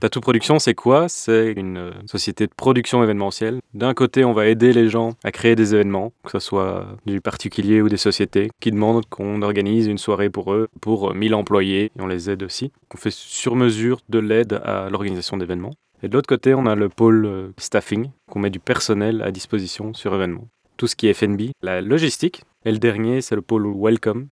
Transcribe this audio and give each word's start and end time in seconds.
Tattoo 0.00 0.22
Production, 0.22 0.58
c'est 0.58 0.72
quoi? 0.72 1.10
C'est 1.10 1.52
une 1.52 1.76
euh, 1.76 1.90
société 2.06 2.46
de 2.46 2.52
production 2.56 3.04
événementielle. 3.04 3.60
D'un 3.74 3.92
côté, 3.92 4.24
on 4.24 4.32
va 4.32 4.46
aider 4.46 4.72
les 4.72 4.88
gens 4.88 5.10
à 5.24 5.30
créer 5.30 5.56
des 5.56 5.74
événements, 5.74 6.10
que 6.24 6.30
ce 6.30 6.38
soit 6.38 6.86
du 7.04 7.20
particulier 7.20 7.82
ou 7.82 7.90
des 7.90 7.98
sociétés, 7.98 8.48
qui 8.60 8.70
demandent 8.70 9.04
qu'on 9.10 9.42
organise 9.42 9.88
une 9.88 9.98
soirée 9.98 10.30
pour 10.30 10.54
eux, 10.54 10.68
pour 10.80 11.14
1000 11.14 11.34
employés, 11.34 11.92
et 11.94 12.00
on 12.00 12.06
les 12.06 12.30
aide 12.30 12.42
aussi. 12.42 12.72
On 12.94 12.96
fait 12.96 13.12
sur 13.12 13.56
mesure 13.56 14.00
de 14.08 14.18
l'aide 14.18 14.54
à 14.64 14.88
l'organisation 14.88 15.36
d'événements. 15.36 15.74
Et 16.02 16.08
de 16.08 16.14
l'autre 16.14 16.28
côté, 16.28 16.54
on 16.54 16.64
a 16.64 16.74
le 16.74 16.88
pôle 16.88 17.26
euh, 17.26 17.48
staffing, 17.58 18.08
qu'on 18.26 18.38
met 18.38 18.48
du 18.48 18.58
personnel 18.58 19.20
à 19.20 19.30
disposition 19.30 19.92
sur 19.92 20.14
événements. 20.14 20.48
Tout 20.78 20.86
ce 20.86 20.96
qui 20.96 21.08
est 21.08 21.12
FNB, 21.12 21.50
la 21.60 21.82
logistique. 21.82 22.42
Et 22.64 22.72
le 22.72 22.78
dernier, 22.78 23.20
c'est 23.20 23.34
le 23.34 23.42
pôle 23.42 23.70
welcome. 23.76 24.28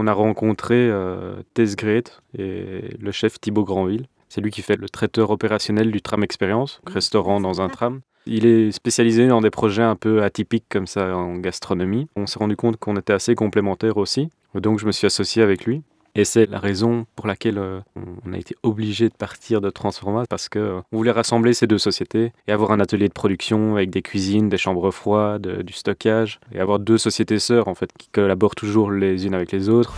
On 0.00 0.06
a 0.06 0.12
rencontré 0.12 0.76
euh, 0.76 1.42
Tess 1.54 1.74
Great 1.74 2.22
et 2.38 2.82
le 3.00 3.10
chef 3.10 3.40
Thibaut 3.40 3.64
Granville. 3.64 4.06
C'est 4.28 4.40
lui 4.40 4.52
qui 4.52 4.62
fait 4.62 4.76
le 4.76 4.88
traiteur 4.88 5.30
opérationnel 5.30 5.90
du 5.90 6.00
tram 6.00 6.22
expérience, 6.22 6.80
restaurant 6.86 7.40
dans 7.40 7.60
un 7.60 7.68
tram. 7.68 8.00
Il 8.24 8.46
est 8.46 8.70
spécialisé 8.70 9.26
dans 9.26 9.40
des 9.40 9.50
projets 9.50 9.82
un 9.82 9.96
peu 9.96 10.22
atypiques 10.22 10.66
comme 10.68 10.86
ça 10.86 11.16
en 11.16 11.38
gastronomie. 11.38 12.06
On 12.14 12.28
s'est 12.28 12.38
rendu 12.38 12.54
compte 12.54 12.76
qu'on 12.76 12.94
était 12.94 13.12
assez 13.12 13.34
complémentaires 13.34 13.96
aussi, 13.96 14.30
donc 14.54 14.78
je 14.78 14.86
me 14.86 14.92
suis 14.92 15.06
associé 15.06 15.42
avec 15.42 15.64
lui. 15.64 15.82
Et 16.18 16.24
c'est 16.24 16.50
la 16.50 16.58
raison 16.58 17.06
pour 17.14 17.28
laquelle 17.28 17.58
euh, 17.58 17.78
on 18.26 18.32
a 18.32 18.38
été 18.38 18.56
obligé 18.64 19.08
de 19.08 19.14
partir 19.14 19.60
de 19.60 19.70
Transforma 19.70 20.24
parce 20.28 20.48
qu'on 20.48 20.58
euh, 20.58 20.80
voulait 20.90 21.12
rassembler 21.12 21.54
ces 21.54 21.68
deux 21.68 21.78
sociétés 21.78 22.32
et 22.48 22.50
avoir 22.50 22.72
un 22.72 22.80
atelier 22.80 23.06
de 23.06 23.12
production 23.12 23.76
avec 23.76 23.90
des 23.90 24.02
cuisines, 24.02 24.48
des 24.48 24.56
chambres 24.56 24.90
froides, 24.90 25.62
du 25.62 25.72
stockage 25.72 26.40
et 26.52 26.58
avoir 26.58 26.80
deux 26.80 26.98
sociétés 26.98 27.38
sœurs 27.38 27.68
en 27.68 27.76
fait 27.76 27.92
qui 27.96 28.08
collaborent 28.08 28.56
toujours 28.56 28.90
les 28.90 29.26
unes 29.26 29.34
avec 29.34 29.52
les 29.52 29.68
autres. 29.68 29.94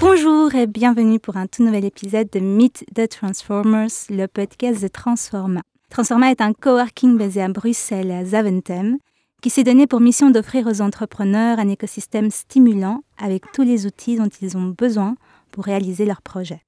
Bonjour 0.00 0.52
et 0.56 0.66
bienvenue 0.66 1.20
pour 1.20 1.36
un 1.36 1.46
tout 1.46 1.62
nouvel 1.62 1.84
épisode 1.84 2.28
de 2.32 2.40
Meet 2.40 2.86
the 2.92 3.08
Transformers, 3.08 3.86
le 4.10 4.26
podcast 4.26 4.82
de 4.82 4.88
Transforma. 4.88 5.62
Transforma 5.90 6.30
est 6.30 6.40
un 6.40 6.52
coworking 6.52 7.16
basé 7.16 7.42
à 7.42 7.48
Bruxelles 7.48 8.10
et 8.10 8.14
à 8.14 8.24
Zaventem 8.24 8.98
qui 9.42 9.50
s'est 9.50 9.64
donné 9.64 9.86
pour 9.86 10.00
mission 10.00 10.30
d'offrir 10.30 10.66
aux 10.66 10.80
entrepreneurs 10.80 11.58
un 11.58 11.68
écosystème 11.68 12.30
stimulant 12.30 13.02
avec 13.18 13.44
tous 13.52 13.62
les 13.62 13.86
outils 13.86 14.16
dont 14.16 14.28
ils 14.40 14.56
ont 14.56 14.74
besoin 14.76 15.14
pour 15.52 15.64
réaliser 15.64 16.04
leurs 16.04 16.22
projets. 16.22 16.62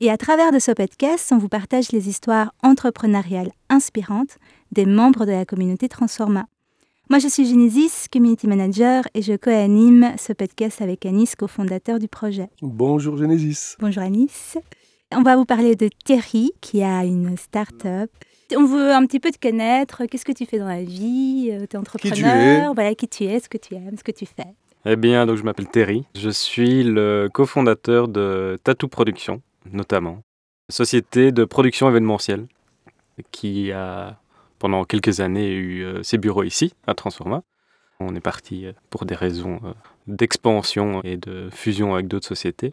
Et 0.00 0.10
à 0.10 0.16
travers 0.16 0.52
de 0.52 0.58
ce 0.58 0.72
podcast, 0.72 1.30
on 1.32 1.38
vous 1.38 1.48
partage 1.48 1.92
les 1.92 2.08
histoires 2.08 2.52
entrepreneuriales 2.62 3.52
inspirantes 3.68 4.38
des 4.72 4.86
membres 4.86 5.26
de 5.26 5.32
la 5.32 5.44
communauté 5.44 5.88
Transforma. 5.88 6.46
Moi, 7.08 7.18
je 7.18 7.28
suis 7.28 7.46
Genesis, 7.46 8.08
community 8.12 8.46
manager, 8.46 9.04
et 9.14 9.22
je 9.22 9.34
co-anime 9.34 10.14
ce 10.18 10.32
podcast 10.32 10.82
avec 10.82 11.06
Anis, 11.06 11.34
cofondateur 11.36 11.98
du 11.98 12.08
projet. 12.08 12.48
Bonjour 12.62 13.16
Genesis. 13.16 13.76
Bonjour 13.78 14.02
Anis. 14.02 14.58
On 15.14 15.22
va 15.22 15.36
vous 15.36 15.44
parler 15.44 15.76
de 15.76 15.88
Terry, 16.04 16.50
qui 16.60 16.82
a 16.82 17.04
une 17.04 17.36
start-up 17.36 18.10
on 18.54 18.64
veut 18.64 18.92
un 18.92 19.04
petit 19.06 19.20
peu 19.20 19.30
te 19.30 19.38
connaître. 19.38 20.04
Qu'est-ce 20.06 20.24
que 20.24 20.32
tu 20.32 20.46
fais 20.46 20.58
dans 20.58 20.68
la 20.68 20.82
vie 20.82 21.50
euh, 21.52 21.66
Tu 21.68 21.76
es 21.76 21.78
entrepreneur 21.78 22.14
qui 22.14 22.22
tu 22.22 22.26
es. 22.26 22.74
Voilà, 22.74 22.94
qui 22.94 23.08
tu 23.08 23.24
es, 23.24 23.40
ce 23.40 23.48
que 23.48 23.58
tu 23.58 23.74
aimes, 23.74 23.96
ce 23.96 24.04
que 24.04 24.12
tu 24.12 24.26
fais. 24.26 24.54
Eh 24.84 24.96
bien, 24.96 25.26
donc 25.26 25.36
je 25.36 25.42
m'appelle 25.42 25.68
Terry. 25.68 26.04
Je 26.14 26.30
suis 26.30 26.84
le 26.84 27.28
cofondateur 27.32 28.08
de 28.08 28.58
Tattoo 28.62 28.88
Production, 28.88 29.42
notamment. 29.72 30.20
Société 30.70 31.32
de 31.32 31.44
production 31.44 31.88
événementielle 31.88 32.46
qui 33.30 33.72
a 33.72 34.18
pendant 34.58 34.84
quelques 34.84 35.20
années 35.20 35.52
eu 35.52 35.82
euh, 35.84 36.02
ses 36.02 36.18
bureaux 36.18 36.44
ici, 36.44 36.72
à 36.86 36.94
Transforma. 36.94 37.42
On 38.00 38.14
est 38.14 38.20
parti 38.20 38.66
euh, 38.66 38.72
pour 38.90 39.06
des 39.06 39.14
raisons 39.14 39.60
d'expansion 40.06 41.00
et 41.02 41.16
de 41.16 41.48
fusion 41.50 41.94
avec 41.94 42.08
d'autres 42.08 42.28
sociétés. 42.28 42.72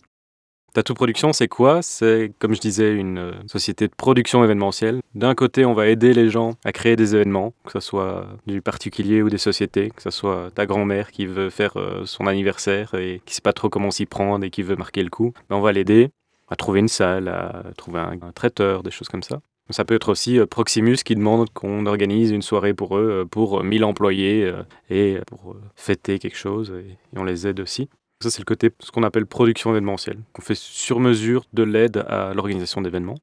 Tattoo 0.73 0.95
Production, 0.95 1.33
c'est 1.33 1.47
quoi? 1.47 1.83
C'est, 1.83 2.31
comme 2.39 2.55
je 2.55 2.59
disais, 2.59 2.95
une 2.95 3.19
euh, 3.19 3.31
société 3.45 3.87
de 3.87 3.93
production 3.93 4.43
événementielle. 4.43 5.01
D'un 5.13 5.35
côté, 5.35 5.65
on 5.65 5.75
va 5.75 5.87
aider 5.87 6.15
les 6.15 6.31
gens 6.31 6.55
à 6.65 6.71
créer 6.71 6.95
des 6.95 7.13
événements, 7.13 7.53
que 7.63 7.73
ce 7.73 7.79
soit 7.79 8.25
du 8.47 8.59
particulier 8.63 9.21
ou 9.21 9.29
des 9.29 9.37
sociétés, 9.37 9.91
que 9.91 10.01
ce 10.01 10.09
soit 10.09 10.49
ta 10.55 10.65
grand-mère 10.65 11.11
qui 11.11 11.27
veut 11.27 11.51
faire 11.51 11.77
euh, 11.77 12.05
son 12.05 12.25
anniversaire 12.25 12.95
et 12.95 13.21
qui 13.23 13.33
ne 13.33 13.35
sait 13.35 13.41
pas 13.41 13.53
trop 13.53 13.69
comment 13.69 13.91
s'y 13.91 14.07
prendre 14.07 14.43
et 14.43 14.49
qui 14.49 14.63
veut 14.63 14.75
marquer 14.75 15.03
le 15.03 15.11
coup. 15.11 15.31
Ben, 15.47 15.57
on 15.57 15.61
va 15.61 15.73
l'aider 15.73 16.09
à 16.49 16.55
trouver 16.55 16.79
une 16.79 16.87
salle, 16.87 17.27
à 17.27 17.65
trouver 17.77 17.99
un, 17.99 18.31
traiteur, 18.33 18.81
des 18.81 18.91
choses 18.91 19.09
comme 19.09 19.23
ça. 19.23 19.41
Ça 19.69 19.85
peut 19.85 19.93
être 19.93 20.09
aussi 20.09 20.39
euh, 20.39 20.47
Proximus 20.47 20.97
qui 21.05 21.13
demande 21.13 21.51
qu'on 21.51 21.85
organise 21.85 22.31
une 22.31 22.41
soirée 22.41 22.73
pour 22.73 22.97
eux, 22.97 23.27
pour 23.29 23.63
1000 23.63 23.83
employés 23.83 24.51
et 24.89 25.19
pour 25.27 25.55
fêter 25.75 26.17
quelque 26.17 26.35
chose 26.35 26.73
et 26.75 26.97
on 27.15 27.23
les 27.23 27.45
aide 27.45 27.59
aussi. 27.59 27.89
Ça, 28.23 28.29
c'est 28.29 28.39
le 28.39 28.45
côté, 28.45 28.71
ce 28.79 28.89
qu'on 28.89 29.03
appelle 29.03 29.25
production 29.25 29.71
événementielle. 29.71 30.19
On 30.39 30.41
fait 30.41 30.55
sur 30.55 31.01
mesure 31.01 31.43
de 31.51 31.61
l'aide 31.61 32.05
à 32.07 32.33
l'organisation 32.33 32.79
d'événements. 32.79 33.17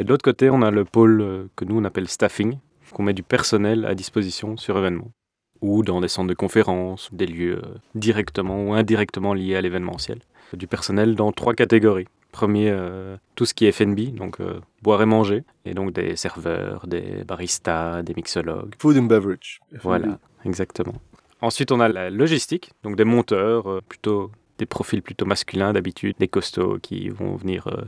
Et 0.00 0.02
de 0.02 0.08
l'autre 0.08 0.24
côté, 0.24 0.50
on 0.50 0.62
a 0.62 0.72
le 0.72 0.84
pôle 0.84 1.20
euh, 1.20 1.44
que 1.54 1.64
nous, 1.64 1.78
on 1.78 1.84
appelle 1.84 2.08
staffing, 2.08 2.58
qu'on 2.92 3.04
met 3.04 3.12
du 3.12 3.22
personnel 3.22 3.84
à 3.84 3.94
disposition 3.94 4.56
sur 4.56 4.76
événements. 4.76 5.12
Ou 5.60 5.84
dans 5.84 6.00
des 6.00 6.08
centres 6.08 6.28
de 6.28 6.34
conférences, 6.34 7.08
des 7.12 7.26
lieux 7.26 7.60
euh, 7.64 7.78
directement 7.94 8.64
ou 8.64 8.72
indirectement 8.72 9.32
liés 9.32 9.54
à 9.54 9.60
l'événementiel. 9.60 10.18
Du 10.54 10.66
personnel 10.66 11.14
dans 11.14 11.30
trois 11.30 11.54
catégories. 11.54 12.08
Premier, 12.32 12.68
euh, 12.68 13.16
tout 13.36 13.44
ce 13.44 13.54
qui 13.54 13.66
est 13.66 13.70
FNB, 13.70 14.12
donc 14.16 14.38
boire 14.82 15.02
et 15.02 15.06
manger, 15.06 15.44
et 15.64 15.72
donc 15.72 15.92
des 15.92 16.16
serveurs, 16.16 16.88
des 16.88 17.22
baristas, 17.22 18.02
des 18.02 18.14
mixologues. 18.14 18.74
Food 18.80 18.96
and 18.96 19.04
beverage. 19.04 19.60
Voilà, 19.82 20.18
exactement. 20.44 20.94
Ensuite, 21.42 21.72
on 21.72 21.80
a 21.80 21.88
la 21.88 22.08
logistique, 22.08 22.70
donc 22.84 22.94
des 22.94 23.04
monteurs, 23.04 23.68
euh, 23.68 23.80
plutôt 23.86 24.30
des 24.58 24.66
profils 24.66 25.02
plutôt 25.02 25.26
masculins 25.26 25.72
d'habitude, 25.72 26.14
des 26.20 26.28
costauds 26.28 26.78
qui 26.80 27.08
vont 27.08 27.34
venir 27.34 27.66
euh, 27.66 27.82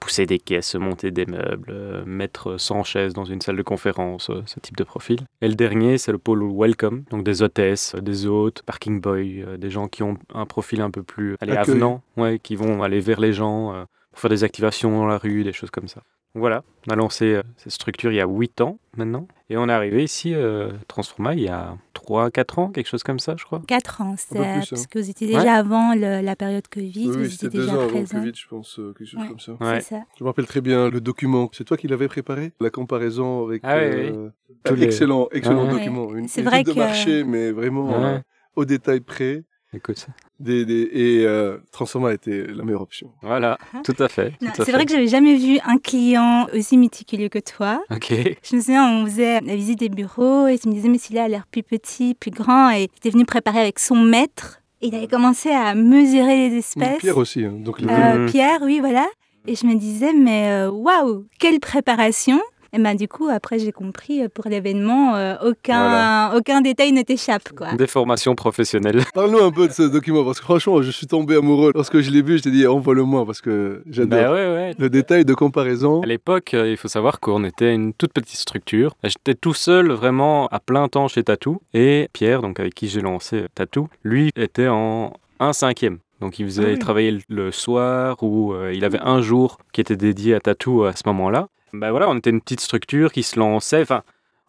pousser 0.00 0.26
des 0.26 0.38
caisses, 0.38 0.74
monter 0.74 1.10
des 1.10 1.24
meubles, 1.24 1.70
euh, 1.70 2.04
mettre 2.04 2.58
100 2.58 2.84
chaises 2.84 3.14
dans 3.14 3.24
une 3.24 3.40
salle 3.40 3.56
de 3.56 3.62
conférence, 3.62 4.30
ce 4.44 4.60
type 4.60 4.76
de 4.76 4.84
profil. 4.84 5.20
Et 5.40 5.48
le 5.48 5.54
dernier, 5.54 5.96
c'est 5.96 6.12
le 6.12 6.18
pôle 6.18 6.44
welcome, 6.44 7.04
donc 7.10 7.24
des 7.24 7.40
hôtesses, 7.40 7.94
des 7.94 8.26
hôtes, 8.26 8.62
parking 8.66 9.00
boys, 9.00 9.56
des 9.56 9.70
gens 9.70 9.88
qui 9.88 10.02
ont 10.02 10.18
un 10.34 10.44
profil 10.44 10.82
un 10.82 10.90
peu 10.90 11.02
plus 11.02 11.36
allez, 11.40 11.56
avenant, 11.56 12.02
ouais, 12.18 12.38
qui 12.38 12.54
vont 12.54 12.82
aller 12.82 13.00
vers 13.00 13.20
les 13.20 13.32
gens 13.32 13.86
pour 14.10 14.20
faire 14.20 14.30
des 14.30 14.44
activations 14.44 14.90
dans 14.90 15.06
la 15.06 15.16
rue, 15.16 15.42
des 15.42 15.54
choses 15.54 15.70
comme 15.70 15.88
ça. 15.88 16.02
Voilà, 16.34 16.62
on 16.86 16.92
a 16.92 16.96
lancé 16.96 17.40
cette 17.56 17.72
structure 17.72 18.12
il 18.12 18.16
y 18.16 18.20
a 18.20 18.26
8 18.26 18.60
ans 18.60 18.78
maintenant. 18.96 19.26
Et 19.48 19.56
on 19.56 19.68
est 19.68 19.72
arrivé 19.72 20.04
ici, 20.04 20.32
euh, 20.32 20.70
Transforma, 20.86 21.34
il 21.34 21.40
y 21.40 21.48
a 21.48 21.76
3-4 21.94 22.60
ans, 22.60 22.70
quelque 22.70 22.86
chose 22.86 23.02
comme 23.02 23.18
ça, 23.18 23.34
je 23.36 23.44
crois. 23.44 23.60
4 23.66 24.00
ans, 24.00 24.14
c'est 24.16 24.38
hein. 24.38 24.60
parce 24.70 24.86
que 24.86 25.00
vous 25.00 25.10
étiez 25.10 25.26
déjà 25.26 25.54
avant 25.54 25.92
la 25.94 26.36
période 26.36 26.68
Covid. 26.68 27.10
Oui, 27.10 27.16
oui 27.16 27.30
c'était 27.30 27.56
deux 27.56 27.68
ans 27.68 27.80
avant 27.80 27.88
Covid, 27.88 28.32
je 28.34 28.46
pense, 28.46 28.78
euh, 28.78 28.94
quelque 28.96 29.08
chose 29.08 29.20
comme 29.26 29.40
ça. 29.40 29.80
ça. 29.80 30.02
Je 30.16 30.22
me 30.22 30.28
rappelle 30.28 30.46
très 30.46 30.60
bien 30.60 30.88
le 30.88 31.00
document. 31.00 31.50
C'est 31.52 31.64
toi 31.64 31.76
qui 31.76 31.88
l'avais 31.88 32.06
préparé 32.06 32.52
La 32.60 32.70
comparaison 32.70 33.44
avec. 33.44 33.62
Ah, 33.64 33.78
euh, 33.78 34.30
oui, 34.70 34.84
excellent, 34.84 35.28
excellent 35.32 35.66
document. 35.66 36.14
Une, 36.14 36.28
c'est 36.28 36.42
vrai 36.42 36.62
que... 36.62 36.70
de 36.70 36.76
marché, 36.76 37.24
mais 37.24 37.50
vraiment 37.50 38.22
au 38.54 38.64
détail 38.64 39.00
près. 39.00 39.42
Écoute. 39.72 40.08
Des, 40.40 40.64
des, 40.64 40.88
et 40.92 41.24
euh, 41.24 41.58
Transforma 41.70 42.12
était 42.12 42.46
la 42.48 42.64
meilleure 42.64 42.82
option. 42.82 43.12
Voilà, 43.22 43.56
ah. 43.72 43.82
tout 43.84 43.94
à 44.00 44.08
fait. 44.08 44.32
C'est 44.56 44.72
vrai 44.72 44.84
que 44.84 44.90
j'avais 44.90 45.06
jamais 45.06 45.36
vu 45.36 45.58
un 45.64 45.78
client 45.78 46.48
aussi 46.52 46.76
méticuleux 46.76 47.28
que 47.28 47.38
toi. 47.38 47.80
Ok. 47.90 48.12
Je 48.42 48.56
me 48.56 48.60
souviens, 48.60 48.90
on 48.90 49.06
faisait 49.06 49.40
la 49.40 49.54
visite 49.54 49.78
des 49.78 49.88
bureaux 49.88 50.48
et 50.48 50.58
tu 50.58 50.68
me 50.68 50.74
disais, 50.74 50.88
mais 50.88 50.98
celui-là 50.98 51.24
a 51.24 51.28
l'air 51.28 51.46
plus 51.46 51.62
petit, 51.62 52.14
plus 52.14 52.32
grand. 52.32 52.70
Et 52.70 52.88
tu 53.00 53.08
es 53.08 53.10
venu 53.12 53.24
préparer 53.24 53.60
avec 53.60 53.78
son 53.78 53.96
maître. 53.96 54.60
Et 54.82 54.88
il 54.88 54.94
avait 54.94 55.08
commencé 55.08 55.50
à 55.50 55.74
mesurer 55.74 56.48
les 56.48 56.56
espèces. 56.56 56.98
Pierre 56.98 57.18
aussi. 57.18 57.44
Hein, 57.44 57.54
donc 57.58 57.80
euh, 57.80 58.28
Pierre, 58.28 58.60
oui, 58.62 58.80
voilà. 58.80 59.06
Et 59.46 59.54
je 59.54 59.66
me 59.66 59.74
disais, 59.74 60.12
mais 60.12 60.50
euh, 60.50 60.70
waouh, 60.70 61.26
quelle 61.38 61.60
préparation 61.60 62.40
et 62.72 62.78
ben, 62.78 62.94
du 62.94 63.08
coup, 63.08 63.28
après, 63.28 63.58
j'ai 63.58 63.72
compris, 63.72 64.22
euh, 64.22 64.28
pour 64.32 64.46
l'événement, 64.48 65.16
euh, 65.16 65.34
aucun, 65.44 66.32
aucun 66.36 66.60
détail 66.60 66.92
ne 66.92 67.02
t'échappe. 67.02 67.48
Quoi. 67.56 67.72
Des 67.74 67.88
formations 67.88 68.36
professionnelles. 68.36 69.02
Parle-nous 69.14 69.42
un 69.42 69.50
peu 69.50 69.66
de 69.66 69.72
ce 69.72 69.82
document, 69.82 70.24
parce 70.24 70.38
que 70.38 70.44
franchement, 70.44 70.80
je 70.80 70.90
suis 70.90 71.08
tombé 71.08 71.36
amoureux. 71.36 71.72
Lorsque 71.74 72.00
je 72.00 72.10
l'ai 72.10 72.22
vu, 72.22 72.38
je 72.38 72.44
t'ai 72.44 72.50
dit, 72.52 72.66
envoie-le-moi, 72.66 73.26
parce 73.26 73.40
que 73.40 73.82
j'adore 73.90 74.20
bah 74.20 74.32
ouais, 74.32 74.46
ouais. 74.46 74.74
le 74.78 74.88
détail 74.88 75.24
de 75.24 75.34
comparaison. 75.34 76.00
À 76.02 76.06
l'époque, 76.06 76.54
euh, 76.54 76.70
il 76.70 76.76
faut 76.76 76.88
savoir 76.88 77.18
qu'on 77.18 77.44
était 77.44 77.74
une 77.74 77.92
toute 77.92 78.12
petite 78.12 78.38
structure. 78.38 78.94
J'étais 79.02 79.34
tout 79.34 79.54
seul, 79.54 79.90
vraiment, 79.90 80.46
à 80.48 80.60
plein 80.60 80.86
temps 80.86 81.08
chez 81.08 81.24
Tatou. 81.24 81.60
Et 81.74 82.08
Pierre, 82.12 82.40
donc 82.40 82.60
avec 82.60 82.74
qui 82.74 82.88
j'ai 82.88 83.00
lancé 83.00 83.46
Tatou, 83.54 83.88
lui 84.04 84.30
était 84.36 84.68
en 84.68 85.12
1 85.40 85.52
cinquième. 85.52 85.98
Donc 86.20 86.38
il 86.38 86.44
faisait 86.44 86.74
ah 86.74 86.78
travailler 86.78 87.18
le 87.28 87.50
soir 87.50 88.22
ou 88.22 88.54
il 88.70 88.84
avait 88.84 89.00
un 89.00 89.22
jour 89.22 89.56
qui 89.72 89.80
était 89.80 89.96
dédié 89.96 90.34
à 90.34 90.40
Tatou 90.40 90.84
à 90.84 90.94
ce 90.94 91.02
moment-là 91.06 91.48
ben 91.72 91.90
voilà, 91.90 92.08
on 92.08 92.16
était 92.16 92.30
une 92.30 92.40
petite 92.40 92.60
structure 92.60 93.12
qui 93.12 93.22
se 93.22 93.38
lançait. 93.38 93.82
Enfin, 93.82 94.02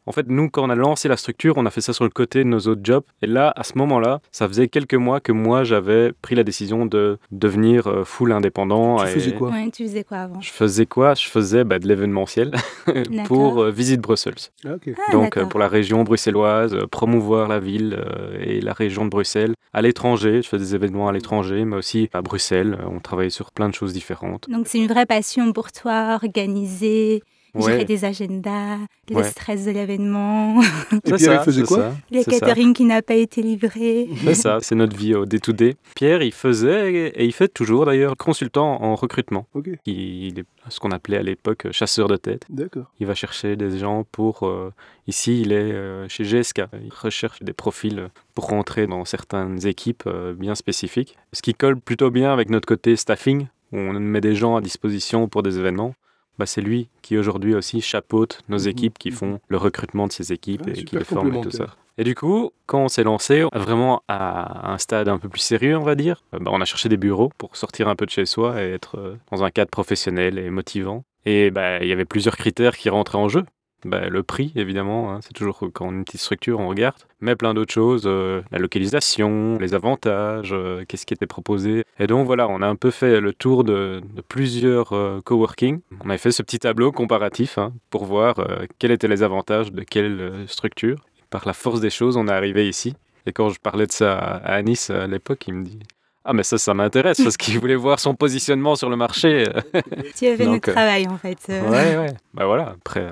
En 0.08 0.12
fait, 0.12 0.28
nous, 0.28 0.50
quand 0.50 0.66
on 0.66 0.70
a 0.70 0.76
lancé 0.76 1.08
la 1.08 1.18
structure, 1.18 1.54
on 1.58 1.66
a 1.66 1.70
fait 1.70 1.82
ça 1.82 1.94
sur 1.94 2.04
le 2.04 2.10
côté 2.10 2.40
de 2.40 2.50
nos 2.50 2.60
autres 2.62 2.82
jobs. 2.84 3.04
Et 3.22 3.28
là, 3.28 3.54
à 3.56 3.64
ce 3.64 3.78
moment-là, 3.78 4.20
ça 4.32 4.48
faisait 4.48 4.68
quelques 4.68 4.96
mois 4.96 5.20
que 5.20 5.32
moi, 5.32 5.64
j'avais 5.64 6.12
pris 6.12 6.34
la 6.34 6.44
décision 6.44 6.88
de 6.88 7.20
devenir 7.32 7.88
euh, 7.88 8.04
full 8.04 8.32
indépendant. 8.32 8.98
Tu 9.06 9.12
faisais 9.12 9.34
quoi 9.34 9.52
Tu 9.72 9.84
faisais 9.84 10.04
quoi 10.04 10.18
avant? 10.18 10.42
Je 10.42 10.50
faisais 10.52 10.86
quoi? 10.88 11.14
Je 11.14 11.28
faisais 11.28 11.64
bah, 11.64 11.78
de 11.78 11.88
l'événementiel 11.88 12.52
pour 13.26 13.62
euh, 13.62 13.70
Visite 13.70 14.02
Brussels. 14.02 14.34
Ah, 14.66 14.70
ah, 14.76 15.12
Donc, 15.12 15.38
euh, 15.38 15.46
pour 15.46 15.60
la 15.60 15.68
région 15.68 16.04
bruxelloise, 16.04 16.76
promouvoir 16.90 17.48
la 17.48 17.60
ville 17.60 18.04
et 18.40 18.60
la 18.60 18.74
région 18.74 19.06
de 19.06 19.10
Bruxelles. 19.10 19.54
À 19.72 19.84
l'étranger, 19.84 20.42
je 20.42 20.50
fais 20.50 20.58
des 20.58 20.74
événements 20.74 21.10
à 21.10 21.12
l'étranger, 21.12 21.64
mais 21.64 21.78
aussi 21.78 22.10
à 22.12 22.22
Bruxelles. 22.22 22.78
On 22.90 23.00
travaillait 23.00 23.30
sur 23.30 23.52
plein 23.52 23.70
de 23.70 23.76
choses 23.76 23.94
différentes. 23.94 24.50
Donc, 24.50 24.68
c'est 24.68 24.80
une 24.80 24.88
vraie 24.88 25.06
passion 25.06 25.54
pour 25.54 25.72
toi, 25.72 26.16
organiser 26.16 27.22
gérer 27.60 27.86
des 27.86 28.06
agendas, 28.06 28.78
le 29.10 29.24
stress 29.24 29.66
de 29.66 29.72
l'événement. 29.72 30.62
Et 31.06 31.12
Pierre, 31.14 31.42
il 31.42 31.46
faisait 31.46 31.64
quoi 31.64 31.94
Le 32.12 32.24
catering 32.24 32.74
qui 32.74 32.86
n'a 32.86 33.02
pas 33.02 33.16
été 33.16 33.42
livré. 33.42 34.08
C'est 34.24 34.36
ça, 34.36 34.58
c'est 34.62 34.76
notre 34.76 34.96
vie 34.96 35.16
au 35.16 35.26
day-to-day. 35.26 35.76
Pierre, 35.96 36.22
il 36.22 36.34
faisait, 36.34 37.10
et 37.10 37.26
il 37.26 37.34
fait 37.34 37.48
toujours 37.48 37.86
d'ailleurs, 37.86 38.16
consultant 38.18 38.82
en 38.82 38.96
recrutement. 38.96 39.48
Il 39.86 40.40
est 40.40 40.46
ce 40.70 40.80
qu'on 40.80 40.92
appelait 40.92 41.18
à 41.18 41.24
l'époque 41.24 41.68
chasseur 41.72 42.08
de 42.08 42.18
tête. 42.18 42.46
D'accord. 42.50 42.92
Il 43.00 43.08
va 43.08 43.16
chercher 43.16 43.56
des 43.56 43.78
gens 43.78 44.06
pour... 44.12 44.48
Euh, 44.48 44.72
ici, 45.08 45.42
il 45.42 45.52
est 45.52 45.72
euh, 45.72 46.08
chez 46.08 46.24
GSK. 46.24 46.64
Il 46.84 46.92
recherche 46.94 47.42
des 47.42 47.54
profils 47.54 48.10
pour 48.36 48.48
rentrer 48.48 48.88
dans 48.88 49.06
certaines 49.06 49.66
équipes 49.66 50.04
euh, 50.08 50.34
bien 50.34 50.56
spécifiques. 50.56 51.18
Ce 51.34 51.42
qui 51.42 51.54
colle 51.54 51.80
plutôt 51.80 52.12
bien 52.12 52.32
avec 52.32 52.50
notre 52.50 52.68
côté 52.68 52.96
staffing, 52.96 53.48
où 53.72 53.78
on 53.78 53.94
met 53.94 54.22
des 54.22 54.36
gens 54.36 54.56
à 54.56 54.62
disposition 54.62 55.28
pour 55.28 55.44
des 55.44 55.58
événements. 55.58 55.96
Bah, 56.38 56.46
c'est 56.46 56.62
lui 56.62 56.90
qui 57.02 57.18
aujourd'hui 57.18 57.56
aussi 57.56 57.82
chapeaute 57.82 58.42
nos 58.50 58.60
mhm. 58.60 58.68
équipes 58.68 58.98
qui 58.98 59.12
font 59.12 59.40
le 59.48 59.58
recrutement 59.58 60.08
de 60.08 60.12
ces 60.12 60.34
équipes 60.34 60.68
et 60.68 60.84
qui 60.84 60.96
les 60.96 61.04
forment 61.04 61.36
et 61.36 61.42
tout 61.42 61.52
ça. 61.52 61.76
Et 61.98 62.04
du 62.04 62.16
coup, 62.16 62.52
quand 62.66 62.84
on 62.84 62.88
s'est 62.88 63.04
lancé 63.04 63.46
vraiment 63.54 64.02
à 64.08 64.72
un 64.72 64.78
stade 64.78 65.08
un 65.08 65.18
peu 65.18 65.30
plus 65.30 65.42
sérieux, 65.42 65.78
on 65.78 65.84
va 65.84 65.96
dire, 65.96 66.24
euh, 66.34 66.40
bah, 66.40 66.52
on 66.54 66.62
a 66.62 66.66
cherché 66.66 66.90
des 66.90 66.98
bureaux 66.98 67.32
pour 67.38 67.56
sortir 67.56 67.90
un 67.90 67.96
peu 67.96 68.06
de 68.06 68.12
chez 68.12 68.26
soi 68.26 68.62
et 68.62 68.72
être 68.72 68.98
euh, 68.98 69.18
dans 69.32 69.44
un 69.44 69.52
cadre 69.52 69.70
professionnel 69.70 70.40
et 70.40 70.50
motivant. 70.50 71.04
Et 71.26 71.52
bah, 71.52 71.80
il 71.84 71.88
y 71.88 71.92
avait 71.92 72.06
plusieurs 72.06 72.38
critères 72.38 72.78
qui 72.78 72.90
rentraient 72.90 73.18
en 73.18 73.30
jeu. 73.30 73.44
Bah, 73.84 74.10
le 74.10 74.22
prix, 74.22 74.52
évidemment, 74.56 75.12
hein, 75.12 75.20
c'est 75.24 75.34
toujours 75.34 75.60
quand 75.74 75.88
on 75.88 75.90
a 75.90 75.94
une 75.94 76.06
petite 76.06 76.22
structure, 76.22 76.60
on 76.60 76.68
regarde, 76.68 76.98
mais 77.20 77.36
plein 77.36 77.56
d'autres 77.56 77.74
choses, 77.74 78.04
euh, 78.06 78.42
la 78.52 78.60
localisation, 78.60 79.58
les 79.60 79.74
avantages, 79.74 80.52
euh, 80.54 80.86
qu'est-ce 80.88 81.08
qui 81.08 81.16
était 81.16 81.26
proposé. 81.26 81.84
Et 81.98 82.06
donc 82.06 82.28
voilà, 82.28 82.48
on 82.48 82.62
a 82.62 82.68
un 82.68 82.76
peu 82.76 82.92
fait 82.92 83.20
le 83.20 83.34
tour 83.34 83.64
de, 83.64 84.02
plusieurs 84.28 84.94
euh, 84.94 85.20
coworking. 85.26 85.80
On 86.06 86.10
avait 86.10 86.20
fait 86.20 86.32
ce 86.32 86.44
petit 86.44 86.60
tableau 86.60 86.92
comparatif 86.92 87.58
hein, 87.58 87.74
pour 87.90 88.06
voir 88.06 88.36
quels 88.78 88.92
étaient 88.92 89.08
les 89.08 89.24
avantages 89.24 89.72
de 89.72 89.82
quelle 89.82 90.46
structure. 90.48 90.98
par 91.32 91.44
la 91.48 91.54
force 91.54 91.80
des 91.80 91.90
choses, 91.90 92.18
on 92.18 92.28
est 92.28 92.32
arrivé 92.32 92.68
ici. 92.68 92.94
Et 93.26 93.32
quand 93.32 93.50
je 93.50 93.60
parlais 93.60 93.88
de 93.88 93.92
ça 93.92 94.18
à 94.18 94.56
Anis 94.56 94.90
à 94.92 95.08
l'époque, 95.08 95.48
il 95.48 95.54
me 95.56 95.66
dit 95.66 95.80
ah, 96.24 96.34
mais 96.34 96.44
ça, 96.44 96.60
ça 96.60 96.76
m'intéresse 96.76 97.20
parce 97.24 97.36
qu'il 97.36 97.58
voulait 97.60 97.76
voir 97.76 98.00
son 98.00 98.14
positionnement 98.14 98.76
sur 98.76 98.92
le 98.92 98.96
marché. 98.96 99.46
tu 100.16 100.28
avais 100.28 100.46
notre 100.46 100.72
travail 100.72 101.08
en 101.08 101.18
fait. 101.18 101.40
Ouais, 101.50 101.98
ouais. 101.98 102.14
Bah 102.36 102.46
voilà, 102.46 102.76
après, 102.78 103.08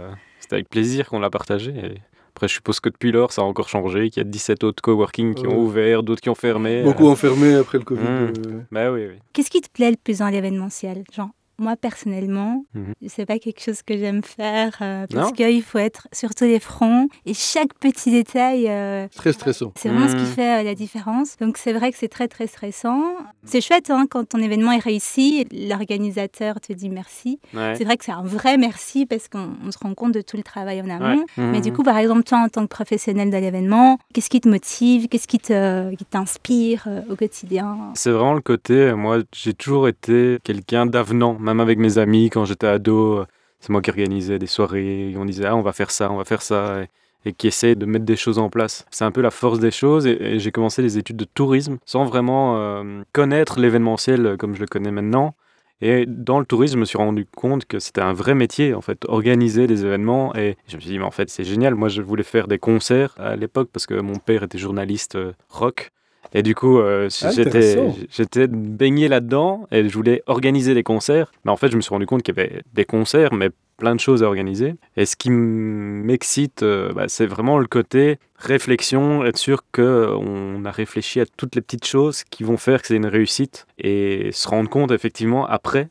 c'était 0.49 0.55
avec 0.55 0.69
plaisir 0.69 1.07
qu'on 1.07 1.19
l'a 1.19 1.29
partagé. 1.29 2.01
Après, 2.29 2.47
je 2.47 2.55
suppose 2.55 2.79
que 2.79 2.89
depuis 2.89 3.11
lors, 3.11 3.31
ça 3.31 3.43
a 3.43 3.45
encore 3.45 3.69
changé, 3.69 4.09
qu'il 4.09 4.23
y 4.23 4.25
a 4.25 4.27
17 4.27 4.63
autres 4.63 4.81
coworking 4.81 5.35
qui 5.35 5.45
ont 5.45 5.59
ouvert, 5.59 6.01
d'autres 6.01 6.21
qui 6.21 6.29
ont 6.29 6.35
fermé. 6.35 6.81
Beaucoup 6.81 7.05
ont 7.05 7.15
fermé 7.15 7.53
après 7.53 7.77
le 7.77 7.83
Covid. 7.83 8.01
Mmh. 8.01 8.33
Euh. 8.47 8.61
Bah 8.71 8.91
oui, 8.91 9.05
oui. 9.05 9.19
Qu'est-ce 9.31 9.51
qui 9.51 9.61
te 9.61 9.69
plaît 9.69 9.91
le 9.91 9.97
plus 10.03 10.17
dans 10.19 10.29
l'événementiel 10.29 11.03
Genre, 11.13 11.29
moi 11.59 11.75
personnellement, 11.75 12.63
ce 12.73 12.79
mhm. 12.79 12.93
c'est 13.07 13.25
pas 13.25 13.39
quelque 13.39 13.61
chose 13.61 13.81
que 13.81 13.97
j'aime 13.97 14.23
faire 14.23 14.77
euh, 14.81 15.05
parce 15.11 15.31
qu'il 15.31 15.63
faut 15.63 15.77
être 15.77 16.07
sur 16.11 16.33
tous 16.35 16.45
les 16.45 16.59
fronts 16.59 17.07
et 17.25 17.33
chaque 17.33 17.73
petit 17.75 18.11
détail. 18.11 18.67
Euh, 18.67 19.07
très 19.15 19.33
stressant. 19.33 19.73
C'est 19.75 19.89
vraiment 19.89 20.07
ce 20.07 20.15
qui 20.15 20.21
mhm. 20.21 20.27
fait 20.27 20.59
euh, 20.59 20.63
la 20.63 20.75
différence. 20.75 21.37
Donc 21.37 21.57
c'est 21.57 21.73
vrai 21.73 21.91
que 21.91 21.97
c'est 21.97 22.07
très 22.07 22.27
très 22.27 22.47
stressant. 22.47 23.03
C'est 23.43 23.61
chouette 23.61 23.89
hein, 23.89 24.05
quand 24.09 24.29
ton 24.29 24.39
événement 24.39 24.71
est 24.71 24.83
réussi, 24.83 25.45
l'organisateur 25.51 26.59
te 26.61 26.73
dit 26.73 26.89
merci. 26.89 27.39
C'est 27.53 27.83
vrai 27.83 27.97
que 27.97 28.05
c'est 28.05 28.11
un 28.11 28.23
vrai 28.23 28.57
merci 28.57 29.05
parce 29.05 29.27
qu'on 29.27 29.71
se 29.71 29.77
rend 29.79 29.93
compte 29.93 30.13
de 30.13 30.21
tout 30.21 30.37
le 30.37 30.43
travail 30.43 30.81
en 30.81 30.89
amont. 30.89 31.25
Mais 31.37 31.61
du 31.61 31.71
mhm. 31.71 31.77
coup, 31.77 31.83
par 31.83 31.97
exemple, 31.97 32.23
toi 32.23 32.39
en 32.39 32.49
tant 32.49 32.63
que 32.63 32.67
professionnel 32.67 33.29
de 33.29 33.37
l'événement, 33.37 33.97
qu'est-ce 34.13 34.29
qui 34.29 34.41
te 34.41 34.49
motive? 34.49 35.07
Qu'est-ce 35.07 35.27
qui 35.27 35.39
t'inspire 35.39 36.87
au 37.09 37.15
quotidien? 37.15 37.77
C'est 37.95 38.11
vraiment 38.11 38.33
le 38.33 38.41
côté. 38.41 38.93
Moi, 38.93 39.19
j'ai 39.33 39.53
toujours 39.53 39.87
été 39.87 40.39
quelqu'un 40.43 40.85
d'avenant 40.85 41.37
même 41.49 41.59
avec 41.59 41.79
mes 41.79 41.97
amis, 41.97 42.29
quand 42.29 42.45
j'étais 42.45 42.67
ado, 42.67 43.25
c'est 43.59 43.69
moi 43.69 43.81
qui 43.81 43.89
organisais 43.89 44.39
des 44.39 44.47
soirées. 44.47 45.13
On 45.17 45.25
disait, 45.25 45.45
ah, 45.45 45.55
on 45.55 45.61
va 45.61 45.73
faire 45.73 45.91
ça, 45.91 46.11
on 46.11 46.17
va 46.17 46.25
faire 46.25 46.41
ça. 46.41 46.83
Et, 47.25 47.33
qui 47.33 47.47
essaie 47.47 47.75
de 47.75 47.85
mettre 47.85 48.05
des 48.05 48.15
choses 48.15 48.39
en 48.39 48.49
place. 48.49 48.85
C'est 48.91 49.03
un 49.03 49.11
peu 49.11 49.21
la 49.21 49.29
force 49.29 49.59
des 49.59 49.71
choses. 49.71 50.07
Et, 50.07 50.39
j'ai 50.39 50.51
commencé 50.51 50.81
les 50.81 50.97
études 50.97 51.17
de 51.17 51.25
tourisme 51.25 51.77
sans 51.85 52.05
vraiment 52.05 52.57
euh, 52.57 53.01
connaître 53.11 53.59
l'événementiel 53.59 54.37
comme 54.37 54.55
je 54.55 54.61
le 54.61 54.67
connais 54.67 54.91
maintenant. 54.91 55.35
Et 55.81 56.05
dans 56.05 56.39
le 56.39 56.45
tourisme, 56.45 56.75
je 56.75 56.79
me 56.79 56.85
suis 56.85 56.97
rendu 56.97 57.25
compte 57.25 57.65
que 57.65 57.79
c'était 57.79 58.01
un 58.01 58.13
vrai 58.13 58.35
métier, 58.35 58.73
en 58.73 58.81
fait, 58.81 59.05
organiser 59.07 59.65
des 59.65 59.85
événements. 59.85 60.35
Et 60.35 60.57
je 60.67 60.75
me 60.75 60.81
suis 60.81 60.91
dit, 60.91 60.99
mais 60.99 61.05
en 61.05 61.11
fait, 61.11 61.29
c'est 61.29 61.45
génial. 61.45 61.75
Moi, 61.75 61.87
je 61.87 62.01
voulais 62.01 62.23
faire 62.23 62.47
des 62.47 62.59
concerts 62.59 63.15
à 63.17 63.35
l'époque 63.35 63.69
parce 63.71 63.85
que 63.85 63.93
mon 63.93 64.17
père 64.17 64.43
était 64.43 64.57
journaliste 64.57 65.15
euh, 65.15 65.31
rock. 65.49 65.91
Et 66.33 66.43
du 66.43 66.53
coup, 66.53 66.79
euh, 66.79 67.09
ah, 67.23 67.31
j'étais, 67.31 68.47
baigné 68.47 69.07
là-dedans 69.07 69.67
et 69.71 69.87
je 69.87 69.93
voulais 69.93 70.21
organiser 70.27 70.73
des 70.73 70.83
concerts. 70.83 71.31
Mais 71.43 71.51
en 71.51 71.57
fait, 71.57 71.71
je 71.71 71.75
me 71.75 71.81
suis 71.81 71.89
rendu 71.89 72.05
compte 72.05 72.23
qu'il 72.23 72.35
y 72.35 72.39
avait 72.39 72.61
des 72.73 72.85
concerts, 72.85 73.33
mais 73.33 73.49
plein 73.77 73.95
de 73.95 73.99
choses 73.99 74.21
à 74.21 74.27
organiser. 74.27 74.75
Et 74.95 75.05
ce 75.05 75.15
qui 75.15 75.31
m'excite, 75.31 76.61
euh, 76.61 76.93
bah, 76.93 77.05
c'est 77.07 77.25
vraiment 77.25 77.57
le 77.57 77.65
côté 77.65 78.19
réflexion, 78.35 79.25
être 79.25 79.37
sûr 79.37 79.63
qu'on 79.71 80.63
a 80.65 80.71
réfléchi 80.71 81.19
à 81.19 81.25
toutes 81.25 81.55
les 81.55 81.61
petites 81.61 81.85
choses 81.85 82.23
qui 82.23 82.43
vont 82.43 82.57
faire 82.57 82.81
que 82.81 82.87
c'est 82.87 82.95
une 82.95 83.07
réussite 83.07 83.65
et 83.77 84.29
se 84.31 84.47
rendre 84.47 84.69
compte 84.69 84.91
effectivement 84.91 85.47
après. 85.47 85.89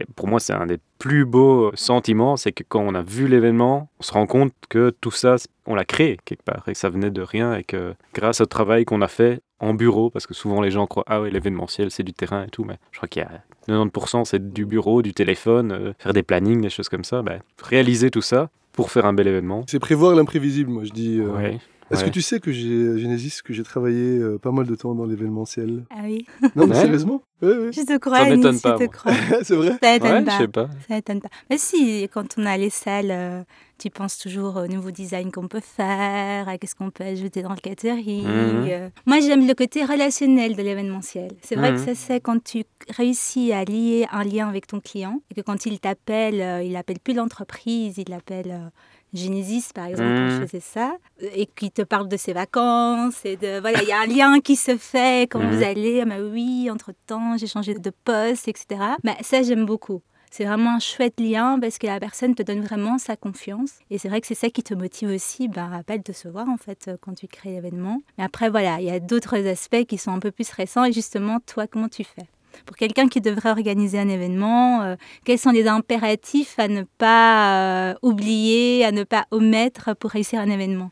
Et 0.00 0.04
pour 0.16 0.28
moi, 0.28 0.38
c'est 0.38 0.52
un 0.52 0.66
des 0.66 0.78
plus 0.98 1.24
beaux 1.24 1.72
sentiments, 1.74 2.36
c'est 2.36 2.52
que 2.52 2.62
quand 2.66 2.80
on 2.80 2.94
a 2.94 3.02
vu 3.02 3.26
l'événement, 3.26 3.90
on 3.98 4.02
se 4.02 4.12
rend 4.12 4.26
compte 4.26 4.52
que 4.68 4.90
tout 5.00 5.10
ça, 5.10 5.36
on 5.66 5.74
l'a 5.74 5.84
créé 5.84 6.18
quelque 6.24 6.42
part 6.42 6.64
et 6.68 6.72
que 6.72 6.78
ça 6.78 6.88
venait 6.88 7.10
de 7.10 7.22
rien 7.22 7.56
et 7.56 7.64
que 7.64 7.94
grâce 8.14 8.40
au 8.40 8.46
travail 8.46 8.84
qu'on 8.84 9.02
a 9.02 9.08
fait, 9.08 9.40
en 9.60 9.74
bureau, 9.74 10.10
parce 10.10 10.26
que 10.26 10.34
souvent 10.34 10.60
les 10.60 10.70
gens 10.70 10.86
croient, 10.86 11.04
ah 11.06 11.20
oui, 11.20 11.30
l'événementiel, 11.30 11.90
c'est 11.90 12.02
du 12.02 12.12
terrain 12.12 12.44
et 12.44 12.48
tout, 12.48 12.64
mais 12.64 12.78
je 12.92 12.98
crois 12.98 13.08
qu'il 13.08 13.22
y 13.22 13.24
a 13.24 13.42
90% 13.68 14.24
c'est 14.24 14.52
du 14.52 14.64
bureau, 14.64 15.02
du 15.02 15.12
téléphone, 15.12 15.72
euh, 15.72 15.92
faire 15.98 16.12
des 16.12 16.22
plannings, 16.22 16.60
des 16.60 16.70
choses 16.70 16.88
comme 16.88 17.04
ça. 17.04 17.22
Ben, 17.22 17.40
réaliser 17.62 18.10
tout 18.10 18.22
ça 18.22 18.50
pour 18.72 18.90
faire 18.90 19.06
un 19.06 19.12
bel 19.12 19.26
événement. 19.26 19.64
C'est 19.66 19.78
prévoir 19.78 20.14
l'imprévisible, 20.14 20.70
moi 20.70 20.84
je 20.84 20.92
dis. 20.92 21.18
Euh, 21.20 21.58
est-ce 21.90 22.04
que 22.04 22.10
tu 22.10 22.22
sais 22.22 22.38
que 22.38 22.52
j'ai 22.52 22.98
Genesis, 22.98 23.40
que 23.42 23.52
j'ai 23.52 23.62
travaillé 23.62 24.18
euh, 24.18 24.38
pas 24.38 24.52
mal 24.52 24.66
de 24.66 24.74
temps 24.74 24.94
dans 24.94 25.06
l'événementiel? 25.06 25.84
Ah 25.90 26.02
oui. 26.04 26.26
Non, 26.56 26.66
mais 26.66 26.74
sérieusement? 26.74 27.22
Je 27.40 27.84
te 27.84 27.98
crois, 27.98 28.18
ça 28.18 28.36
m'étonne 28.36 28.60
pas. 28.60 28.76
c'est 29.42 29.56
vrai? 29.56 29.78
Ça 29.82 29.92
m'étonne 29.92 30.24
pas. 30.24 30.32
Je 30.32 30.38
sais 30.38 30.48
pas. 30.48 30.68
Ça 30.86 30.94
m'étonne 30.94 31.20
pas. 31.20 31.28
Mais 31.50 31.58
si, 31.58 32.08
quand 32.12 32.26
on 32.38 32.46
a 32.46 32.56
les 32.56 32.70
salles, 32.70 33.10
euh, 33.10 33.42
tu 33.78 33.90
penses 33.90 34.18
toujours 34.18 34.56
au 34.56 34.66
nouveau 34.66 34.90
design 34.90 35.30
qu'on 35.30 35.48
peut 35.48 35.60
faire, 35.60 36.48
à 36.48 36.58
qu'est-ce 36.58 36.74
qu'on 36.74 36.90
peut 36.90 37.04
ajouter 37.04 37.42
dans 37.42 37.54
le 37.54 37.60
catering. 37.60 38.24
Mhm. 38.24 38.66
Euh. 38.68 38.88
Moi, 39.06 39.20
j'aime 39.20 39.46
le 39.46 39.54
côté 39.54 39.84
relationnel 39.84 40.56
de 40.56 40.62
l'événementiel. 40.62 41.32
C'est 41.42 41.56
vrai 41.56 41.70
que 41.70 41.78
mhm. 41.78 41.86
ça, 41.86 41.94
c'est 41.94 42.20
quand 42.20 42.42
tu 42.42 42.64
réussis 42.96 43.52
à 43.52 43.64
lier 43.64 44.06
un 44.10 44.24
lien 44.24 44.48
avec 44.48 44.66
ton 44.66 44.80
client 44.80 45.20
et 45.30 45.34
que 45.34 45.40
quand 45.40 45.66
il 45.66 45.80
t'appelle, 45.80 46.64
il 46.64 46.72
n'appelle 46.72 47.00
plus 47.00 47.14
l'entreprise, 47.14 47.98
il 47.98 48.08
l'appelle 48.10 48.70
Genesis, 49.14 49.70
par 49.74 49.86
exemple, 49.86 50.10
quand 50.10 50.30
je 50.30 50.36
mmh. 50.36 50.46
faisais 50.46 50.60
ça, 50.60 50.96
et 51.34 51.46
qui 51.46 51.70
te 51.70 51.82
parle 51.82 52.08
de 52.08 52.16
ses 52.16 52.34
vacances, 52.34 53.24
et 53.24 53.36
de, 53.36 53.60
voilà, 53.60 53.82
il 53.82 53.88
y 53.88 53.92
a 53.92 54.00
un 54.00 54.06
lien 54.06 54.40
qui 54.40 54.54
se 54.54 54.76
fait 54.76 55.28
quand 55.30 55.40
vous 55.40 55.60
mmh. 55.60 55.62
allez, 55.62 56.00
ah, 56.02 56.04
bah 56.04 56.16
oui, 56.20 56.68
entre-temps, 56.70 57.36
j'ai 57.38 57.46
changé 57.46 57.74
de 57.74 57.92
poste, 58.04 58.48
etc. 58.48 58.80
Bah, 59.04 59.16
ça, 59.22 59.42
j'aime 59.42 59.64
beaucoup. 59.64 60.02
C'est 60.30 60.44
vraiment 60.44 60.76
un 60.76 60.78
chouette 60.78 61.20
lien 61.20 61.58
parce 61.60 61.78
que 61.78 61.86
la 61.86 62.00
personne 62.00 62.34
te 62.34 62.42
donne 62.42 62.60
vraiment 62.60 62.98
sa 62.98 63.16
confiance. 63.16 63.78
Et 63.90 63.98
c'est 63.98 64.08
vrai 64.08 64.20
que 64.20 64.26
c'est 64.26 64.34
ça 64.34 64.50
qui 64.50 64.62
te 64.62 64.74
motive 64.74 65.10
aussi 65.10 65.48
bah, 65.48 65.68
à 65.72 65.82
pas 65.82 65.96
le 65.96 66.02
décevoir 66.02 66.48
en 66.48 66.56
fait 66.56 66.90
quand 67.00 67.14
tu 67.14 67.26
crées 67.26 67.50
l'événement. 67.50 68.02
Mais 68.16 68.24
après, 68.24 68.50
voilà, 68.50 68.80
il 68.80 68.86
y 68.86 68.90
a 68.90 69.00
d'autres 69.00 69.46
aspects 69.46 69.84
qui 69.84 69.98
sont 69.98 70.12
un 70.12 70.20
peu 70.20 70.30
plus 70.30 70.50
récents. 70.50 70.84
Et 70.84 70.92
justement, 70.92 71.38
toi, 71.40 71.66
comment 71.66 71.88
tu 71.88 72.04
fais? 72.04 72.26
Pour 72.66 72.76
quelqu'un 72.76 73.08
qui 73.08 73.20
devrait 73.20 73.50
organiser 73.50 73.98
un 73.98 74.08
événement, 74.08 74.82
euh, 74.82 74.96
quels 75.24 75.38
sont 75.38 75.50
les 75.50 75.66
impératifs 75.66 76.58
à 76.58 76.68
ne 76.68 76.82
pas 76.98 77.90
euh, 77.90 77.94
oublier, 78.02 78.84
à 78.84 78.92
ne 78.92 79.04
pas 79.04 79.26
omettre 79.30 79.96
pour 79.96 80.10
réussir 80.10 80.40
un 80.40 80.50
événement? 80.50 80.90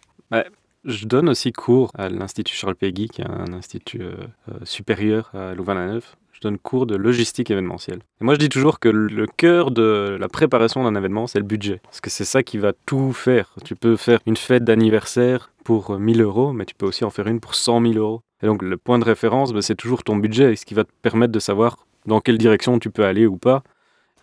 Je 0.85 1.05
donne 1.05 1.29
aussi 1.29 1.53
cours 1.53 1.91
à 1.99 2.09
l'Institut 2.09 2.55
Charles 2.55 2.77
Péguy, 2.77 3.09
qui 3.09 3.21
est 3.21 3.29
un 3.29 3.53
institut 3.53 4.03
euh, 4.03 4.15
supérieur 4.63 5.31
à 5.35 5.53
Louvain-la-Neuve. 5.55 6.15
Je 6.37 6.43
donne 6.43 6.59
cours 6.59 6.85
de 6.85 6.97
logistique 6.97 7.51
événementielle. 7.51 8.01
Et 8.21 8.25
moi, 8.25 8.35
je 8.35 8.39
dis 8.39 8.51
toujours 8.51 8.79
que 8.79 8.91
le 8.91 9.27
cœur 9.27 9.71
de 9.71 10.19
la 10.21 10.29
préparation 10.29 10.85
d'un 10.85 10.95
événement, 10.95 11.27
c'est 11.27 11.39
le 11.39 11.47
budget. 11.47 11.81
Parce 11.85 12.03
que 12.03 12.11
c'est 12.11 12.27
ça 12.27 12.43
qui 12.43 12.59
va 12.59 12.75
tout 12.85 13.15
faire. 13.15 13.55
Tu 13.65 13.75
peux 13.75 13.97
faire 13.97 14.19
une 14.27 14.37
fête 14.37 14.63
d'anniversaire 14.63 15.51
pour 15.65 15.99
1000 15.99 16.21
euros, 16.21 16.53
mais 16.53 16.67
tu 16.67 16.75
peux 16.75 16.85
aussi 16.85 17.05
en 17.05 17.11
faire 17.11 17.27
une 17.27 17.41
pour 17.41 17.55
100 17.55 17.81
000 17.81 17.95
euros. 17.95 18.21
Et 18.43 18.47
donc 18.47 18.61
le 18.61 18.77
point 18.77 18.99
de 18.99 19.05
référence, 19.05 19.55
bah, 19.55 19.63
c'est 19.63 19.77
toujours 19.77 20.05
ton 20.05 20.17
budget, 20.17 20.57
ce 20.57 20.67
qui 20.67 20.75
va 20.75 20.85
te 20.85 20.93
permettre 21.01 21.33
de 21.33 21.39
savoir 21.39 21.87
dans 22.05 22.21
quelle 22.21 22.37
direction 22.37 22.79
tu 22.79 22.91
peux 22.91 23.07
aller 23.07 23.27
ou 23.27 23.39
pas. 23.39 23.63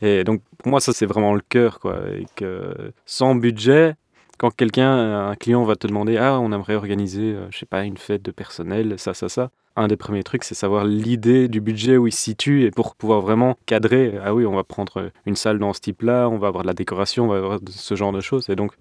Et 0.03 0.24
donc 0.24 0.43
pour 0.60 0.67
moi, 0.67 0.79
ça 0.79 0.93
c'est 0.93 1.08
vraiment 1.08 1.34
le 1.34 1.41
cœur. 1.41 1.79
Quoi. 1.79 2.00
Et 2.15 2.27
que 2.36 2.75
sans 3.08 3.34
budget, 3.34 3.96
quand 4.44 4.54
quelqu'un, 4.54 5.30
un 5.30 5.36
client 5.36 5.64
va 5.64 5.78
te 5.78 5.88
demander 5.88 6.18
Ah, 6.18 6.38
on 6.38 6.52
aimerait 6.52 6.76
organiser, 6.76 7.34
je 7.50 7.58
sais 7.58 7.66
pas, 7.66 7.86
une 7.86 7.96
fête 7.96 8.22
de 8.22 8.32
personnel, 8.32 8.96
ça, 8.98 9.14
ça, 9.14 9.30
ça. 9.30 9.52
Un 9.78 9.88
des 9.88 9.96
premiers 9.96 10.24
trucs, 10.24 10.44
c'est 10.44 10.54
savoir 10.54 10.84
l'idée 10.84 11.48
du 11.48 11.62
budget 11.62 11.96
où 11.96 12.08
il 12.08 12.12
se 12.12 12.20
situe 12.20 12.66
et 12.66 12.70
pour 12.70 12.98
pouvoir 12.98 13.22
vraiment 13.22 13.56
cadrer. 13.66 14.20
Ah 14.22 14.34
oui, 14.36 14.46
on 14.46 14.54
va 14.54 14.66
prendre 14.66 15.12
une 15.26 15.38
salle 15.38 15.60
dans 15.60 15.72
ce 15.72 15.80
type-là, 15.80 16.28
on 16.28 16.40
va 16.40 16.50
avoir 16.50 16.64
de 16.64 16.68
la 16.68 16.74
décoration, 16.74 17.24
on 17.24 17.28
va 17.30 17.38
avoir 17.38 17.60
ce 17.70 17.96
genre 17.96 18.12
de 18.12 18.20
choses. 18.20 18.50
Et 18.50 18.58
donc, 18.58 18.74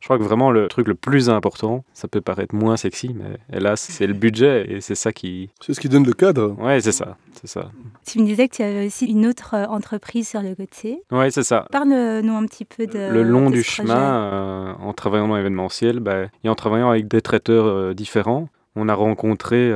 je 0.00 0.06
crois 0.06 0.16
que 0.18 0.22
vraiment 0.22 0.50
le 0.50 0.66
truc 0.68 0.88
le 0.88 0.94
plus 0.94 1.28
important, 1.28 1.84
ça 1.92 2.08
peut 2.08 2.22
paraître 2.22 2.54
moins 2.54 2.78
sexy, 2.78 3.14
mais 3.14 3.36
hélas, 3.54 3.80
c'est 3.80 4.06
le 4.06 4.14
budget 4.14 4.66
et 4.70 4.80
c'est 4.80 4.94
ça 4.94 5.12
qui. 5.12 5.50
C'est 5.60 5.74
ce 5.74 5.80
qui 5.80 5.90
donne 5.90 6.06
le 6.06 6.14
cadre. 6.14 6.56
Ouais, 6.58 6.80
c'est 6.80 6.92
ça, 6.92 7.18
c'est 7.34 7.46
ça. 7.46 7.70
Tu 8.06 8.18
me 8.18 8.24
disais 8.24 8.48
que 8.48 8.56
tu 8.56 8.62
avais 8.62 8.86
aussi 8.86 9.06
une 9.06 9.26
autre 9.26 9.54
euh, 9.54 9.66
entreprise 9.66 10.26
sur 10.26 10.40
le 10.40 10.54
côté. 10.54 11.02
Ouais, 11.12 11.30
c'est 11.30 11.42
ça. 11.42 11.66
Parle-nous 11.70 12.34
un 12.34 12.46
petit 12.46 12.64
peu 12.64 12.86
de. 12.86 13.12
Le 13.12 13.22
long 13.22 13.50
du 13.50 13.62
chemin, 13.62 14.32
euh, 14.32 14.72
en 14.80 14.94
travaillant 14.94 15.28
dans 15.28 15.36
l'événementiel, 15.36 16.00
bah, 16.00 16.28
et 16.44 16.48
en 16.48 16.54
travaillant 16.54 16.88
avec 16.88 17.06
des 17.06 17.20
traiteurs 17.20 17.66
euh, 17.66 17.92
différents, 17.92 18.48
on 18.76 18.88
a 18.88 18.94
rencontré 18.94 19.70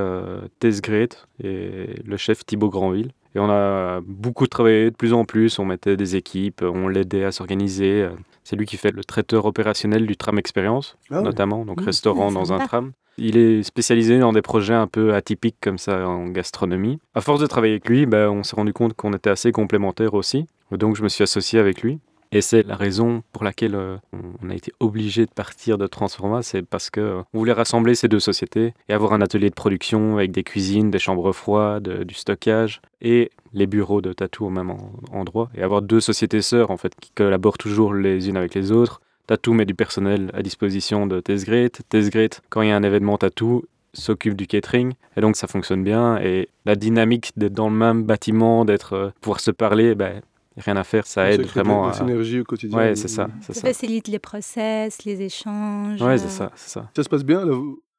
Tess 0.61 0.81
Great 0.81 1.27
et 1.43 2.01
le 2.05 2.17
chef 2.17 2.47
Thibaut 2.47 2.71
Granville. 2.71 3.11
Et 3.35 3.41
on 3.41 3.51
a 3.51 4.01
beaucoup 4.07 4.47
travaillé 4.47 4.91
de 4.91 4.97
plus 4.97 5.13
en 5.13 5.25
plus. 5.25 5.59
On 5.59 5.65
mettait 5.65 5.97
des 5.97 6.15
équipes, 6.15 6.63
on 6.63 6.87
l'aidait 6.87 7.25
à 7.25 7.33
s'organiser. 7.33 8.09
C'est 8.45 8.57
lui 8.57 8.67
qui 8.67 8.77
fait 8.77 8.93
le 8.93 9.03
traiteur 9.03 9.47
opérationnel 9.47 10.07
du 10.07 10.17
tram 10.17 10.39
expérience, 10.39 10.97
ah 11.11 11.23
notamment, 11.23 11.65
donc 11.65 11.81
mmh. 11.81 11.85
restaurant 11.85 12.31
dans 12.31 12.53
un 12.53 12.59
tram. 12.59 12.93
Il 13.17 13.37
est 13.37 13.63
spécialisé 13.63 14.19
dans 14.19 14.33
des 14.33 14.43
projets 14.43 14.75
un 14.75 14.87
peu 14.87 15.15
atypiques 15.15 15.57
comme 15.61 15.79
ça 15.79 16.07
en 16.09 16.29
gastronomie. 16.29 16.99
À 17.15 17.21
force 17.21 17.41
de 17.41 17.47
travailler 17.47 17.75
avec 17.75 17.89
lui, 17.89 18.07
bah, 18.07 18.31
on 18.31 18.43
s'est 18.43 18.57
rendu 18.57 18.73
compte 18.73 18.95
qu'on 18.95 19.13
était 19.13 19.31
assez 19.31 19.53
complémentaires 19.53 20.15
aussi. 20.15 20.47
Donc 20.73 20.97
je 20.97 21.03
me 21.03 21.09
suis 21.09 21.23
associé 21.23 21.59
avec 21.59 21.83
lui. 21.83 22.01
Et 22.33 22.41
c'est 22.41 22.67
la 22.67 22.75
raison 22.75 23.23
pour 23.33 23.45
laquelle 23.45 23.77
euh, 23.77 23.97
on 24.43 24.51
a 24.51 24.55
été 24.55 24.73
obligé 24.81 25.25
de 25.25 25.31
partir 25.31 25.79
de 25.79 25.87
Transforma, 25.87 26.43
c'est 26.43 26.63
parce 26.63 26.91
qu'on 26.91 27.01
euh, 27.01 27.23
voulait 27.33 27.53
rassembler 27.53 27.95
ces 27.95 28.09
deux 28.09 28.19
sociétés 28.19 28.75
et 28.89 28.93
avoir 28.93 29.13
un 29.13 29.21
atelier 29.21 29.51
de 29.51 29.55
production 29.55 30.17
avec 30.17 30.33
des 30.33 30.43
cuisines, 30.43 30.91
des 30.91 30.99
chambres 30.99 31.31
froides, 31.31 32.03
du 32.03 32.15
stockage 32.15 32.81
et 33.01 33.31
les 33.55 33.67
bureaux 33.67 34.03
de 34.03 34.13
Tatou 34.13 34.47
au 34.47 34.51
même 34.51 34.75
endroit 35.13 35.49
et 35.55 35.63
avoir 35.63 35.81
deux 35.81 36.01
sociétés 36.01 36.43
sœurs 36.43 36.71
en 36.71 36.77
fait 36.77 36.93
qui 37.01 37.11
collaborent 37.13 37.59
toujours 37.59 37.95
les 37.95 38.29
unes 38.29 38.37
avec 38.37 38.55
les 38.55 38.73
autres. 38.73 39.01
Tatou 39.27 39.55
met 39.55 39.65
du 39.65 39.75
personnel 39.75 40.31
à 40.35 40.43
disposition 40.43 41.07
de 41.07 41.21
Tesgret. 41.21 41.71
Tesgret, 41.89 42.31
quand 42.51 42.61
il 42.61 42.69
y 42.69 42.73
a 42.73 42.77
un 42.77 42.83
événement 42.83 43.17
Tatou, 43.17 43.65
s'occupe 43.95 44.35
du 44.35 44.47
catering 44.47 44.93
et 45.17 45.21
donc 45.21 45.37
ça 45.37 45.47
fonctionne 45.47 45.83
bien 45.83 46.19
et 46.19 46.49
la 46.67 46.75
dynamique 46.75 47.33
d'être 47.37 47.53
dans 47.53 47.71
le 47.71 47.77
même 47.77 48.03
bâtiment, 48.03 48.65
d'être 48.65 48.93
euh, 48.93 49.11
pouvoir 49.21 49.41
se 49.41 49.51
parler, 49.51 49.95
ben, 49.95 50.21
rien 50.57 50.77
à 50.77 50.85
faire, 50.85 51.07
ça 51.07 51.31
aide 51.31 51.43
vraiment. 51.43 51.89
à... 51.89 51.93
synergie 51.93 52.41
au 52.41 52.45
quotidien. 52.45 52.79
Ouais, 52.79 52.97
c'est 52.97 53.09
ça, 53.09 53.29
ça. 53.41 53.55
facilite 53.55 54.09
les 54.09 54.19
process, 54.19 55.05
les 55.05 55.23
échanges. 55.23 56.03
Ouais, 56.03 56.19
c'est 56.19 56.29
ça, 56.29 56.51
c'est 56.55 56.71
ça. 56.71 56.91
Ça 56.95 57.03
se 57.03 57.09
passe 57.09 57.25
bien 57.25 57.45
là, 57.45 57.55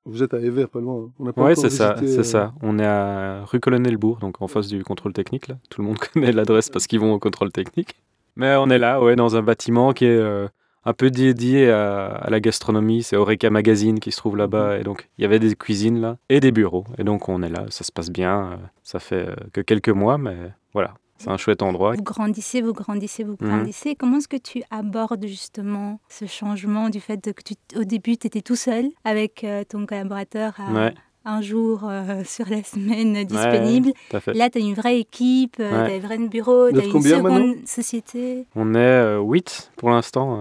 vous, 0.06 0.24
êtes 0.24 0.34
à 0.34 0.40
Ever, 0.40 0.68
pas 0.68 0.80
loin. 0.80 1.10
Hein. 1.20 1.32
ouais, 1.38 1.56
c'est 1.56 1.70
ça, 1.70 1.96
c'est 2.00 2.20
euh, 2.20 2.24
ça. 2.24 2.54
On 2.62 2.80
est 2.80 2.86
à 2.86 3.44
rue 3.46 3.60
Colonel-Bourg, 3.60 4.20
donc 4.20 4.42
en 4.42 4.48
face 4.48 4.68
du 4.68 4.84
contrôle 4.84 5.14
technique 5.14 5.48
là. 5.48 5.58
Tout 5.70 5.82
le 5.82 5.88
monde 5.88 5.98
connaît 6.14 6.32
l'adresse 6.32 6.70
parce 6.70 6.88
qu'ils 6.88 7.00
vont 7.00 7.14
au 7.14 7.20
contrôle 7.20 7.52
technique. 7.52 7.96
Mais 8.36 8.56
on 8.56 8.70
est 8.70 8.78
là, 8.78 9.02
ouais, 9.02 9.16
dans 9.16 9.36
un 9.36 9.42
bâtiment 9.42 9.94
qui 9.94 10.06
est 10.06 10.10
euh, 10.10 10.48
un 10.84 10.94
peu 10.94 11.10
dédié 11.10 11.70
à, 11.70 12.28
la 12.30 12.40
gastronomie. 12.40 13.02
C'est 13.02 13.16
Oreca 13.16 13.50
Magazine 13.50 14.00
qui 14.00 14.12
se 14.12 14.18
trouve 14.18 14.38
là-bas. 14.38 14.76
Mhm. 14.76 14.82
Et 14.82 14.84
donc, 14.84 15.10
il 15.18 15.22
y 15.22 15.26
avait 15.26 15.40
des 15.40 15.56
cuisines 15.56 16.00
là 16.02 16.18
et 16.30 16.40
des 16.40 16.52
bureaux. 16.52 16.86
Et 16.98 17.04
donc, 17.04 17.30
on 17.30 17.42
est 17.42 17.50
là, 17.50 17.66
ça 17.70 17.84
se 17.84 17.92
passe 17.92 18.12
bien. 18.12 18.52
Euh, 18.52 18.56
ça 18.84 19.00
fait 19.00 19.28
que 19.54 19.62
quelques 19.62 19.90
mois, 19.90 20.18
mais 20.18 20.36
voilà, 20.74 20.94
c'est 21.18 21.30
un 21.30 21.38
chouette 21.38 21.62
endroit. 21.62 21.94
Vous 21.94 22.04
grandissez, 22.04 22.62
vous 22.62 22.74
grandissez, 22.74 23.24
vous 23.24 23.38
mhm. 23.40 23.48
grandissez. 23.48 23.96
Comment 23.96 24.18
est-ce 24.18 24.28
que 24.28 24.38
tu 24.38 24.64
abordes 24.72 25.26
justement 25.26 26.00
ce 26.10 26.26
changement 26.26 26.90
du 26.90 27.00
fait 27.00 27.34
que 27.34 27.42
tu, 27.42 27.56
au 27.78 27.84
début, 27.84 28.18
tu 28.18 28.28
étais 28.28 28.42
tout 28.42 28.56
seul 28.56 28.90
avec 29.04 29.44
euh, 29.44 29.64
ton 29.64 29.86
collaborateur 29.86 30.54
à, 30.60 30.92
un 31.28 31.42
jour 31.42 31.82
euh, 31.86 32.24
sur 32.26 32.48
la 32.50 32.64
semaine 32.64 33.24
disponible? 33.24 33.92
Là, 34.28 34.50
tu 34.50 34.58
as 34.58 34.62
une 34.62 34.74
vraie 34.74 35.00
équipe, 35.00 35.58
euh, 35.60 35.88
tu 35.88 35.92
as 35.92 35.96
un 35.96 36.00
vrai 36.00 36.18
bureau, 36.18 36.72
tu 36.72 36.80
as 36.80 36.86
une 36.86 37.02
seconde 37.02 37.56
société? 37.66 38.46
On 38.56 38.76
est 38.76 39.18
8 39.18 39.72
pour 39.78 39.90
l'instant 39.90 40.40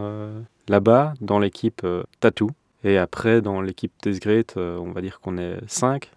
là-bas 0.68 1.14
dans 1.20 1.38
l'équipe 1.38 1.86
Tattoo. 2.20 2.50
Et 2.86 2.98
après, 2.98 3.40
dans 3.40 3.62
l'équipe 3.62 3.92
Tesgret, 4.02 4.44
on 4.56 4.92
va 4.92 5.00
dire 5.00 5.20
qu'on 5.20 5.38
est 5.38 5.56
5 5.66 6.10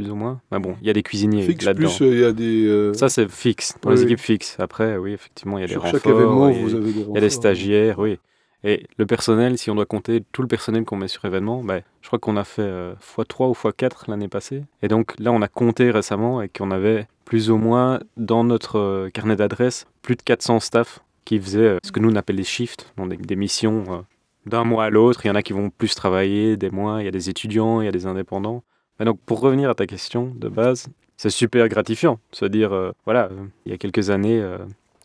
plus 0.00 0.10
ou 0.10 0.16
moins. 0.16 0.40
Mais 0.50 0.58
bon, 0.58 0.76
il 0.80 0.86
y 0.86 0.90
a 0.90 0.92
des 0.92 1.02
cuisiniers 1.02 1.46
là-dedans. 1.46 1.88
Plus, 1.88 2.06
il 2.06 2.20
y 2.20 2.24
a 2.24 2.32
des. 2.32 2.66
Euh, 2.66 2.94
Ça, 2.94 3.08
c'est 3.08 3.30
fixe, 3.30 3.74
pour 3.80 3.90
les 3.90 4.02
équipes 4.02 4.20
fixes. 4.20 4.56
Après, 4.58 4.96
oui, 4.96 5.12
effectivement, 5.12 5.58
il 5.58 5.62
y 5.62 5.64
a 5.64 5.68
des 5.68 5.76
renforts. 5.76 5.92
Chaque 5.92 6.06
événement, 6.06 6.50
vous 6.50 6.74
avez 6.74 6.92
des 6.92 7.00
Il 7.00 7.14
y 7.14 7.18
a 7.18 7.20
des 7.20 7.30
stagiaires, 7.30 7.98
oui. 7.98 8.18
Et 8.62 8.86
le 8.98 9.06
personnel, 9.06 9.56
si 9.56 9.70
on 9.70 9.74
doit 9.74 9.86
compter 9.86 10.22
tout 10.32 10.42
le 10.42 10.48
personnel 10.48 10.84
qu'on 10.84 10.96
met 10.96 11.08
sur 11.08 11.24
événement, 11.24 11.64
bah, 11.64 11.80
je 12.02 12.06
crois 12.08 12.18
qu'on 12.18 12.36
a 12.36 12.44
fait 12.44 12.62
x3 12.62 13.42
euh, 13.42 13.46
ou 13.46 13.52
x4 13.52 14.08
l'année 14.08 14.28
passée. 14.28 14.64
Et 14.82 14.88
donc 14.88 15.18
là, 15.18 15.32
on 15.32 15.40
a 15.40 15.48
compté 15.48 15.90
récemment 15.90 16.42
et 16.42 16.48
qu'on 16.48 16.70
avait 16.70 17.06
plus 17.24 17.50
ou 17.50 17.56
moins 17.56 18.00
dans 18.18 18.44
notre 18.44 18.78
euh, 18.78 19.08
carnet 19.08 19.36
d'adresses 19.36 19.86
plus 20.02 20.16
de 20.16 20.22
400 20.22 20.60
staff 20.60 21.00
qui 21.24 21.38
faisaient 21.38 21.76
ce 21.82 21.92
que 21.92 22.00
nous 22.00 22.10
on 22.10 22.16
appelle 22.16 22.36
les 22.36 22.44
shifts, 22.44 22.92
donc 22.96 23.14
des, 23.14 23.36
missions 23.36 24.04
d'un 24.46 24.64
mois 24.64 24.86
à 24.86 24.90
l'autre. 24.90 25.24
Il 25.24 25.28
y 25.28 25.30
en 25.30 25.34
a 25.34 25.42
qui 25.42 25.52
vont 25.52 25.70
plus 25.70 25.94
travailler 25.94 26.56
des 26.56 26.70
mois, 26.70 27.00
il 27.00 27.04
y 27.04 27.08
a 27.08 27.12
des 27.12 27.30
étudiants, 27.30 27.80
il 27.80 27.84
y 27.84 27.88
a 27.88 27.92
des 27.92 28.06
indépendants 28.06 28.64
donc, 29.04 29.18
pour 29.24 29.40
revenir 29.40 29.70
à 29.70 29.74
ta 29.74 29.86
question 29.86 30.32
de 30.34 30.48
base, 30.48 30.88
c'est 31.16 31.28
super 31.28 31.68
gratifiant 31.68 32.18
de 32.32 32.36
se 32.36 32.44
dire, 32.46 32.72
euh, 32.72 32.92
voilà, 33.04 33.24
euh, 33.24 33.44
il 33.66 33.72
y 33.72 33.74
a 33.74 33.78
quelques 33.78 34.08
années, 34.08 34.40
euh, 34.40 34.56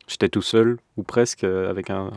j'étais 0.08 0.30
tout 0.30 0.42
seul, 0.42 0.78
ou 0.96 1.04
presque, 1.04 1.44
avec 1.44 1.90
un, 1.90 2.10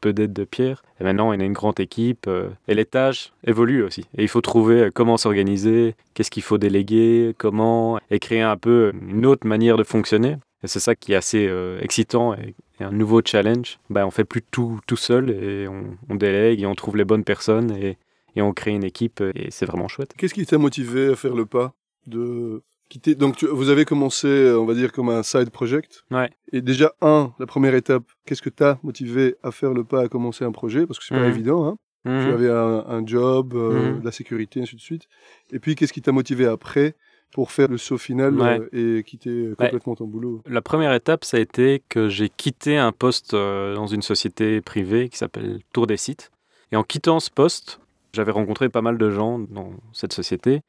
peu 0.00 0.14
d'aide 0.14 0.32
de 0.32 0.44
Pierre. 0.44 0.82
Et 1.00 1.04
maintenant, 1.04 1.28
on 1.28 1.32
a 1.32 1.44
une 1.44 1.52
grande 1.52 1.78
équipe, 1.78 2.30
et 2.66 2.74
les 2.74 2.86
tâches 2.86 3.32
évoluent 3.44 3.82
aussi. 3.82 4.06
Et 4.16 4.22
il 4.22 4.28
faut 4.28 4.40
trouver 4.40 4.90
comment 4.94 5.18
s'organiser, 5.18 5.96
qu'est-ce 6.14 6.30
qu'il 6.30 6.42
faut 6.42 6.56
déléguer, 6.56 7.34
comment, 7.36 7.98
et 8.10 8.20
créer 8.20 8.40
un 8.40 8.56
peu 8.56 8.92
une 9.06 9.26
autre 9.26 9.46
manière 9.46 9.76
de 9.76 9.84
fonctionner. 9.84 10.36
Et 10.62 10.68
c'est 10.68 10.80
ça 10.80 10.94
qui 10.94 11.12
est 11.12 11.16
assez 11.16 11.50
excitant 11.80 12.32
et, 12.34 12.54
un 12.80 12.90
nouveau 12.90 13.20
challenge. 13.24 13.78
Ben, 13.90 14.06
on 14.06 14.10
fait 14.10 14.24
plus 14.24 14.42
tout 14.42 14.80
tout 14.86 14.96
seul 14.96 15.30
et 15.30 15.68
on, 15.68 15.96
on 16.08 16.14
délègue 16.16 16.62
et 16.62 16.66
on 16.66 16.74
trouve 16.74 16.96
les 16.96 17.04
bonnes 17.04 17.22
personnes 17.22 17.70
et, 17.70 17.96
et 18.36 18.42
on 18.42 18.52
crée 18.52 18.72
une 18.72 18.84
équipe 18.84 19.20
euh, 19.20 19.32
et 19.34 19.50
c'est 19.50 19.66
vraiment 19.66 19.88
chouette. 19.88 20.12
Qu'est-ce 20.16 20.34
qui 20.34 20.46
t'a 20.46 20.58
motivé 20.58 21.08
à 21.12 21.16
faire 21.16 21.34
le 21.34 21.46
pas 21.46 21.74
de 22.06 22.62
quitter? 22.88 23.14
Donc 23.14 23.42
vous 23.44 23.68
avez 23.68 23.84
commencé, 23.84 24.28
euh, 24.28 24.58
on 24.58 24.64
va 24.64 24.74
dire, 24.74 24.92
comme 24.92 25.08
un 25.08 25.22
side 25.22 25.50
project. 25.50 26.04
Ouais. 26.10 26.30
Et 26.52 26.60
déjà, 26.60 26.92
un, 27.00 27.32
la 27.38 27.46
première 27.46 27.74
étape, 27.74 28.04
qu'est-ce 28.26 28.42
que 28.42 28.50
t'as 28.50 28.78
motivé 28.82 29.36
à 29.42 29.50
faire 29.50 29.72
le 29.72 29.84
pas, 29.84 30.02
à 30.02 30.08
commencer 30.08 30.44
un 30.44 30.52
projet? 30.52 30.86
Parce 30.86 30.98
que 30.98 31.04
c'est 31.04 31.14
pas 31.14 31.22
mhm. 31.22 31.30
évident, 31.30 31.66
hein 31.66 31.76
mhm. 32.04 32.26
Tu 32.26 32.32
avais 32.32 32.50
un, 32.50 33.06
job, 33.06 33.54
euh, 33.54 33.92
mhm. 33.92 34.00
de 34.00 34.04
la 34.04 34.12
sécurité, 34.12 34.60
ainsi 34.62 34.76
de 34.76 34.80
suite. 34.80 35.08
Et 35.52 35.58
puis, 35.58 35.74
qu'est-ce 35.74 35.92
qui 35.92 36.02
t'a 36.02 36.12
motivé 36.12 36.46
après 36.46 36.94
pour 37.32 37.50
faire 37.50 37.68
le 37.68 37.78
saut 37.78 37.96
final 37.96 38.68
et 38.72 39.02
quitter 39.04 39.54
complètement 39.56 39.94
ton 39.94 40.06
boulot? 40.06 40.42
La 40.46 40.60
première 40.60 40.92
étape, 40.92 41.24
ça 41.24 41.38
a 41.38 41.40
été 41.40 41.82
que 41.88 42.08
j'ai 42.10 42.28
quitté 42.28 42.76
un 42.76 42.92
poste 42.92 43.34
dans 43.34 43.86
une 43.86 44.02
société 44.02 44.60
privée 44.60 45.08
qui 45.08 45.16
s'appelle 45.16 45.60
Tour 45.72 45.86
des 45.86 45.96
Sites. 45.96 46.30
Et 46.72 46.76
en 46.76 46.84
quittant 46.84 47.20
ce 47.20 47.30
poste, 47.30 47.80
j'avais 48.14 48.32
rencontré 48.32 48.68
pas 48.68 48.82
mal 48.82 48.98
de 48.98 49.10
gens 49.10 49.38
dans 49.38 49.72
cette 49.92 50.12
société 50.12 50.62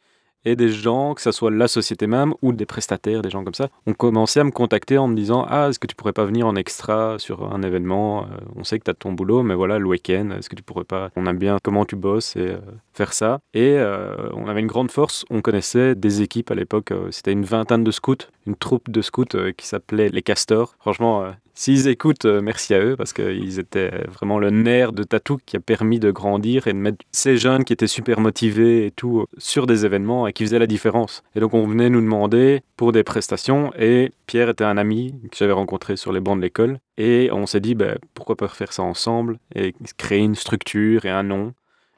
et 0.46 0.56
des 0.56 0.70
gens, 0.70 1.14
que 1.14 1.22
ce 1.22 1.32
soit 1.32 1.52
la 1.52 1.68
société 1.68 2.08
même 2.08 2.34
ou 2.42 2.54
des 2.54 2.66
prestataires, 2.66 3.22
des 3.22 3.30
gens 3.30 3.44
comme 3.44 3.54
ça, 3.54 3.70
ont 3.88 3.94
commencé 3.94 4.40
à 4.40 4.44
me 4.44 4.52
contacter 4.52 4.98
en 4.98 5.08
me 5.08 5.16
disant 5.16 5.46
Ah, 5.50 5.70
est-ce 5.70 5.80
que 5.80 5.88
tu 5.88 5.96
pourrais 5.96 6.14
pas 6.14 6.26
venir 6.26 6.48
en 6.48 6.56
extra 6.56 7.18
sur 7.20 7.54
un 7.54 7.62
événement 7.62 8.24
euh, 8.24 8.38
On 8.56 8.64
sait 8.64 8.80
que 8.80 8.84
tu 8.86 8.92
as 8.92 8.94
ton 8.94 9.14
boulot, 9.14 9.44
mais 9.44 9.56
voilà, 9.56 9.80
le 9.80 9.86
week-end, 9.86 10.32
est-ce 10.38 10.50
que 10.50 10.56
tu 10.56 10.64
pourrais 10.64 10.84
pas? 10.84 11.10
On 11.16 11.26
aime 11.26 11.38
bien 11.38 11.58
comment 11.62 11.86
tu 11.86 11.96
bosses 11.96 12.36
et 12.36 12.50
euh, 12.50 12.58
faire 12.94 13.14
ça. 13.14 13.40
Et 13.54 13.76
euh, 13.78 14.30
on 14.34 14.48
avait 14.48 14.62
une 14.62 14.68
grande 14.68 14.92
force, 14.92 15.26
on 15.30 15.42
connaissait 15.42 15.96
des 15.96 16.22
équipes 16.22 16.52
à 16.52 16.56
l'époque, 16.56 16.94
c'était 17.12 17.32
une 17.32 17.46
vingtaine 17.46 17.84
de 17.84 17.92
scouts, 17.92 18.16
une 18.46 18.56
troupe 18.56 18.90
de 18.90 19.02
scouts 19.02 19.54
qui 19.58 19.68
s'appelait 19.68 20.10
les 20.10 20.22
Castors. 20.22 20.76
Franchement, 20.80 21.26
S'ils 21.56 21.88
écoutent, 21.88 22.26
merci 22.26 22.74
à 22.74 22.84
eux 22.84 22.96
parce 22.96 23.14
qu'ils 23.14 23.60
étaient 23.60 23.92
vraiment 24.12 24.40
le 24.40 24.50
nerf 24.50 24.92
de 24.92 25.04
Tatou 25.04 25.38
qui 25.46 25.56
a 25.56 25.60
permis 25.60 26.00
de 26.00 26.10
grandir 26.10 26.66
et 26.66 26.74
de 26.74 26.78
mettre 26.80 27.06
ces 27.12 27.38
jeunes 27.38 27.64
qui 27.64 27.74
étaient 27.74 27.86
super 27.86 28.20
motivés 28.20 28.88
et 28.88 28.92
tout 28.92 29.28
sur 29.38 29.68
des 29.68 29.86
événements 29.86 30.26
qui 30.34 30.44
faisaient 30.44 30.60
la 30.60 30.68
différence. 30.68 31.24
Et 31.36 31.40
donc 31.40 31.54
on 31.54 31.66
venait 31.66 31.90
nous 31.90 32.02
demander 32.02 32.62
pour 32.78 32.92
des 32.92 33.04
prestations 33.04 33.72
et 33.78 34.12
Pierre 34.28 34.50
était 34.50 34.64
un 34.64 34.78
ami 34.78 35.16
que 35.32 35.38
j'avais 35.38 35.54
rencontré 35.54 35.96
sur 35.96 36.12
les 36.12 36.20
bancs 36.20 36.38
de 36.38 36.42
l'école 36.42 36.80
et 36.98 37.30
on 37.32 37.46
s'est 37.46 37.60
dit 37.60 37.76
ben, 37.76 37.98
pourquoi 38.14 38.36
pas 38.36 38.48
faire 38.48 38.74
ça 38.74 38.84
ensemble 38.84 39.40
et 39.56 39.74
créer 39.98 40.20
une 40.20 40.36
structure 40.36 41.06
et 41.06 41.10
un 41.10 41.24
nom. 41.24 41.54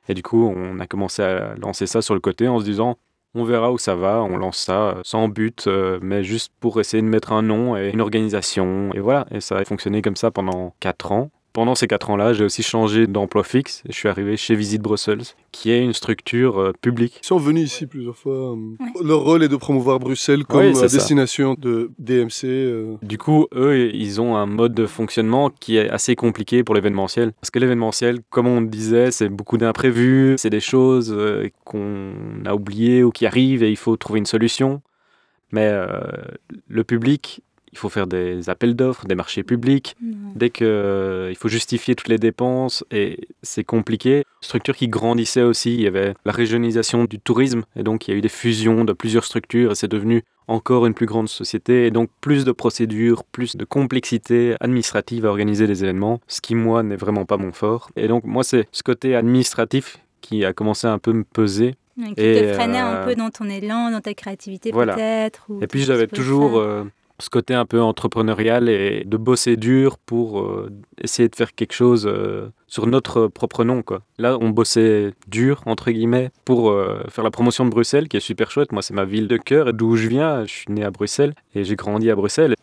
Et 0.07 0.13
du 0.13 0.23
coup 0.23 0.45
on 0.55 0.79
a 0.79 0.87
commencé 0.87 1.23
à 1.23 1.55
lancer 1.55 1.87
ça 1.87 2.01
sur 2.01 2.13
le 2.13 2.19
côté 2.19 2.47
en 2.47 2.59
se 2.59 2.65
disant 2.65 2.97
on 3.35 3.43
verra 3.43 3.71
où 3.71 3.77
ça 3.77 3.95
va, 3.95 4.23
on 4.23 4.37
lance 4.37 4.57
ça 4.57 4.81
euh, 4.89 5.01
sans 5.03 5.27
but, 5.27 5.67
euh, 5.67 5.99
mais 6.01 6.23
juste 6.23 6.53
pour 6.61 6.79
essayer 6.79 7.03
de 7.03 7.07
mettre 7.07 7.33
un 7.33 7.41
nom 7.41 7.75
et 7.75 7.89
une 7.89 7.99
organisation. 7.99 8.91
Et 8.93 8.99
voilà, 8.99 9.27
et 9.29 9.41
ça 9.41 9.57
a 9.57 9.65
fonctionné 9.65 10.01
comme 10.01 10.15
ça 10.15 10.31
pendant 10.31 10.73
4 10.79 11.11
ans. 11.11 11.31
Pendant 11.55 11.73
ces 11.73 11.87
quatre 11.87 12.09
ans-là, 12.09 12.33
j'ai 12.33 12.43
aussi 12.43 12.63
changé 12.63 13.07
d'emploi 13.07 13.45
fixe. 13.45 13.81
Je 13.87 13.93
suis 13.93 14.09
arrivé 14.09 14.35
chez 14.35 14.55
Visite 14.55 14.81
Brussels, 14.81 15.23
qui 15.53 15.71
est 15.71 15.81
une 15.81 15.93
structure 15.93 16.59
euh, 16.59 16.73
publique. 16.81 17.21
Ils 17.23 17.27
sont 17.27 17.37
venus 17.37 17.71
ici 17.71 17.87
plusieurs 17.87 18.17
fois. 18.17 18.51
Euh, 18.51 18.75
leur 19.01 19.21
rôle 19.21 19.41
est 19.41 19.47
de 19.47 19.55
promouvoir 19.55 19.99
Bruxelles 19.99 20.43
comme 20.43 20.63
euh, 20.63 20.87
destination 20.89 21.55
de 21.57 21.91
DMC. 21.97 22.97
Du 23.01 23.17
coup, 23.17 23.47
eux, 23.55 23.89
ils 23.95 24.19
ont 24.19 24.35
un 24.35 24.45
mode 24.45 24.73
de 24.73 24.85
fonctionnement 24.85 25.49
qui 25.49 25.77
est 25.77 25.89
assez 25.89 26.17
compliqué 26.17 26.65
pour 26.65 26.75
l'événementiel. 26.75 27.31
Parce 27.39 27.51
que 27.51 27.59
l'événementiel, 27.59 28.19
comme 28.29 28.47
on 28.47 28.61
disait, 28.61 29.11
c'est 29.11 29.29
beaucoup 29.29 29.57
d'imprévus, 29.57 30.35
c'est 30.37 30.49
des 30.49 30.59
choses 30.59 31.17
qu'on 31.63 32.11
a 32.45 32.53
oubliées 32.53 33.01
ou 33.01 33.11
qui 33.11 33.25
arrivent 33.25 33.63
et 33.63 33.71
il 33.71 33.77
faut 33.77 33.95
trouver 33.95 34.19
une 34.19 34.25
solution. 34.25 34.81
Mais 35.53 35.71
le 36.67 36.83
public, 36.83 37.41
il 37.75 37.77
faut 37.77 37.89
faire 37.89 38.07
des 38.07 38.49
appels 38.49 38.73
d'offres, 38.73 39.05
des 39.05 39.15
marchés 39.15 39.43
publics. 39.43 39.97
Dès 40.33 40.49
qu'il 40.49 40.65
euh, 40.65 41.27
il 41.29 41.35
faut 41.35 41.49
justifier 41.49 41.93
toutes 41.93 42.07
les 42.07 42.17
dépenses 42.17 42.85
et 42.89 43.27
c'est 43.43 43.65
compliqué. 43.65 44.23
Structure 44.39 44.77
qui 44.77 44.87
grandissait 44.87 45.41
aussi, 45.41 45.73
il 45.73 45.81
y 45.81 45.87
avait 45.87 46.13
la 46.23 46.31
régionalisation 46.31 47.03
du 47.03 47.19
tourisme 47.19 47.63
et 47.75 47.83
donc 47.83 48.07
il 48.07 48.11
y 48.11 48.13
a 48.13 48.17
eu 48.17 48.21
des 48.21 48.29
fusions 48.29 48.85
de 48.85 48.93
plusieurs 48.93 49.25
structures 49.25 49.73
et 49.73 49.75
c'est 49.75 49.89
devenu 49.89 50.23
encore 50.47 50.85
une 50.85 50.93
plus 50.93 51.05
grande 51.05 51.27
société 51.27 51.85
et 51.85 51.91
donc 51.91 52.09
plus 52.21 52.45
de 52.45 52.53
procédures, 52.53 53.25
plus 53.25 53.57
de 53.57 53.65
complexité 53.65 54.55
administrative 54.61 55.25
à 55.25 55.29
organiser 55.29 55.67
des 55.67 55.83
événements, 55.83 56.21
ce 56.27 56.39
qui 56.39 56.55
moi 56.55 56.81
n'est 56.81 56.95
vraiment 56.95 57.25
pas 57.25 57.35
mon 57.35 57.51
fort. 57.51 57.89
Et 57.97 58.07
donc 58.07 58.23
moi 58.23 58.45
c'est 58.45 58.69
ce 58.71 58.83
côté 58.83 59.17
administratif 59.17 59.97
qui 60.21 60.45
a 60.45 60.53
commencé 60.53 60.87
à 60.87 60.93
un 60.93 60.99
peu 60.99 61.11
me 61.11 61.25
peser 61.25 61.75
qui 61.97 62.15
te 62.15 62.53
freinait 62.53 62.77
un 62.77 62.95
euh, 62.95 63.05
peu 63.05 63.15
dans 63.15 63.29
ton 63.29 63.49
élan, 63.49 63.91
dans 63.91 64.01
ta 64.01 64.13
créativité 64.13 64.71
peut-être. 64.71 65.47
Et 65.61 65.67
puis 65.67 65.83
j'avais 65.83 66.07
toujours 66.07 66.57
ce 67.19 67.29
côté 67.29 67.53
un 67.53 67.65
peu 67.65 67.81
entrepreneurial 67.81 68.69
et 68.69 69.03
de 69.05 69.17
bosser 69.17 69.55
dur 69.55 69.97
pour 69.97 70.41
euh, 70.41 70.69
essayer 71.01 71.29
de 71.29 71.35
faire 71.35 71.55
quelque 71.55 71.73
chose 71.73 72.05
euh, 72.07 72.49
sur 72.67 72.87
notre 72.87 73.27
propre 73.27 73.63
nom. 73.63 73.81
Quoi. 73.83 74.01
Là, 74.17 74.37
on 74.41 74.49
bossait 74.49 75.13
dur, 75.27 75.61
entre 75.65 75.91
guillemets, 75.91 76.31
pour 76.43 76.69
euh, 76.71 77.03
faire 77.09 77.23
la 77.23 77.31
promotion 77.31 77.65
de 77.65 77.69
Bruxelles, 77.69 78.07
qui 78.09 78.17
est 78.17 78.21
super 78.21 78.51
chouette. 78.51 78.71
Moi, 78.71 78.81
c'est 78.81 78.93
ma 78.93 79.05
ville 79.05 79.27
de 79.27 79.37
cœur, 79.37 79.73
d'où 79.73 79.95
je 79.95 80.07
viens. 80.07 80.45
Je 80.45 80.51
suis 80.51 80.71
né 80.71 80.83
à 80.83 80.91
Bruxelles 80.91 81.33
et 81.53 81.63
j'ai 81.63 81.75
grandi 81.75 82.09
à 82.09 82.15
Bruxelles. 82.15 82.55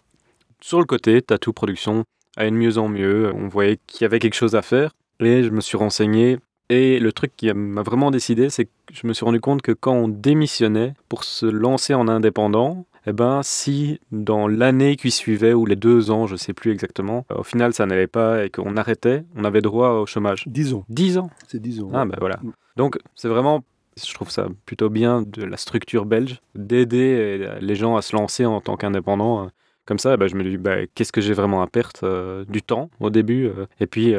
Sur 0.61 0.79
le 0.79 0.85
côté, 0.85 1.23
Tattoo 1.23 1.53
Production 1.53 2.05
allait 2.37 2.51
de 2.51 2.57
mieux 2.57 2.79
en 2.79 2.89
mieux. 2.89 3.33
On 3.35 3.49
voyait 3.49 3.79
qu'il 3.87 4.03
y 4.03 4.05
avait 4.05 4.19
quelque 4.19 4.35
chose 4.35 4.55
à 4.55 4.63
faire 4.63 4.93
et 5.21 5.43
je 5.43 5.51
me 5.51 5.61
suis 5.61 5.77
renseigné. 5.77 6.39
Et 6.73 6.99
le 6.99 7.13
truc 7.13 7.33
qui 7.37 7.53
m'a 7.53 7.83
vraiment 7.83 8.11
décidé, 8.11 8.49
c'est 8.49 8.65
que 8.65 8.71
je 8.91 9.07
me 9.07 9.13
suis 9.13 9.27
rendu 9.27 9.43
compte 9.43 9.61
que 9.61 9.73
quand 9.73 9.93
on 9.93 10.09
démissionnait 10.09 10.95
pour 11.11 11.23
se 11.23 11.45
lancer 11.45 11.93
en 11.93 12.09
indépendant, 12.09 12.87
eh 13.07 13.13
ben, 13.13 13.43
si 13.43 14.01
dans 14.11 14.49
l'année 14.49 14.97
qui 14.97 15.11
suivait, 15.11 15.53
ou 15.53 15.67
les 15.67 15.77
deux 15.77 16.11
ans, 16.11 16.27
je 16.27 16.33
ne 16.33 16.39
sais 16.39 16.55
plus 16.55 16.73
exactement, 16.73 17.27
euh, 17.31 17.41
au 17.41 17.43
final 17.43 17.75
ça 17.75 17.85
n'allait 17.85 18.07
pas 18.07 18.47
et 18.47 18.49
qu'on 18.49 18.79
arrêtait, 18.79 19.23
on 19.37 19.45
avait 19.45 19.61
droit 19.61 19.91
au 19.91 20.07
chômage. 20.07 20.45
Dix 20.47 20.73
ans. 20.73 20.87
Dix 20.89 21.19
ans 21.19 21.29
C'est 21.47 21.61
dix 21.61 21.79
ans. 21.83 21.91
Ah 21.93 22.07
ben 22.07 22.17
voilà. 22.19 22.39
Mm. 22.43 22.53
Donc 22.79 22.99
c'est 23.17 23.29
vraiment, 23.29 23.63
je 24.03 24.15
trouve 24.15 24.31
ça 24.31 24.49
plutôt 24.65 24.89
bien 24.89 25.21
de 25.21 25.45
la 25.45 25.59
structure 25.59 26.07
belge, 26.07 26.41
d'aider 26.55 27.51
les 27.61 27.75
gens 27.75 27.97
à 27.97 28.03
se 28.03 28.17
lancer 28.17 28.47
en 28.47 28.63
tant 28.63 28.79
qu'indépendants. 28.79 29.51
Comme 29.85 29.99
ça, 29.99 30.17
bah, 30.17 30.29
je 30.29 30.37
me 30.37 30.45
dis, 30.45 30.57
bah, 30.57 30.87
qu'est-ce 30.95 31.13
que 31.13 31.21
j'ai 31.21 31.35
vraiment 31.35 31.63
à 31.63 31.67
perdre 31.67 32.01
euh, 32.05 32.45
Du 32.49 32.63
temps 32.63 32.91
au 33.01 33.11
début. 33.11 33.47
Euh. 33.47 33.67
et 33.81 33.87
puis, 33.87 34.15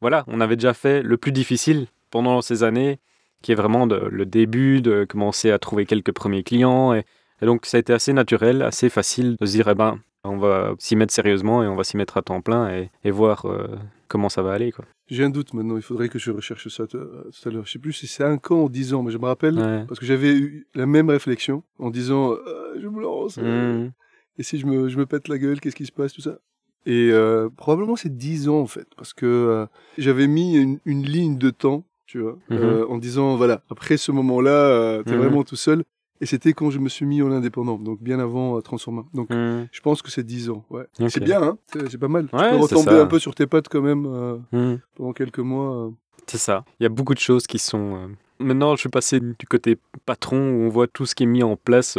voilà, 0.00 0.24
on 0.26 0.40
avait 0.40 0.56
déjà 0.56 0.74
fait 0.74 1.02
le 1.02 1.16
plus 1.16 1.32
difficile 1.32 1.86
pendant 2.10 2.40
ces 2.42 2.64
années, 2.64 2.98
qui 3.42 3.52
est 3.52 3.54
vraiment 3.54 3.86
le 3.86 4.26
début, 4.26 4.82
de 4.82 5.04
commencer 5.04 5.50
à 5.50 5.58
trouver 5.58 5.86
quelques 5.86 6.12
premiers 6.12 6.42
clients. 6.42 6.92
Et, 6.92 7.04
et 7.40 7.46
donc 7.46 7.66
ça 7.66 7.76
a 7.76 7.80
été 7.80 7.92
assez 7.92 8.12
naturel, 8.12 8.62
assez 8.62 8.88
facile 8.88 9.36
de 9.40 9.46
se 9.46 9.52
dire, 9.52 9.68
eh 9.68 9.74
ben, 9.74 9.98
on 10.24 10.36
va 10.36 10.74
s'y 10.78 10.96
mettre 10.96 11.12
sérieusement 11.12 11.62
et 11.62 11.68
on 11.68 11.76
va 11.76 11.84
s'y 11.84 11.96
mettre 11.96 12.16
à 12.16 12.22
temps 12.22 12.40
plein 12.40 12.70
et, 13.04 13.10
voir 13.10 13.46
euh, 13.46 13.68
comment 14.08 14.28
ça 14.28 14.42
va 14.42 14.52
aller. 14.52 14.72
Quoi. 14.72 14.84
J'ai 15.08 15.24
un 15.24 15.30
doute 15.30 15.54
maintenant, 15.54 15.76
il 15.76 15.82
faudrait 15.82 16.08
que 16.08 16.18
je 16.18 16.30
recherche 16.30 16.68
ça 16.68 16.86
tout 16.86 16.98
à 16.98 17.50
l'heure. 17.50 17.66
Je 17.66 17.72
sais 17.72 17.78
plus 17.78 17.92
si 17.92 18.06
c'est 18.06 18.22
5 18.22 18.50
ans 18.50 18.62
ou 18.62 18.68
10 18.68 18.94
ans, 18.94 19.02
mais 19.02 19.12
je 19.12 19.18
me 19.18 19.24
rappelle 19.24 19.84
parce 19.88 19.98
que 19.98 20.06
j'avais 20.06 20.32
eu 20.32 20.66
la 20.74 20.86
même 20.86 21.10
réflexion 21.10 21.62
en 21.78 21.90
disant 21.90 22.32
euh, 22.32 22.74
je 22.80 22.88
me 22.88 23.00
lance. 23.00 23.38
Euh, 23.38 23.86
mmh. 23.86 23.92
Et 24.38 24.42
si 24.42 24.58
je 24.58 24.66
me, 24.66 24.88
je 24.88 24.96
me 24.96 25.06
pète 25.06 25.28
la 25.28 25.38
gueule, 25.38 25.60
qu'est-ce 25.60 25.76
qui 25.76 25.86
se 25.86 25.92
passe, 25.92 26.12
tout 26.12 26.22
ça? 26.22 26.38
Et 26.86 27.10
probablement 27.56 27.94
c'est 27.94 28.16
10 28.16 28.48
ans 28.48 28.60
en 28.60 28.66
fait, 28.66 28.86
parce 28.96 29.12
que 29.12 29.66
j'avais 29.98 30.26
mis 30.26 30.56
une, 30.56 31.02
ligne 31.02 31.36
de 31.36 31.50
temps, 31.50 31.84
tu 32.06 32.20
vois, 32.20 32.38
mmh 32.48 32.86
en 32.88 32.96
disant 32.96 33.36
voilà, 33.36 33.62
après 33.68 33.98
ce 33.98 34.12
moment-là, 34.12 35.02
tu 35.04 35.12
es 35.12 35.16
mmh 35.16 35.18
vraiment 35.18 35.44
tout 35.44 35.56
seul. 35.56 35.84
Et 36.20 36.26
c'était 36.26 36.52
quand 36.52 36.70
je 36.70 36.78
me 36.78 36.88
suis 36.88 37.06
mis 37.06 37.22
en 37.22 37.32
indépendant, 37.32 37.78
donc 37.78 38.02
bien 38.02 38.20
avant 38.20 38.56
euh, 38.56 38.60
Transforma. 38.60 39.04
Donc 39.14 39.30
hmm. 39.30 39.66
je 39.72 39.80
pense 39.80 40.02
que 40.02 40.10
c'est 40.10 40.22
10 40.22 40.50
ans. 40.50 40.64
Ouais. 40.68 40.86
C'est 41.08 41.24
bien, 41.24 41.42
hein 41.42 41.58
c'est 41.72 41.98
pas 41.98 42.08
mal. 42.08 42.28
Ouais, 42.32 42.50
tu 42.50 42.56
peux 42.56 42.62
retomber 42.62 43.00
un 43.00 43.06
peu 43.06 43.18
sur 43.18 43.34
tes 43.34 43.46
pattes 43.46 43.68
quand 43.68 43.80
même 43.80 44.06
euh, 44.06 44.36
hmm. 44.52 44.78
pendant 44.96 45.12
quelques 45.12 45.38
mois. 45.38 45.86
Euh. 45.86 45.90
C'est 46.26 46.38
ça. 46.38 46.64
Il 46.78 46.82
y 46.82 46.86
a 46.86 46.90
beaucoup 46.90 47.14
de 47.14 47.20
choses 47.20 47.46
qui 47.46 47.58
sont. 47.58 48.10
Maintenant, 48.40 48.74
je 48.74 48.80
suis 48.80 48.88
passé 48.88 49.20
du 49.20 49.46
côté 49.48 49.76
patron 50.06 50.38
où 50.38 50.62
on 50.64 50.68
voit 50.70 50.86
tout 50.86 51.04
ce 51.06 51.14
qui 51.14 51.24
est 51.24 51.26
mis 51.26 51.42
en 51.42 51.56
place, 51.56 51.98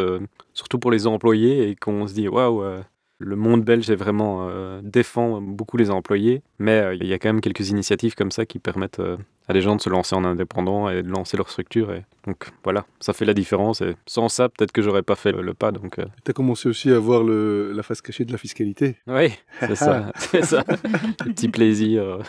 surtout 0.54 0.80
pour 0.80 0.91
les 0.91 1.06
employés, 1.06 1.69
et 1.69 1.75
qu'on 1.75 2.08
se 2.08 2.13
dit 2.13 2.27
waouh, 2.27 2.63
le 3.19 3.36
monde 3.36 3.63
belge 3.63 3.89
est 3.91 3.95
vraiment 3.95 4.49
défend 4.82 5.39
beaucoup 5.39 5.77
les 5.77 5.91
employés, 5.91 6.41
mais 6.58 6.97
il 6.99 7.06
y 7.06 7.13
a 7.13 7.19
quand 7.19 7.30
même 7.30 7.41
quelques 7.41 7.69
initiatives 7.69 8.15
comme 8.15 8.32
ça 8.32 8.47
qui 8.47 8.58
permettent 8.58 9.01
à 9.52 9.54
des 9.54 9.62
gens 9.62 9.76
de 9.76 9.82
se 9.82 9.90
lancer 9.90 10.16
en 10.16 10.24
indépendant 10.24 10.90
et 10.90 11.04
de 11.04 11.10
lancer 11.10 11.36
leur 11.36 11.50
structure. 11.50 11.92
Et 11.92 12.04
donc 12.26 12.48
voilà, 12.64 12.86
ça 13.02 13.12
fait 13.12 13.26
la 13.26 13.34
différence. 13.34 13.82
Et 13.82 13.96
sans 14.06 14.30
ça, 14.30 14.48
peut-être 14.48 14.72
que 14.72 14.82
j'aurais 14.82 15.04
pas 15.04 15.16
fait 15.16 15.34
le, 15.34 15.54
pas. 15.54 15.72
Donc, 15.72 16.00
euh. 16.00 16.06
tu 16.24 16.32
as 16.32 16.34
commencé 16.34 16.70
aussi 16.70 16.90
à 16.90 17.00
voir 17.00 17.22
le, 17.24 17.74
la 17.74 17.84
face 17.84 18.02
cachée 18.02 18.24
de 18.24 18.32
la 18.32 18.38
fiscalité. 18.38 18.96
Oui, 19.08 19.34
c'est 19.60 19.76
ça, 19.76 20.12
c'est 20.16 20.46
ça. 20.46 20.64
petit 21.26 21.50
plaisir. 21.50 22.20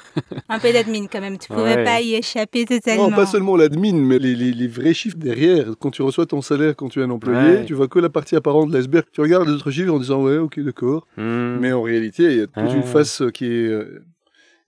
Un 0.49 0.59
peu 0.59 0.73
d'admin 0.73 1.07
quand 1.07 1.21
même. 1.21 1.39
Tu 1.39 1.49
pourrais 1.49 1.85
pas 1.85 2.01
y 2.01 2.15
échapper 2.15 2.65
totalement. 2.65 3.11
Non, 3.11 3.17
pas 3.17 3.27
seulement 3.27 3.57
l'admin, 3.57 3.95
mais 3.95 4.19
les, 4.19 4.35
les, 4.35 4.67
vrais 4.67 4.95
chiffres 4.95 5.19
derrière. 5.19 5.67
Quand 5.79 5.93
tu 5.93 6.03
reçois 6.03 6.27
ton 6.27 6.43
salaire, 6.43 6.75
quand 6.75 6.89
tu 6.89 7.01
es 7.01 7.05
un 7.05 7.11
employé, 7.11 7.65
tu 7.67 7.75
vois 7.75 7.87
que 7.87 8.01
la 8.01 8.11
partie 8.11 8.35
apparente 8.35 8.71
de 8.71 8.77
l'iceberg. 8.77 9.05
Tu 9.13 9.21
regardes 9.21 9.47
les 9.47 9.55
autres 9.55 9.71
chiffres 9.71 9.93
en 9.93 9.99
disant 9.99 10.23
ouais, 10.23 10.39
ok, 10.39 10.59
d'accord. 10.61 11.07
Hmm. 11.17 11.59
Mais 11.61 11.73
en 11.73 11.83
réalité, 11.83 12.25
il 12.25 12.39
y 12.39 12.41
a 12.41 12.47
toute 12.49 12.75
une 12.75 12.83
face 12.83 13.23
qui 13.33 13.47
est 13.47 13.69
euh, 13.69 14.05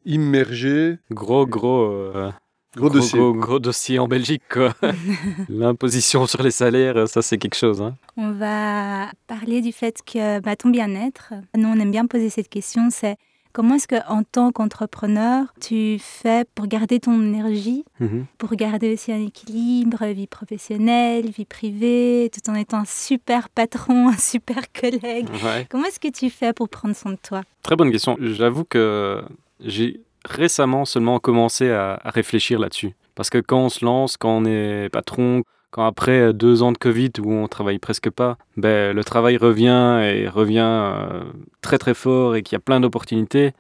immergé. 0.05 0.99
Gros, 1.11 1.47
gros. 1.47 1.91
Euh, 1.91 2.31
gros, 2.77 2.91
dossier. 2.91 3.19
Gros, 3.19 3.59
dossier 3.59 3.99
en 3.99 4.09
Belgique, 4.09 4.43
quoi. 4.51 4.75
L'imposition 5.49 6.27
sur 6.27 6.43
les 6.43 6.51
salaires, 6.51 7.09
ça, 7.09 7.23
c'est 7.23 7.39
quelque 7.39 7.57
chose. 7.57 7.81
Hein. 7.81 7.97
On 8.17 8.33
va 8.33 9.11
parler 9.27 9.61
du 9.61 9.73
fait 9.73 10.01
que 10.05 10.41
bah, 10.41 10.57
ton 10.57 10.71
bien-être, 10.71 11.35
nous, 11.57 11.69
on 11.69 11.79
aime 11.79 11.91
bien 11.91 12.07
poser 12.07 12.31
cette 12.31 12.49
question, 12.49 12.89
c'est 12.91 13.17
comment 13.55 13.77
est-ce 13.77 13.89
qu'en 13.89 14.23
tant 14.25 14.53
qu'entrepreneur, 14.53 15.47
tu 15.61 15.99
fais 15.99 16.45
pour 16.55 16.67
garder 16.67 17.01
ton 17.01 17.23
énergie, 17.23 17.85
mhm. 18.01 18.27
pour 18.37 18.55
garder 18.57 18.93
aussi 18.93 19.13
un 19.13 19.25
équilibre, 19.25 20.05
vie 20.07 20.27
professionnelle, 20.27 21.31
vie 21.31 21.47
privée, 21.47 22.31
tout 22.35 22.51
en 22.51 22.55
étant 22.55 22.79
un 22.79 22.85
super 22.85 23.49
patron, 23.49 24.09
un 24.13 24.19
super 24.19 24.71
collègue 24.73 25.29
Comment 25.71 25.87
est-ce 25.87 26.01
que 26.01 26.11
tu 26.11 26.29
fais 26.29 26.53
pour 26.53 26.69
prendre 26.69 26.95
soin 26.95 27.13
de 27.13 27.19
toi? 27.23 27.43
Très 27.63 27.77
bonne 27.77 27.91
question. 27.91 28.17
J'avoue 28.21 28.65
que 28.65 29.23
j'ai 29.61 30.01
récemment 30.25 30.85
seulement 30.85 31.19
commencé 31.19 31.71
à, 31.71 32.01
réfléchir 32.05 32.59
là-dessus. 32.59 32.95
Parce 33.15 33.31
que 33.31 33.39
quand 33.39 33.61
on 33.61 33.69
se 33.69 33.85
lance, 33.85 34.17
quand 34.17 34.37
on 34.39 34.45
est 34.45 34.89
patron, 34.91 35.43
quand 35.71 35.87
après 35.87 36.33
deux 36.33 36.63
ans 36.63 36.73
de 36.73 36.79
Covid 36.79 37.13
où 37.21 37.33
on 37.33 37.49
travaille 37.49 37.79
presque 37.79 38.11
pas, 38.11 38.37
ben, 38.57 38.95
le 38.95 39.05
travail 39.05 39.37
revient 39.37 40.01
et 40.03 40.29
revient 40.29 40.61
euh, 40.61 41.25
très 41.61 41.79
très 41.79 41.95
fort 41.95 42.37
et 42.37 42.43
qu'il 42.43 42.57
y 42.57 42.57
a 42.57 42.61
plein 42.61 42.81
d'opportunités, 42.81 43.53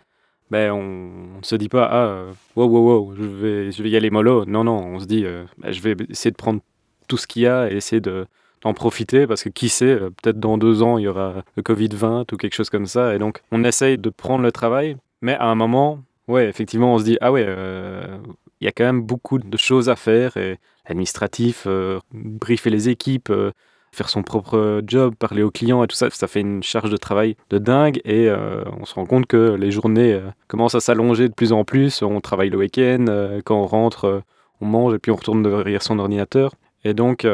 ben, 0.51 0.73
on 0.73 1.39
ne 1.39 1.43
se 1.43 1.57
dit 1.57 1.69
pas 1.69 1.89
ah 1.91 2.25
wow 2.57 2.67
wow 2.67 2.89
wow 2.89 3.15
je 3.17 3.83
vais 3.83 3.91
y 3.91 3.97
aller 3.97 4.11
mollo. 4.11 4.45
Non 4.47 4.65
non, 4.65 4.79
on 4.79 5.01
se 5.01 5.07
dit 5.07 5.25
euh, 5.25 5.45
ben, 5.59 5.73
je 5.73 5.81
vais 5.81 5.97
essayer 6.09 6.31
de 6.31 6.37
prendre 6.37 6.61
tout 7.09 7.17
ce 7.17 7.27
qu'il 7.27 7.43
y 7.43 7.47
a 7.47 7.71
et 7.71 7.77
essayer 7.77 8.01
de 8.01 8.27
d'en 8.63 8.73
profiter 8.73 9.27
parce 9.27 9.45
que 9.45 9.51
qui 9.51 9.69
sait, 9.69 9.85
euh, 9.87 10.11
peut-être 10.23 10.41
dans 10.41 10.57
deux 10.57 10.83
ans 10.83 10.97
il 10.99 11.03
y 11.03 11.09
aura 11.09 11.45
le 11.57 11.63
Covid-20 11.63 12.33
ou 12.33 12.37
quelque 12.37 12.55
chose 12.55 12.71
comme 12.71 12.87
ça 12.87 13.15
et 13.15 13.19
donc 13.19 13.43
on 13.53 13.63
essaye 13.63 13.99
de 13.99 14.09
prendre 14.09 14.43
le 14.43 14.53
travail 14.53 14.97
mais 15.25 15.37
à 15.37 15.47
un 15.47 15.55
moment, 15.55 16.01
ouais, 16.29 16.49
effectivement, 16.49 16.95
on 16.95 16.99
se 16.99 17.05
dit, 17.05 17.19
ah 17.21 17.33
ouais, 17.33 17.45
euh, 17.47 18.19
il 18.61 18.65
y 18.65 18.69
a 18.69 18.73
quand 18.73 18.85
même 18.85 19.03
beaucoup 19.03 19.39
de 19.39 19.57
choses 19.57 19.89
à 19.89 19.97
faire, 19.97 20.37
et 20.37 20.59
administratif, 20.85 21.65
euh, 21.67 21.99
briefer 22.13 22.71
les 22.71 22.89
équipes, 22.89 23.31
euh, 23.31 23.53
faire 23.93 24.09
son 24.09 24.23
propre 24.23 24.83
job, 24.87 25.15
parler 25.15 25.43
aux 25.43 25.51
clients 25.51 25.85
et 25.85 25.87
tout 25.87 25.97
ça, 25.97 26.11
ça 26.11 26.27
fait 26.27 26.41
une 26.41 26.63
charge 26.63 26.91
de 26.91 26.97
travail 26.97 27.37
de 27.51 27.59
dingue, 27.59 28.01
et 28.05 28.29
on 28.31 28.85
se 28.85 28.95
rend 28.95 29.07
compte 29.07 29.27
que 29.27 29.55
les 29.55 29.71
journées 29.71 30.21
commencent 30.49 30.75
à 30.75 30.81
s'allonger 30.81 31.29
de 31.29 31.35
plus 31.35 31.53
en 31.53 31.65
plus, 31.65 32.03
on 32.03 32.21
travaille 32.21 32.51
le 32.51 32.59
week-end, 32.59 33.05
quand 33.45 33.57
on 33.57 33.67
rentre, 33.67 34.23
on 34.61 34.67
mange, 34.67 34.95
et 34.95 34.99
puis 34.99 35.13
on 35.13 35.15
retourne 35.15 35.45
derrière 35.45 35.85
son 35.85 36.01
ordinateur. 36.01 36.55
Et 36.83 36.93
donc, 36.93 37.25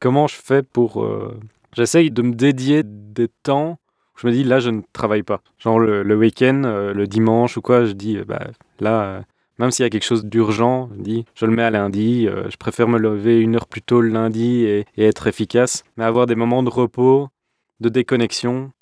comment 0.00 0.26
je 0.26 0.34
fais 0.34 0.64
pour... 0.64 1.06
J'essaye 1.72 2.10
de 2.10 2.22
me 2.22 2.32
dédier 2.32 2.82
des 2.84 3.28
temps 3.28 3.78
je 4.20 4.26
me 4.26 4.32
dis 4.32 4.44
là 4.44 4.60
je 4.60 4.70
ne 4.70 4.82
travaille 4.92 5.22
pas. 5.22 5.40
Genre 5.58 5.78
le, 5.78 6.16
week-end, 6.16 6.62
euh, 6.64 6.92
le 6.92 7.06
dimanche 7.06 7.56
ou 7.56 7.62
quoi, 7.62 7.84
je 7.84 7.92
dis 7.92 8.18
euh, 8.18 8.24
bah 8.24 8.48
là, 8.78 9.02
euh, 9.02 9.20
même 9.58 9.70
s'il 9.70 9.82
y 9.82 9.86
a 9.86 9.90
quelque 9.90 10.04
chose 10.04 10.24
d'urgent, 10.24 10.90
je 10.96 11.02
dis 11.02 11.24
je 11.34 11.46
le 11.46 11.52
mets 11.52 11.62
à 11.62 11.70
lundi. 11.70 12.26
je 12.26 12.56
préfère 12.56 12.88
me 12.88 12.98
lever 12.98 13.40
une 13.40 13.56
heure 13.56 13.66
plus 13.66 13.82
tôt 13.82 14.00
le 14.00 14.08
lundi 14.08 14.64
et, 14.64 14.86
être 14.98 15.26
efficace, 15.26 15.84
mais 15.96 16.04
avoir 16.04 16.26
des 16.26 16.34
moments 16.34 16.62
de 16.62 16.70
repos, 16.70 17.28
de 17.80 17.88
déconnexion 17.88 18.72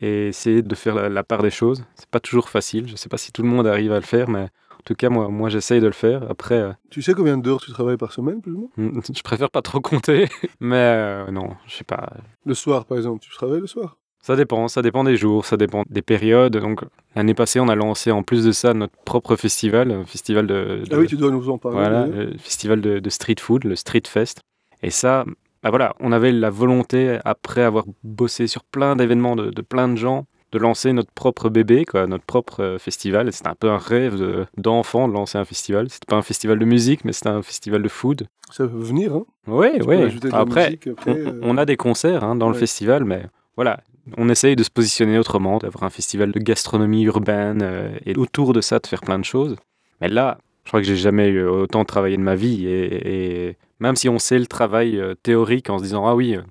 et 0.00 0.28
essayer 0.28 0.62
de 0.62 0.74
faire 0.74 1.08
la, 1.08 1.24
part 1.24 1.42
des 1.42 1.50
choses. 1.50 1.84
C'est 1.94 2.08
pas 2.08 2.20
toujours 2.20 2.50
facile. 2.50 2.86
Je 2.88 2.96
sais 2.96 3.08
pas 3.08 3.16
si 3.16 3.32
tout 3.32 3.42
le 3.42 3.48
monde 3.48 3.66
arrive 3.66 3.92
à 3.92 3.96
le 3.96 4.04
faire, 4.04 4.28
mais 4.28 4.42
en 4.42 4.82
tout 4.84 4.94
cas, 4.94 5.08
moi, 5.08 5.28
moi 5.28 5.48
j'essaye 5.48 5.80
de 5.80 5.86
le 5.86 5.92
faire. 5.92 6.30
Après. 6.30 6.54
Euh, 6.54 6.72
tu 6.90 7.00
sais 7.00 7.14
combien 7.14 7.38
d'heures 7.38 7.60
tu 7.60 7.70
travailles 7.70 7.96
par 7.96 8.12
semaine, 8.12 8.42
plus 8.42 8.52
ou 8.52 8.70
moins? 8.76 9.00
Je 9.14 9.22
préfère 9.22 9.50
pas 9.50 9.62
trop 9.62 9.80
compter, 9.80 10.28
mais 10.60 10.76
euh, 10.76 11.30
non, 11.30 11.56
je 11.66 11.76
sais 11.76 11.84
pas. 11.84 12.10
Le 12.44 12.54
soir, 12.54 12.84
par 12.84 12.98
exemple, 12.98 13.20
tu 13.20 13.30
travailles 13.30 13.60
le 13.60 13.66
soir? 13.66 13.96
Ça 14.26 14.34
dépend, 14.34 14.66
ça 14.66 14.82
dépend 14.82 15.04
des 15.04 15.16
jours, 15.16 15.46
ça 15.46 15.56
dépend 15.56 15.84
des 15.88 16.02
périodes. 16.02 16.56
Donc 16.56 16.80
l'année 17.14 17.34
passée, 17.34 17.60
on 17.60 17.68
a 17.68 17.76
lancé 17.76 18.10
en 18.10 18.24
plus 18.24 18.44
de 18.44 18.50
ça 18.50 18.74
notre 18.74 18.96
propre 19.04 19.36
festival, 19.36 19.92
un 19.92 20.04
festival 20.04 20.48
de, 20.48 20.82
Ah 20.90 20.96
oui, 20.98 21.06
tu 21.06 21.16
dois 21.16 21.30
nous 21.30 21.48
en 21.48 21.58
parler. 21.58 21.78
Voilà, 21.78 22.06
le 22.06 22.36
festival 22.36 22.80
de, 22.80 22.98
de, 22.98 23.10
street 23.10 23.36
food, 23.38 23.62
le 23.62 23.76
Street 23.76 24.02
Fest. 24.04 24.40
Et 24.82 24.90
ça, 24.90 25.24
bah 25.62 25.70
voilà, 25.70 25.94
on 26.00 26.10
avait 26.10 26.32
la 26.32 26.50
volonté, 26.50 27.20
après 27.24 27.62
avoir 27.62 27.84
bossé 28.02 28.48
sur 28.48 28.64
plein 28.64 28.96
d'événements 28.96 29.36
de, 29.36 29.62
plein 29.62 29.86
de 29.86 29.94
gens, 29.94 30.26
de 30.50 30.58
lancer 30.58 30.92
notre 30.92 31.12
propre 31.12 31.48
bébé, 31.48 31.84
quoi, 31.84 32.08
notre 32.08 32.24
propre 32.24 32.64
euh, 32.64 32.78
festival. 32.80 33.32
C'était 33.32 33.48
un 33.48 33.54
peu 33.54 33.70
un 33.70 33.78
rêve 33.78 34.48
d'enfant 34.56 35.06
de, 35.06 35.12
lancer 35.12 35.38
un 35.38 35.44
festival. 35.44 35.88
C'était 35.88 36.06
pas 36.08 36.16
un 36.16 36.22
festival 36.22 36.58
de 36.58 36.64
musique, 36.64 37.04
mais 37.04 37.12
c'était 37.12 37.28
un 37.28 37.42
festival 37.42 37.80
de 37.80 37.88
food. 37.88 38.26
Ça 38.50 38.66
peut 38.66 38.76
venir, 38.76 39.14
hein 39.14 39.24
Oui, 39.46 39.68
oui. 39.86 40.18
Après, 40.32 40.80
euh. 41.06 41.38
on, 41.44 41.56
a 41.56 41.64
des 41.64 41.76
concerts 41.76 42.24
hein, 42.24 42.34
dans 42.34 42.48
le 42.48 42.56
festival, 42.56 43.04
mais 43.04 43.26
voilà, 43.54 43.78
on 44.16 44.28
essaye 44.28 44.56
de 44.56 44.62
se 44.62 44.70
positionner 44.70 45.18
autrement, 45.18 45.58
d'avoir 45.58 45.84
un 45.84 45.90
festival 45.90 46.32
de 46.32 46.38
gastronomie 46.38 47.04
urbaine 47.04 47.60
euh, 47.62 47.98
et 48.04 48.16
autour 48.16 48.52
de 48.52 48.60
ça 48.60 48.78
de 48.78 48.86
faire 48.86 49.00
plein 49.00 49.18
de 49.18 49.24
choses. 49.24 49.56
Mais 50.00 50.08
là, 50.08 50.38
je 50.64 50.70
crois 50.70 50.80
que 50.80 50.86
j'ai 50.86 50.96
jamais 50.96 51.28
eu 51.28 51.44
autant 51.44 51.84
travaillé 51.84 52.16
de 52.16 52.22
ma 52.22 52.34
vie 52.34 52.66
et, 52.66 53.56
même 53.78 53.96
si 53.96 54.08
on 54.08 54.18
sait 54.18 54.38
le 54.38 54.46
travail 54.46 54.98
euh, 54.98 55.14
théorique 55.14 55.68
en 55.68 55.78
se 55.78 55.82
disant 55.82 56.06
ah 56.06 56.14
oui, 56.14 56.36
euh, 56.36 56.42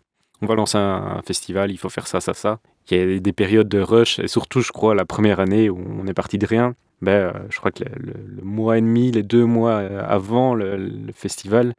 on 0.41 0.45
va 0.45 0.55
lancer 0.55 0.77
un, 0.77 1.21
festival, 1.25 1.71
il 1.71 1.77
faut 1.77 1.89
faire 1.89 2.07
ça, 2.07 2.19
ça, 2.19 2.33
ça. 2.33 2.59
Il 2.91 2.97
y 2.97 3.15
a 3.15 3.19
des 3.19 3.33
périodes 3.33 3.67
de 3.67 3.79
rush 3.79 4.19
et 4.19 4.27
surtout, 4.27 4.61
je 4.61 4.71
crois, 4.71 4.93
la 4.93 5.05
première 5.05 5.39
année 5.39 5.69
où 5.69 5.79
on 5.99 6.05
est 6.05 6.13
parti 6.13 6.37
de 6.37 6.45
rien. 6.45 6.75
Ben, 7.01 7.33
je 7.49 7.57
crois 7.57 7.71
que 7.71 7.83
le, 7.83 8.43
mois 8.43 8.77
et 8.77 8.81
demi, 8.81 9.11
les 9.11 9.23
deux 9.23 9.45
mois 9.45 9.77
avant 9.77 10.53
le 10.53 11.11
festival, 11.13 11.73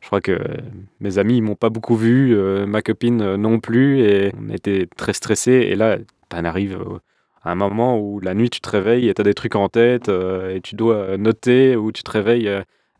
je 0.00 0.06
crois 0.06 0.20
que 0.20 0.38
mes 1.00 1.18
amis 1.18 1.36
ils 1.36 1.42
m'ont 1.42 1.54
pas 1.54 1.70
beaucoup 1.70 1.96
vu, 1.96 2.34
euh, 2.34 2.66
ma 2.66 2.82
copine 2.82 3.20
euh, 3.20 3.36
non 3.36 3.60
plus, 3.60 4.00
et 4.00 4.32
on 4.38 4.50
était 4.50 4.88
très 4.96 5.12
stressés. 5.12 5.68
Et 5.70 5.76
là, 5.76 5.98
tu 5.98 6.36
en 6.36 6.44
arrives 6.44 6.80
euh, 6.80 6.98
à 7.42 7.52
un 7.52 7.54
moment 7.54 7.98
où 7.98 8.20
la 8.20 8.34
nuit 8.34 8.50
tu 8.50 8.60
te 8.60 8.70
réveilles 8.70 9.08
et 9.08 9.14
tu 9.14 9.20
as 9.20 9.24
des 9.24 9.34
trucs 9.34 9.56
en 9.56 9.68
tête 9.68 10.08
et 10.08 10.60
tu 10.62 10.74
dois 10.74 11.16
noter, 11.16 11.76
ou 11.76 11.92
tu 11.92 12.02
te 12.02 12.10
réveilles 12.10 12.50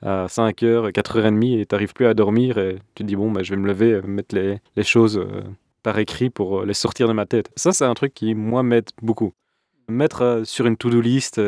à 0.03 0.27
5h, 0.27 0.93
4h30 0.93 1.61
et 1.61 1.67
tu 1.67 1.75
n'arrives 1.75 1.93
plus 1.93 2.07
à 2.07 2.15
dormir 2.15 2.57
et 2.57 2.77
tu 2.95 3.03
te 3.03 3.09
dis 3.09 3.17
bon, 3.17 3.31
bah, 3.31 3.43
je 3.43 3.51
vais 3.51 3.61
me 3.61 3.67
lever, 3.67 4.01
mettre 4.03 4.35
les, 4.35 4.59
les 4.77 4.83
choses 4.83 5.23
par 5.83 5.99
écrit 5.99 6.31
pour 6.31 6.65
les 6.65 6.73
sortir 6.73 7.07
de 7.07 7.13
ma 7.13 7.27
tête. 7.27 7.51
Ça, 7.55 7.73
c'est 7.73 7.85
un 7.85 7.93
truc 7.93 8.15
qui, 8.15 8.35
moi, 8.35 8.63
m'aide 8.63 8.89
beaucoup. 9.03 9.35
Mettre 9.89 10.43
sur 10.45 10.67
une 10.67 10.79
to-do 10.79 11.03
list 11.03 11.39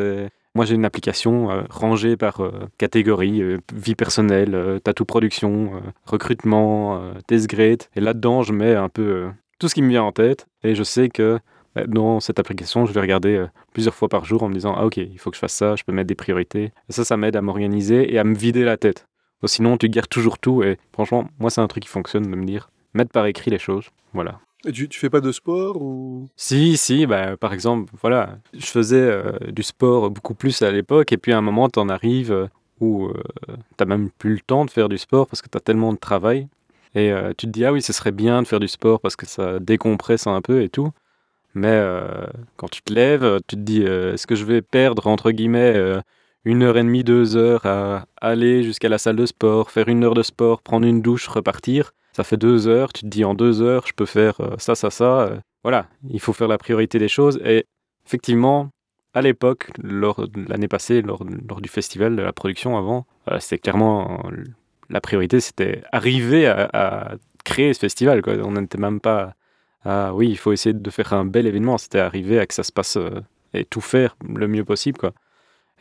moi, 0.55 0.65
j'ai 0.65 0.75
une 0.75 0.85
application 0.85 1.49
euh, 1.49 1.63
rangée 1.69 2.15
par 2.15 2.41
euh, 2.41 2.51
catégorie, 2.77 3.41
euh, 3.41 3.57
vie 3.73 3.95
personnelle, 3.95 4.79
tatou 4.83 5.03
production, 5.05 5.81
recrutement, 6.05 7.13
test 7.27 7.47
grade. 7.47 7.83
Et 7.95 8.01
là-dedans, 8.01 8.43
je 8.43 8.53
mets 8.53 8.75
un 8.75 8.89
peu 8.89 9.29
tout 9.59 9.67
ce 9.67 9.73
qui 9.73 9.81
me 9.81 9.89
vient 9.89 10.03
en 10.03 10.11
tête. 10.11 10.47
Et 10.63 10.75
je 10.75 10.83
sais 10.83 11.09
que 11.09 11.39
bah, 11.75 11.85
dans 11.87 12.19
cette 12.19 12.39
application, 12.39 12.85
je 12.85 12.93
vais 12.93 13.01
regarder 13.01 13.45
plusieurs 13.73 13.95
fois 13.95 14.09
par 14.09 14.25
jour 14.25 14.43
en 14.43 14.49
me 14.49 14.53
disant 14.53 14.75
Ah, 14.77 14.85
ok, 14.85 14.97
il 14.97 15.17
faut 15.17 15.31
que 15.31 15.35
je 15.35 15.39
fasse 15.39 15.53
ça, 15.53 15.75
je 15.75 15.83
peux 15.83 15.91
mettre 15.91 16.07
des 16.07 16.15
priorités. 16.15 16.71
Ça, 16.89 17.03
ça 17.03 17.17
m'aide 17.17 17.35
à 17.35 17.41
m'organiser 17.41 18.13
et 18.13 18.19
à 18.19 18.23
me 18.23 18.35
vider 18.35 18.63
la 18.63 18.77
tête. 18.77 19.07
Sinon, 19.45 19.77
tu 19.77 19.89
gardes 19.89 20.07
toujours 20.07 20.37
tout. 20.37 20.63
Et 20.63 20.77
franchement, 20.93 21.27
moi, 21.39 21.49
c'est 21.49 21.61
un 21.61 21.67
truc 21.67 21.83
qui 21.83 21.89
fonctionne 21.89 22.23
de 22.23 22.35
me 22.35 22.45
dire 22.45 22.69
mettre 22.93 23.11
par 23.11 23.25
écrit 23.25 23.49
les 23.49 23.59
choses. 23.59 23.89
Voilà. 24.13 24.39
Et 24.65 24.71
tu, 24.71 24.87
tu 24.87 24.99
fais 24.99 25.09
pas 25.09 25.19
de 25.19 25.31
sport 25.31 25.81
ou? 25.81 26.27
Si, 26.37 26.77
si, 26.77 27.05
bah, 27.05 27.35
par 27.35 27.53
exemple, 27.53 27.91
voilà, 28.01 28.37
je 28.53 28.65
faisais 28.65 28.95
euh, 28.95 29.33
du 29.51 29.63
sport 29.63 30.09
beaucoup 30.09 30.35
plus 30.35 30.61
à 30.61 30.71
l'époque, 30.71 31.11
et 31.11 31.17
puis 31.17 31.33
à 31.33 31.37
un 31.37 31.41
moment, 31.41 31.67
tu 31.69 31.79
en 31.79 31.89
arrives 31.89 32.31
euh, 32.31 32.47
où 32.79 33.07
euh, 33.07 33.13
tu 33.77 33.85
même 33.85 34.09
plus 34.09 34.35
le 34.35 34.39
temps 34.39 34.63
de 34.63 34.71
faire 34.71 34.87
du 34.87 34.97
sport 34.97 35.27
parce 35.27 35.41
que 35.41 35.49
tu 35.49 35.57
as 35.57 35.61
tellement 35.61 35.91
de 35.91 35.97
travail, 35.97 36.47
et 36.95 37.11
tu 37.39 37.47
te 37.47 37.51
dis, 37.51 37.65
ah 37.65 37.73
oui, 37.73 37.81
ce 37.81 37.91
serait 37.91 38.11
bien 38.11 38.43
de 38.43 38.47
faire 38.47 38.59
du 38.59 38.67
sport 38.67 38.99
parce 38.99 39.15
que 39.15 39.25
ça 39.25 39.57
décompresse 39.57 40.27
un 40.27 40.41
peu 40.41 40.61
et 40.61 40.69
tout, 40.69 40.91
mais 41.55 41.83
quand 42.55 42.69
tu 42.69 42.83
te 42.83 42.93
lèves, 42.93 43.39
tu 43.47 43.55
te 43.55 43.61
dis, 43.61 43.81
est-ce 43.81 44.27
que 44.27 44.35
je 44.35 44.45
vais 44.45 44.61
perdre, 44.61 45.07
entre 45.07 45.31
guillemets, 45.31 45.75
une 46.45 46.61
heure 46.61 46.77
et 46.77 46.83
demie, 46.83 47.03
deux 47.03 47.35
heures 47.35 47.65
à 47.65 48.05
aller 48.17 48.61
jusqu'à 48.61 48.89
la 48.89 48.99
salle 48.99 49.15
de 49.15 49.25
sport, 49.25 49.71
faire 49.71 49.87
une 49.87 50.03
heure 50.03 50.13
de 50.13 50.21
sport, 50.21 50.61
prendre 50.61 50.85
une 50.85 51.01
douche, 51.01 51.27
repartir? 51.27 51.93
Ça 52.13 52.23
fait 52.23 52.37
deux 52.37 52.67
heures, 52.67 52.93
tu 52.93 53.01
te 53.01 53.07
dis 53.07 53.25
en 53.25 53.33
deux 53.33 53.61
heures, 53.61 53.85
je 53.87 53.93
peux 53.93 54.05
faire 54.05 54.39
euh, 54.39 54.55
ça, 54.59 54.75
ça, 54.75 54.89
ça. 54.91 55.21
Euh, 55.21 55.39
voilà, 55.63 55.87
il 56.09 56.19
faut 56.19 56.33
faire 56.33 56.47
la 56.47 56.59
priorité 56.59 56.99
des 56.99 57.07
choses. 57.07 57.39
Et 57.43 57.65
effectivement, 58.05 58.69
à 59.13 59.21
l'époque, 59.21 59.71
l'année 59.81 60.67
passée, 60.67 61.01
lors, 61.01 61.25
du 61.25 61.69
festival 61.69 62.15
de 62.15 62.21
la 62.21 62.31
production 62.31 62.77
avant, 62.77 63.05
euh, 63.29 63.39
c'était 63.39 63.57
clairement 63.57 64.23
la 64.89 65.01
priorité, 65.01 65.39
c'était 65.39 65.83
arriver 65.91 66.47
à, 66.47 67.15
créer 67.43 67.73
ce 67.73 67.79
festival. 67.79 68.21
Quoi. 68.21 68.35
On 68.43 68.53
n'était 68.53 68.77
même 68.77 69.01
pas 69.01 69.33
à, 69.83 70.13
oui, 70.13 70.29
il 70.29 70.37
faut 70.37 70.53
essayer 70.53 70.73
de 70.73 70.89
faire 70.89 71.11
un 71.11 71.25
bel 71.25 71.45
événement, 71.45 71.77
c'était 71.77 71.99
arriver 71.99 72.39
à 72.39 72.45
que 72.45 72.53
ça 72.53 72.63
se 72.63 72.71
passe 72.71 72.97
et 73.53 73.65
tout 73.65 73.81
faire 73.81 74.15
le 74.25 74.47
mieux 74.47 74.63
possible. 74.63 74.99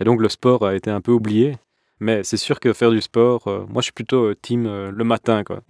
Et 0.01 0.05
donc 0.05 0.21
le 0.21 0.29
sport 0.29 0.67
a 0.67 0.75
été 0.75 0.91
un 0.91 1.01
peu 1.01 1.13
oublié. 1.13 1.57
Mais 2.01 2.25
c'est 2.25 2.37
sûr 2.37 2.59
que 2.59 2.73
faire 2.73 2.91
du 2.91 3.01
sport, 3.01 3.45
moi 3.69 3.81
je 3.81 3.83
suis 3.83 3.93
plutôt 3.93 4.35
team 4.35 4.65
le 4.65 5.05
matin. 5.05 5.45
Quoi. 5.45 5.61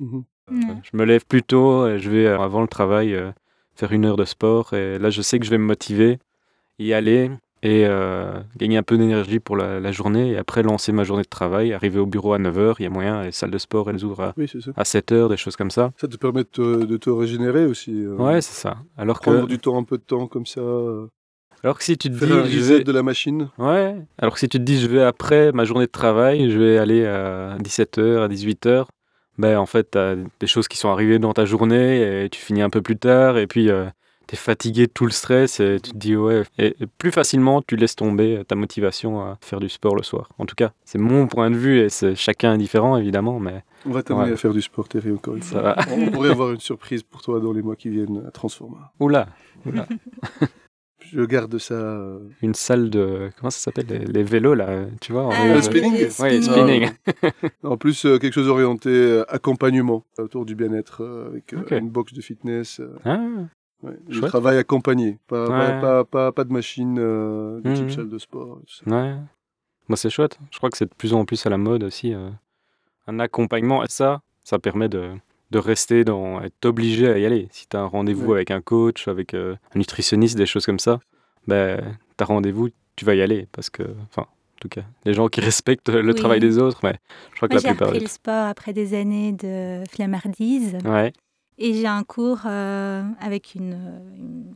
Mmh 0.51 0.73
je 0.83 0.97
me 0.97 1.05
lève 1.05 1.25
plus 1.25 1.43
tôt 1.43 1.87
et 1.87 1.99
je 1.99 2.11
vais 2.11 2.27
euh, 2.27 2.41
avant 2.41 2.61
le 2.61 2.69
travail 2.69 3.15
euh, 3.15 3.31
faire 3.75 3.93
une 3.93 4.05
heure 4.05 4.17
de 4.17 4.25
sport. 4.25 4.73
Et 4.75 4.99
là, 4.99 5.11
je 5.11 5.23
sais 5.23 5.39
que 5.39 5.45
je 5.45 5.51
vais 5.51 5.59
me 5.59 5.65
motiver, 5.65 6.19
y 6.79 6.93
aller 6.93 7.31
et 7.63 7.87
euh, 7.87 8.41
gagner 8.57 8.77
un 8.77 8.83
peu 8.83 8.99
d'énergie 8.99 9.39
pour 9.39 9.57
la, 9.57 9.93
journée. 9.93 10.33
Et 10.33 10.37
après, 10.37 10.65
lancer 10.65 10.91
ma 10.91 11.05
journée 11.05 11.23
de 11.23 11.29
travail, 11.29 11.73
arriver 11.73 12.01
au 12.01 12.07
bureau 12.07 12.33
à 12.33 12.39
9h, 12.39 12.75
il 12.81 12.83
y 12.83 12.87
a 12.87 12.91
moyen, 12.91 13.23
les 13.23 13.31
salles 13.31 13.53
de 13.53 13.59
sport, 13.59 13.89
elles 13.89 14.05
ouvrent 14.05 14.23
à, 14.23 14.35
à 14.77 14.83
7h, 14.83 15.29
des 15.29 15.37
choses 15.37 15.55
comme 15.55 15.71
ça. 15.71 15.93
Ça 15.97 16.09
te 16.09 16.17
permet 16.17 16.43
de 16.43 16.97
te, 16.97 17.11
régénérer 17.11 17.65
aussi. 17.65 18.05
ouais, 18.07 18.41
c'est 18.41 18.61
ça. 18.61 18.79
Alors 18.97 19.21
Prendre 19.21 19.47
du 19.47 19.59
temps, 19.59 19.79
un 19.79 19.85
peu 19.85 19.97
de 19.97 20.03
temps 20.03 20.27
comme 20.27 20.47
ça. 20.47 20.61
Alors 21.63 21.79
que 21.79 21.85
si 21.85 21.97
tu 21.97 22.11
te 22.11 22.25
dis. 22.25 22.33
Un 22.33 22.45
je 22.45 22.59
vais... 22.59 22.83
de 22.83 22.91
la 22.91 23.05
machine. 23.05 23.49
Ouais. 23.59 23.95
Alors 24.19 24.35
que 24.35 24.41
si 24.41 24.49
tu 24.49 24.59
te 24.59 24.65
dis, 24.65 24.81
je 24.81 24.89
vais 24.89 25.03
après 25.03 25.53
ma 25.53 25.65
journée 25.65 25.87
de 25.87 25.91
travail, 25.93 26.51
je 26.51 26.59
vais 26.59 26.79
aller 26.79 27.07
à 27.07 27.57
17h, 27.59 28.25
à 28.25 28.29
18h, 28.29 28.87
ben, 29.39 29.59
en 29.59 29.67
fait, 29.67 29.93
tu 29.93 29.99
as 29.99 30.17
des 30.41 30.47
choses 30.47 30.69
qui 30.69 30.77
sont 30.77 30.91
arrivées 30.91 31.19
dans 31.19 31.33
ta 31.33 31.45
journée 31.45 32.25
et 32.25 32.29
tu 32.29 32.41
finis 32.41 32.63
un 32.63 32.71
peu 32.71 32.83
plus 32.83 32.97
tard 32.97 33.39
et 33.39 33.47
puis 33.47 33.71
euh, 33.71 33.87
tu 34.29 34.35
es 34.35 34.39
fatigué 34.39 34.87
de 34.87 34.93
tout 34.93 35.07
le 35.07 35.11
stress 35.11 35.61
et 35.61 35.79
tu 35.83 35.93
te 35.93 35.97
dis 35.97 36.17
ouais. 36.17 36.43
Et 36.59 36.75
plus 36.99 37.13
facilement, 37.13 37.63
tu 37.63 37.77
laisses 37.77 37.97
tomber 37.97 38.43
ta 38.47 38.55
motivation 38.55 39.21
à 39.21 39.39
faire 39.41 39.61
du 39.61 39.69
sport 39.69 39.97
le 39.97 40.03
soir. 40.03 40.29
En 40.39 40.47
tout 40.47 40.55
cas, 40.55 40.73
c'est 40.85 40.99
mon 40.99 41.27
point 41.27 41.51
de 41.51 41.57
vue 41.57 41.81
et 41.81 41.89
c'est 41.89 42.15
chacun 42.15 42.55
est 42.55 42.59
différent 42.59 42.97
évidemment, 42.97 43.41
mais. 43.41 43.65
On 43.85 43.91
va 43.91 44.03
t'amener 44.03 44.33
à 44.33 44.37
faire 44.37 44.53
du 44.53 44.63
sport, 44.63 44.89
Terry, 44.89 45.11
encore 45.11 45.35
une 45.35 45.43
fois. 45.43 45.75
On 45.91 46.07
pourrait 46.11 46.31
avoir 46.31 46.53
une 46.53 46.61
surprise 46.61 47.03
pour 47.03 47.21
toi 47.21 47.41
dans 47.41 47.53
les 47.53 47.63
mois 47.63 47.75
qui 47.75 47.89
viennent 47.89 48.23
à 48.29 48.31
Transforma. 48.31 48.93
Oula, 49.01 49.27
oula. 49.67 49.89
je 51.13 51.23
garde 51.23 51.59
ça. 51.59 51.75
Euh, 51.75 52.19
Une 52.41 52.55
salle 52.55 52.91
de. 52.91 53.31
Comment 53.37 53.51
ça 53.51 53.59
s'appelle 53.59 53.87
les, 53.87 54.23
vélos, 54.23 54.55
là, 54.55 54.87
tu 55.01 55.13
vois 55.13 55.31
ah, 55.33 55.55
le 55.55 55.61
spinning 55.61 55.95
Oui, 56.21 56.43
spinning. 56.43 56.91
en 57.63 57.77
plus, 57.77 58.07
euh, 58.07 58.19
quelque 58.19 58.33
chose 58.33 58.49
orienté 58.49 58.91
euh, 58.91 59.25
accompagnement 59.29 60.05
autour 60.19 60.47
du 60.47 60.55
bien-être, 60.55 61.05
avec 61.27 61.53
une 61.71 61.91
box 61.91 62.13
de 62.13 62.21
fitness. 62.21 62.81
Ah. 63.05 63.19
Ouais, 63.83 63.99
je 64.09 64.21
travaille 64.21 64.59
accompagné, 64.59 65.19
pas, 65.27 65.49
pas, 65.49 66.05
pas, 66.05 66.31
pas, 66.31 66.45
de 66.45 66.53
machine 66.53 66.95
de 66.95 67.75
type 67.75 67.85
mhm. 67.85 67.91
salle 67.91 68.09
de 68.09 68.19
sport. 68.19 68.61
Ouais. 68.87 69.15
Moi, 69.89 69.97
c'est 69.97 70.09
chouette. 70.09 70.39
Je 70.53 70.59
crois 70.59 70.71
que 70.71 70.77
c'est 70.77 70.89
de 70.89 70.95
plus 70.95 71.13
en 71.13 71.25
plus 71.25 71.45
à 71.47 71.51
la 71.51 71.59
mode 71.59 71.83
aussi. 71.83 72.15
un 73.07 73.19
accompagnement. 73.19 73.83
Et 73.83 73.89
ça, 73.89 74.23
ça 74.45 74.61
permet 74.61 74.89
de 74.89 75.11
de 75.53 75.59
rester 75.59 76.05
dans, 76.05 76.41
être 76.41 76.65
obligé 76.65 77.09
à 77.09 77.19
y 77.19 77.27
aller. 77.27 77.47
Si 77.53 77.69
tu 77.69 77.77
as 77.77 77.81
un 77.81 77.87
rendez-vous 77.87 78.33
avec 78.33 78.51
un 78.51 78.61
coach, 78.61 79.07
avec 79.07 79.35
euh, 79.35 79.55
un 79.75 79.79
nutritionniste, 79.79 80.37
des 80.37 80.47
choses 80.47 80.67
comme 80.67 80.79
ça, 80.79 80.99
ben, 81.47 81.79
tu 82.17 82.23
as 82.23 82.27
rendez-vous, 82.27 82.71
tu 82.97 83.05
vas 83.05 83.15
y 83.15 83.21
aller. 83.21 83.47
Parce 83.53 83.69
que, 83.69 83.83
enfin, 84.09 84.23
en 84.23 84.61
tout 84.61 84.69
cas, 84.69 84.83
les 85.05 85.13
gens 85.13 85.29
qui 85.29 85.41
respectent 85.51 85.91
le 85.91 86.15
travail 86.15 86.41
des 86.41 86.59
autres, 86.59 86.81
mais 86.83 86.95
je 87.33 87.37
crois 87.37 87.49
que 87.49 87.55
la 87.55 87.61
plupart. 87.61 87.93
J'ai 87.93 88.01
le 88.01 88.07
sport 88.07 88.47
après 88.47 88.73
des 88.73 88.95
années 88.95 89.33
de 89.33 89.85
flemmardise. 89.91 90.79
Ouais. 90.85 91.13
Et 91.59 91.75
j'ai 91.75 91.87
un 91.87 92.03
cours 92.03 92.41
euh, 92.47 93.03
avec 93.21 93.55
une, 93.55 93.77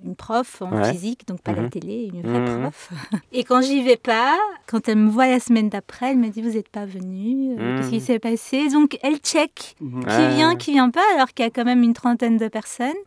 une, 0.03 0.06
prof 0.27 0.61
en 0.61 0.85
physique, 0.93 1.27
donc 1.29 1.41
pas 1.41 1.53
la 1.53 1.63
mhm. 1.63 1.71
télé, 1.71 2.11
une 2.13 2.23
vraie 2.23 2.41
mhm. 2.41 2.63
prof. 2.63 2.91
Et 3.33 3.45
quand 3.45 3.61
j'y 3.61 3.83
vais 3.83 3.97
pas, 3.97 4.37
quand 4.67 4.89
elle 4.89 4.99
me 4.99 5.09
voit 5.09 5.29
la 5.29 5.39
semaine 5.39 5.69
d'après, 5.69 6.11
elle 6.11 6.19
me 6.19 6.29
dit 6.31 6.43
Vous 6.43 6.55
n'êtes 6.55 6.69
pas 6.69 6.85
venu, 6.85 7.55
euh, 7.59 7.77
qu'est-ce 7.77 7.91
qui 7.91 7.97
mhm. 7.97 8.01
s'est 8.01 8.19
passé? 8.19 8.69
Donc 8.69 8.99
elle 9.03 9.19
check 9.19 9.77
qui 9.79 10.35
vient, 10.35 10.57
qui 10.57 10.73
vient 10.73 10.91
pas, 10.91 11.05
alors 11.15 11.29
qu'il 11.29 11.45
y 11.45 11.49
a 11.49 11.51
quand 11.51 11.65
même 11.65 11.85
une 11.85 11.95
trentaine 11.95 12.39
de 12.39 12.49
personnes. 12.49 13.03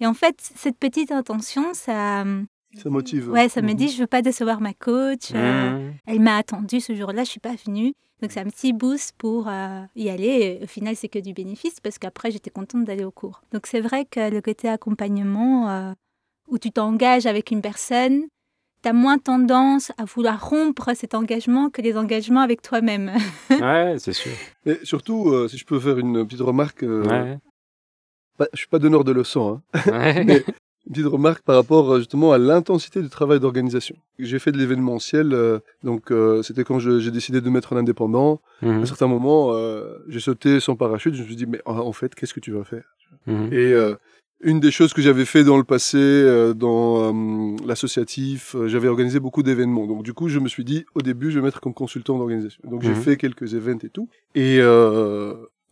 Et 0.00 0.06
en 0.06 0.14
fait, 0.14 0.36
cette 0.38 0.78
petite 0.78 1.12
intention, 1.12 1.74
ça. 1.74 2.24
Ça 2.82 2.90
motive. 2.90 3.30
Ouais, 3.30 3.48
ça 3.48 3.62
me 3.62 3.72
dit 3.74 3.88
Je 3.88 3.98
veux 4.00 4.06
pas 4.06 4.22
décevoir 4.22 4.60
ma 4.60 4.72
coach. 4.72 5.30
Euh, 5.34 5.90
elle 6.06 6.20
m'a 6.20 6.36
attendu 6.36 6.80
ce 6.80 6.94
jour-là, 6.94 7.24
je 7.24 7.30
suis 7.30 7.40
pas 7.40 7.54
venue. 7.66 7.94
Donc 8.20 8.32
c'est 8.32 8.40
un 8.40 8.44
petit 8.44 8.72
boost 8.72 9.14
pour 9.18 9.48
euh, 9.48 9.82
y 9.96 10.08
aller. 10.08 10.60
au 10.62 10.66
final, 10.66 10.96
c'est 10.96 11.08
que 11.08 11.18
du 11.18 11.34
bénéfice 11.34 11.78
parce 11.80 11.98
qu'après, 11.98 12.30
j'étais 12.30 12.50
contente 12.50 12.84
d'aller 12.84 13.04
au 13.04 13.10
cours. 13.10 13.42
Donc 13.52 13.66
c'est 13.66 13.80
vrai 13.80 14.06
que 14.06 14.30
le 14.30 14.40
côté 14.40 14.68
accompagnement, 14.68 15.68
euh, 15.68 15.92
où 16.48 16.58
tu 16.58 16.70
t'engages 16.70 17.26
avec 17.26 17.50
une 17.50 17.62
personne, 17.62 18.24
tu 18.82 18.88
as 18.88 18.92
moins 18.92 19.18
tendance 19.18 19.92
à 19.96 20.04
vouloir 20.04 20.48
rompre 20.48 20.94
cet 20.94 21.14
engagement 21.14 21.70
que 21.70 21.80
les 21.80 21.96
engagements 21.96 22.42
avec 22.42 22.60
toi-même. 22.60 23.12
ouais, 23.50 23.96
c'est 23.98 24.12
sûr. 24.12 24.32
Et 24.66 24.78
surtout, 24.82 25.30
euh, 25.30 25.48
si 25.48 25.56
je 25.56 25.64
peux 25.64 25.80
faire 25.80 25.98
une 25.98 26.26
petite 26.26 26.42
remarque, 26.42 26.82
euh, 26.82 27.38
ouais. 28.38 28.48
je 28.52 28.58
suis 28.58 28.68
pas 28.68 28.78
donneur 28.78 29.04
de 29.04 29.12
leçons, 29.12 29.62
hein. 29.74 29.82
mais 30.26 30.44
une 30.86 30.92
petite 30.92 31.06
remarque 31.06 31.42
par 31.42 31.56
rapport 31.56 31.94
euh, 31.94 31.98
justement 31.98 32.32
à 32.32 32.38
l'intensité 32.38 33.00
du 33.00 33.08
travail 33.08 33.40
d'organisation. 33.40 33.96
J'ai 34.18 34.38
fait 34.38 34.52
de 34.52 34.58
l'événementiel, 34.58 35.60
donc 35.82 36.12
c'était 36.42 36.64
quand 36.64 36.78
j'ai 36.78 37.10
décidé 37.10 37.40
de 37.40 37.48
mettre 37.48 37.72
en 37.72 37.76
indépendant. 37.76 38.42
À 38.60 38.66
un 38.66 38.80
mhm. 38.80 38.86
certain 38.86 39.06
moment, 39.06 39.54
j'ai 40.08 40.20
sauté 40.20 40.60
sans 40.60 40.76
parachute. 40.76 41.14
Je 41.14 41.22
me 41.22 41.26
suis 41.26 41.36
dit, 41.36 41.46
mais 41.46 41.62
en 41.64 41.92
fait, 41.92 42.14
qu'est-ce 42.14 42.34
que 42.34 42.40
tu 42.40 42.52
vas 42.52 42.64
faire? 42.64 42.84
Mhm. 43.26 43.52
Et 43.52 43.74
une 44.40 44.60
des 44.60 44.70
choses 44.70 44.92
que 44.92 45.02
j'avais 45.02 45.24
fait 45.24 45.42
dans 45.42 45.56
le 45.56 45.64
passé, 45.64 45.98
euh, 45.98 46.54
dans 46.54 47.12
euh, 47.12 47.56
l'associatif, 47.66 48.54
euh, 48.54 48.68
j'avais 48.68 48.88
organisé 48.88 49.18
beaucoup 49.20 49.42
d'événements. 49.42 49.86
Donc 49.86 50.02
du 50.02 50.12
coup, 50.12 50.28
je 50.28 50.38
me 50.38 50.48
suis 50.48 50.64
dit, 50.64 50.84
au 50.94 51.02
début, 51.02 51.30
je 51.30 51.38
vais 51.38 51.44
mettre 51.44 51.60
comme 51.60 51.74
consultant 51.74 52.18
d'organisation. 52.18 52.62
Donc 52.68 52.82
j'ai 52.82 52.90
mhm. 52.90 52.96
fait 52.96 53.16
quelques 53.16 53.54
événements 53.54 53.80
et 53.82 53.88
tout. 53.88 54.08
Et 54.34 54.58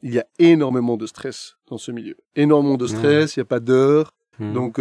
il 0.05 0.13
y 0.13 0.19
a 0.19 0.27
énormément 0.41 0.97
de 0.97 1.07
stress 1.07 1.57
dans 1.69 1.79
ce 1.79 1.93
milieu. 1.93 2.17
Énormément 2.35 2.77
de 2.77 2.87
stress, 2.89 3.37
il 3.37 3.41
n'y 3.41 3.43
a 3.43 3.47
pas 3.47 3.61
d'heure. 3.61 4.13
Mhm. 4.39 4.53
Donc 4.55 4.81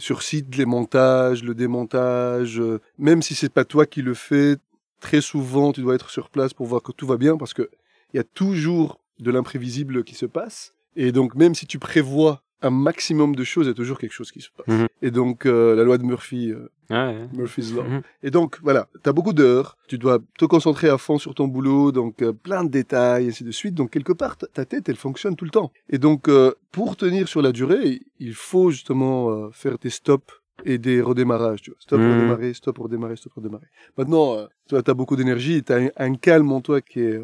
sur 0.00 0.22
site, 0.22 0.56
les 0.56 0.64
montages, 0.64 1.42
le 1.42 1.54
démontage, 1.54 2.62
même 2.98 3.22
si 3.22 3.34
c'est 3.34 3.52
pas 3.52 3.64
toi 3.64 3.86
qui 3.86 4.02
le 4.02 4.14
fais, 4.14 4.56
très 5.00 5.20
souvent 5.20 5.72
tu 5.72 5.80
dois 5.82 5.96
être 5.96 6.10
sur 6.10 6.30
place 6.30 6.54
pour 6.54 6.66
voir 6.66 6.80
que 6.82 6.92
tout 6.92 7.06
va 7.06 7.16
bien 7.16 7.36
parce 7.36 7.54
que 7.54 7.68
il 8.14 8.18
y 8.18 8.20
a 8.20 8.24
toujours 8.24 9.00
de 9.18 9.30
l'imprévisible 9.30 10.04
qui 10.04 10.14
se 10.14 10.26
passe. 10.26 10.74
Et 10.96 11.12
donc 11.12 11.34
même 11.34 11.54
si 11.54 11.66
tu 11.66 11.78
prévois 11.78 12.42
un 12.62 12.70
maximum 12.70 13.34
de 13.34 13.44
choses, 13.44 13.66
il 13.66 13.68
y 13.68 13.72
a 13.72 13.74
toujours 13.74 13.98
quelque 13.98 14.12
chose 14.12 14.30
qui 14.30 14.40
se 14.40 14.48
passe. 14.50 14.66
Mhm. 14.68 14.88
Et 15.02 15.10
donc, 15.10 15.46
euh, 15.46 15.74
la 15.74 15.82
loi 15.84 15.98
de 15.98 16.04
Murphy, 16.04 16.52
euh, 16.52 17.26
Murphy's 17.32 17.74
Law. 17.74 17.82
Mhm. 17.82 18.02
Et 18.22 18.30
donc, 18.30 18.58
voilà, 18.62 18.88
tu 19.02 19.08
as 19.08 19.12
beaucoup 19.12 19.32
d'heures, 19.32 19.76
tu 19.88 19.98
dois 19.98 20.20
te 20.38 20.44
concentrer 20.44 20.88
à 20.88 20.98
fond 20.98 21.18
sur 21.18 21.34
ton 21.34 21.48
boulot, 21.48 21.92
donc 21.92 22.22
euh, 22.22 22.32
plein 22.32 22.64
de 22.64 22.70
détails, 22.70 23.26
et 23.26 23.28
ainsi 23.28 23.44
de 23.44 23.50
suite. 23.50 23.74
Donc, 23.74 23.90
quelque 23.90 24.12
part, 24.12 24.36
ta 24.36 24.64
tête, 24.64 24.88
elle 24.88 24.96
fonctionne 24.96 25.36
tout 25.36 25.44
le 25.44 25.50
temps. 25.50 25.72
Et 25.90 25.98
donc, 25.98 26.30
pour 26.70 26.96
tenir 26.96 27.28
sur 27.28 27.42
la 27.42 27.52
durée, 27.52 28.00
il 28.18 28.34
faut 28.34 28.70
justement 28.70 29.50
faire 29.50 29.78
des 29.78 29.90
stops 29.90 30.40
et 30.64 30.78
des 30.78 31.00
redémarrages, 31.00 31.62
tu 31.62 31.70
vois. 31.70 31.78
Stop, 31.80 32.00
mhm. 32.00 32.12
redémarrer, 32.12 32.54
stop, 32.54 32.78
redémarrer, 32.78 33.16
stop, 33.16 33.32
redémarrer. 33.34 33.66
Maintenant, 33.98 34.46
tu 34.68 34.76
as 34.76 34.94
beaucoup 34.94 35.16
d'énergie, 35.16 35.62
tu 35.64 35.72
as 35.72 35.90
un, 35.96 36.14
calme 36.14 36.52
en 36.52 36.60
toi 36.60 36.80
qui 36.80 37.00
est 37.00 37.20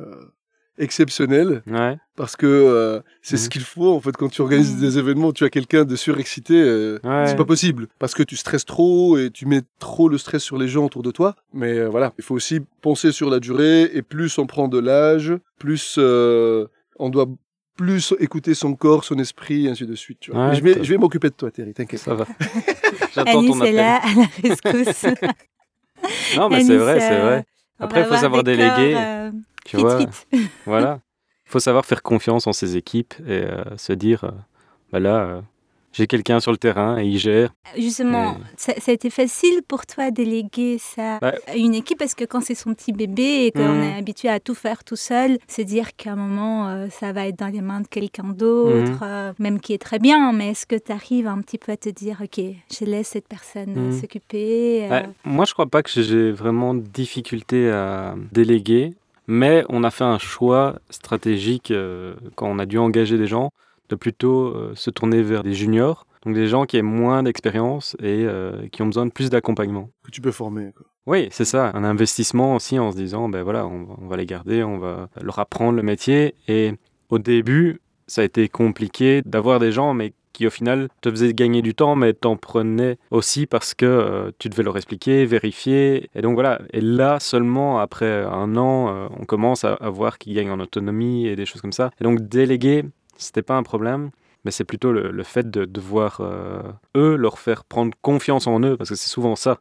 exceptionnel. 0.79 1.63
Parce 2.17 2.37
que 2.37 2.47
euh, 2.47 3.01
c'est 3.23 3.37
ce 3.37 3.45
mhm. 3.45 3.49
qu'il 3.51 3.63
faut 3.63 3.95
en 3.95 4.01
fait 4.01 4.17
quand 4.17 4.29
tu 4.29 4.41
organises 4.41 4.77
des 4.77 4.99
événements, 4.99 5.33
tu 5.33 5.45
as 5.45 5.51
quelqu'un 5.51 5.85
de 5.85 5.97
surexcité, 5.97 6.55
euh, 6.55 6.99
c'est 7.27 7.37
pas 7.37 7.45
possible 7.45 7.89
parce 7.99 8.15
que 8.15 8.23
tu 8.23 8.37
stresses 8.37 8.65
trop 8.65 9.19
et 9.19 9.31
tu 9.31 9.47
mets 9.47 9.63
trop 9.79 10.09
le 10.09 10.19
stress 10.19 10.43
sur 10.43 10.59
les 10.59 10.69
gens 10.69 10.85
autour 10.85 11.03
de 11.03 11.11
toi. 11.11 11.37
Mais 11.53 11.79
euh, 11.79 11.89
voilà, 11.89 12.13
il 12.19 12.25
faut 12.25 12.35
aussi 12.35 12.61
penser 12.81 13.13
sur 13.13 13.31
la 13.31 13.41
durée 13.41 13.83
et 13.93 14.03
plus 14.03 14.39
on 14.39 14.47
prend 14.47 14.69
de 14.69 14.79
l'âge, 14.79 15.33
plus 15.59 15.99
on 15.99 17.09
doit 17.11 17.29
plus 17.77 18.13
écouter 18.19 18.55
son 18.55 18.75
corps, 18.75 19.05
son 19.05 19.21
esprit, 19.21 19.67
et 19.67 19.71
ainsi 19.71 19.87
de 19.87 19.95
suite. 19.95 20.19
Tu 20.21 20.33
vois. 20.33 20.53
je 20.53 20.61
vais, 20.61 20.83
je 20.83 20.91
vais 20.91 20.99
m'occuper 20.99 21.29
de 21.29 21.35
toi, 21.35 21.49
Thierry, 21.53 21.73
t'inquiète. 21.73 22.01
Ça 22.01 22.13
va. 22.13 22.27
J'attends 23.15 23.47
ton 23.47 23.61
appel. 23.61 23.77
là 23.77 24.01
à 24.03 24.15
la 24.15 24.27
rescousse. 24.43 25.05
non, 26.37 26.49
mais 26.49 26.65
c'est 26.65 26.77
vrai, 26.77 26.99
c'est 26.99 27.21
vrai. 27.21 27.45
Après, 27.79 28.01
il 28.01 28.07
faut 28.07 28.17
savoir 28.17 28.43
déléguer. 28.43 29.31
Tu 29.69 29.77
vois, 29.77 29.99
voilà. 30.67 31.01
Il 31.47 31.51
faut 31.51 31.61
savoir 31.61 31.85
faire 31.85 32.03
confiance 32.03 32.47
en 32.47 32.53
ses 32.53 32.77
équipes 32.77 33.15
et 33.27 33.43
euh, 33.43 33.65
se 33.77 33.93
dire, 33.93 34.25
euh, 34.25 34.31
bah 34.93 35.01
là, 35.01 35.17
euh, 35.17 35.41
j'ai 35.93 36.07
quelqu'un 36.07 36.41
sur 36.41 36.53
le 36.53 36.59
terrain 36.59 36.99
et 36.99 37.07
il 37.07 37.19
gère. 37.19 37.55
Justement, 37.77 38.37
ça, 38.57 38.73
a 38.87 38.93
été 38.93 39.11
facile 39.11 39.63
pour 39.67 39.87
toi 39.87 40.11
déléguer 40.11 40.77
ça 40.79 41.19
bah 41.21 41.35
à 41.47 41.57
une 41.57 41.75
équipe 41.75 41.99
parce 41.99 42.15
que 42.15 42.25
quand 42.25 42.43
c'est 42.43 42.55
son 42.55 42.75
petit 42.75 42.93
bébé 42.93 43.47
et 43.47 43.53
qu'on 43.53 43.67
mmh. 43.67 43.83
est 43.83 43.99
habitué 43.99 44.29
à 44.29 44.41
tout 44.41 44.55
faire 44.55 44.85
tout 44.85 44.97
seul, 44.97 45.39
se 45.49 45.63
dire 45.63 45.97
qu'à 45.97 46.13
un 46.13 46.17
moment, 46.17 46.87
ça 46.91 47.13
va 47.13 47.27
être 47.27 47.39
dans 47.39 47.49
les 47.49 47.63
mains 47.63 47.81
de 47.81 47.89
quelqu'un 47.89 48.25
d'autre, 48.25 49.05
mmh. 49.05 49.43
même 49.43 49.61
qui 49.61 49.73
est 49.73 49.83
très 49.83 49.99
bien, 49.99 50.33
mais 50.33 50.51
est-ce 50.51 50.67
que 50.67 50.77
tu 50.77 50.93
arrives 50.93 51.27
un 51.27 51.41
petit 51.41 51.57
peu 51.57 51.73
à 51.73 51.77
te 51.79 51.89
dire, 51.89 52.19
ok, 52.23 52.45
je 52.79 52.85
laisse 52.85 53.09
cette 53.09 53.27
personne 53.27 53.89
mmh. 53.89 54.01
s'occuper 54.01 54.89
Moi, 55.25 55.47
je 55.47 55.53
crois 55.55 55.67
pas 55.67 55.83
que 55.83 55.91
j'ai 55.91 56.31
vraiment 56.31 56.75
de 56.75 56.81
difficulté 56.81 57.71
à 57.71 58.15
déléguer. 58.33 58.95
Mais 59.29 59.65
on 59.69 59.85
a 59.85 59.91
fait 59.91 60.05
un 60.05 60.19
choix 60.19 60.81
stratégique 60.89 61.71
euh, 61.71 62.15
quand 62.35 62.49
on 62.49 62.59
a 62.59 62.65
dû 62.65 62.79
engager 62.79 63.19
des 63.19 63.27
gens 63.27 63.51
de 63.91 63.95
plutôt 63.95 64.47
euh, 64.47 64.73
se 64.75 64.91
tourner 64.91 65.23
vers 65.23 65.43
des 65.43 65.53
juniors, 65.53 66.07
donc 66.25 66.35
des 66.35 66.49
gens 66.49 66.65
qui 66.65 66.79
aient 66.79 66.83
moins 66.83 67.23
d'expérience 67.23 67.95
et 68.01 68.25
euh, 68.25 68.67
qui 68.73 68.81
ont 68.81 68.87
besoin 68.87 69.05
de 69.05 69.13
plus 69.13 69.29
d'accompagnement. 69.29 69.91
Que 70.03 70.11
tu 70.11 70.23
peux 70.23 70.33
former. 70.33 70.73
Quoi. 70.75 70.87
Oui, 71.07 71.29
c'est 71.31 71.45
ça, 71.45 71.71
un 71.75 71.85
investissement 71.85 72.55
aussi 72.55 72.79
en 72.79 72.91
se 72.91 72.97
disant, 72.97 73.29
ben 73.29 73.43
voilà, 73.43 73.67
on 73.67 74.07
va, 74.09 74.17
les 74.17 74.27
garder, 74.27 74.63
on 74.63 74.79
va 74.79 75.09
leur 75.21 75.39
apprendre 75.39 75.77
le 75.77 75.83
métier. 75.83 76.35
Et 76.49 76.73
au 77.11 77.19
début, 77.19 77.81
ça 78.07 78.23
a 78.23 78.25
été 78.25 78.49
compliqué 78.49 79.23
d'avoir 79.25 79.59
des 79.59 79.73
gens, 79.73 79.93
mais 79.95 80.13
qui 80.39 80.47
au 80.47 80.51
final 80.51 80.89
te 81.01 81.11
faisait 81.11 81.35
gagner 81.35 81.63
du 81.63 81.75
temps, 81.75 81.97
mais 81.97 82.13
t'en 82.13 82.37
prenais 82.37 82.97
aussi 83.11 83.47
parce 83.47 83.75
que 83.75 83.85
euh, 83.87 84.31
tu 84.39 84.49
devais 84.49 84.63
leur 84.63 84.77
expliquer, 84.77 85.27
vérifier. 85.27 86.09
Et 86.15 86.23
donc 86.23 86.35
voilà, 86.35 86.61
et 86.73 86.81
là 86.81 87.19
seulement 87.19 87.81
après 87.81 88.23
un 88.23 88.57
an, 88.57 88.89
euh, 88.89 89.09
on 89.19 89.25
commence 89.25 89.65
à, 89.65 89.77
voir 89.91 90.19
qu'ils 90.19 90.35
gagnent 90.35 90.53
en 90.53 90.61
autonomie 90.61 91.27
et 91.27 91.35
des 91.35 91.45
choses 91.45 91.61
comme 91.61 91.73
ça. 91.73 91.91
Et 92.01 92.05
donc 92.05 92.21
déléguer, 92.21 92.85
c'était 93.17 93.43
pas 93.43 93.57
un 93.57 93.65
problème. 93.65 94.11
Mais 94.45 94.53
c'est 94.53 94.65
plutôt 94.65 94.93
le, 94.93 95.23
fait 95.25 95.51
de 95.51 95.65
devoir, 95.65 96.21
euh, 96.21 96.63
eux, 96.97 97.17
leur 97.17 97.41
faire 97.41 97.65
prendre 97.65 97.93
confiance 98.01 98.47
en 98.47 98.63
eux, 98.63 98.77
parce 98.77 98.91
que 98.91 98.95
c'est 98.95 99.09
souvent 99.09 99.35
ça. 99.35 99.59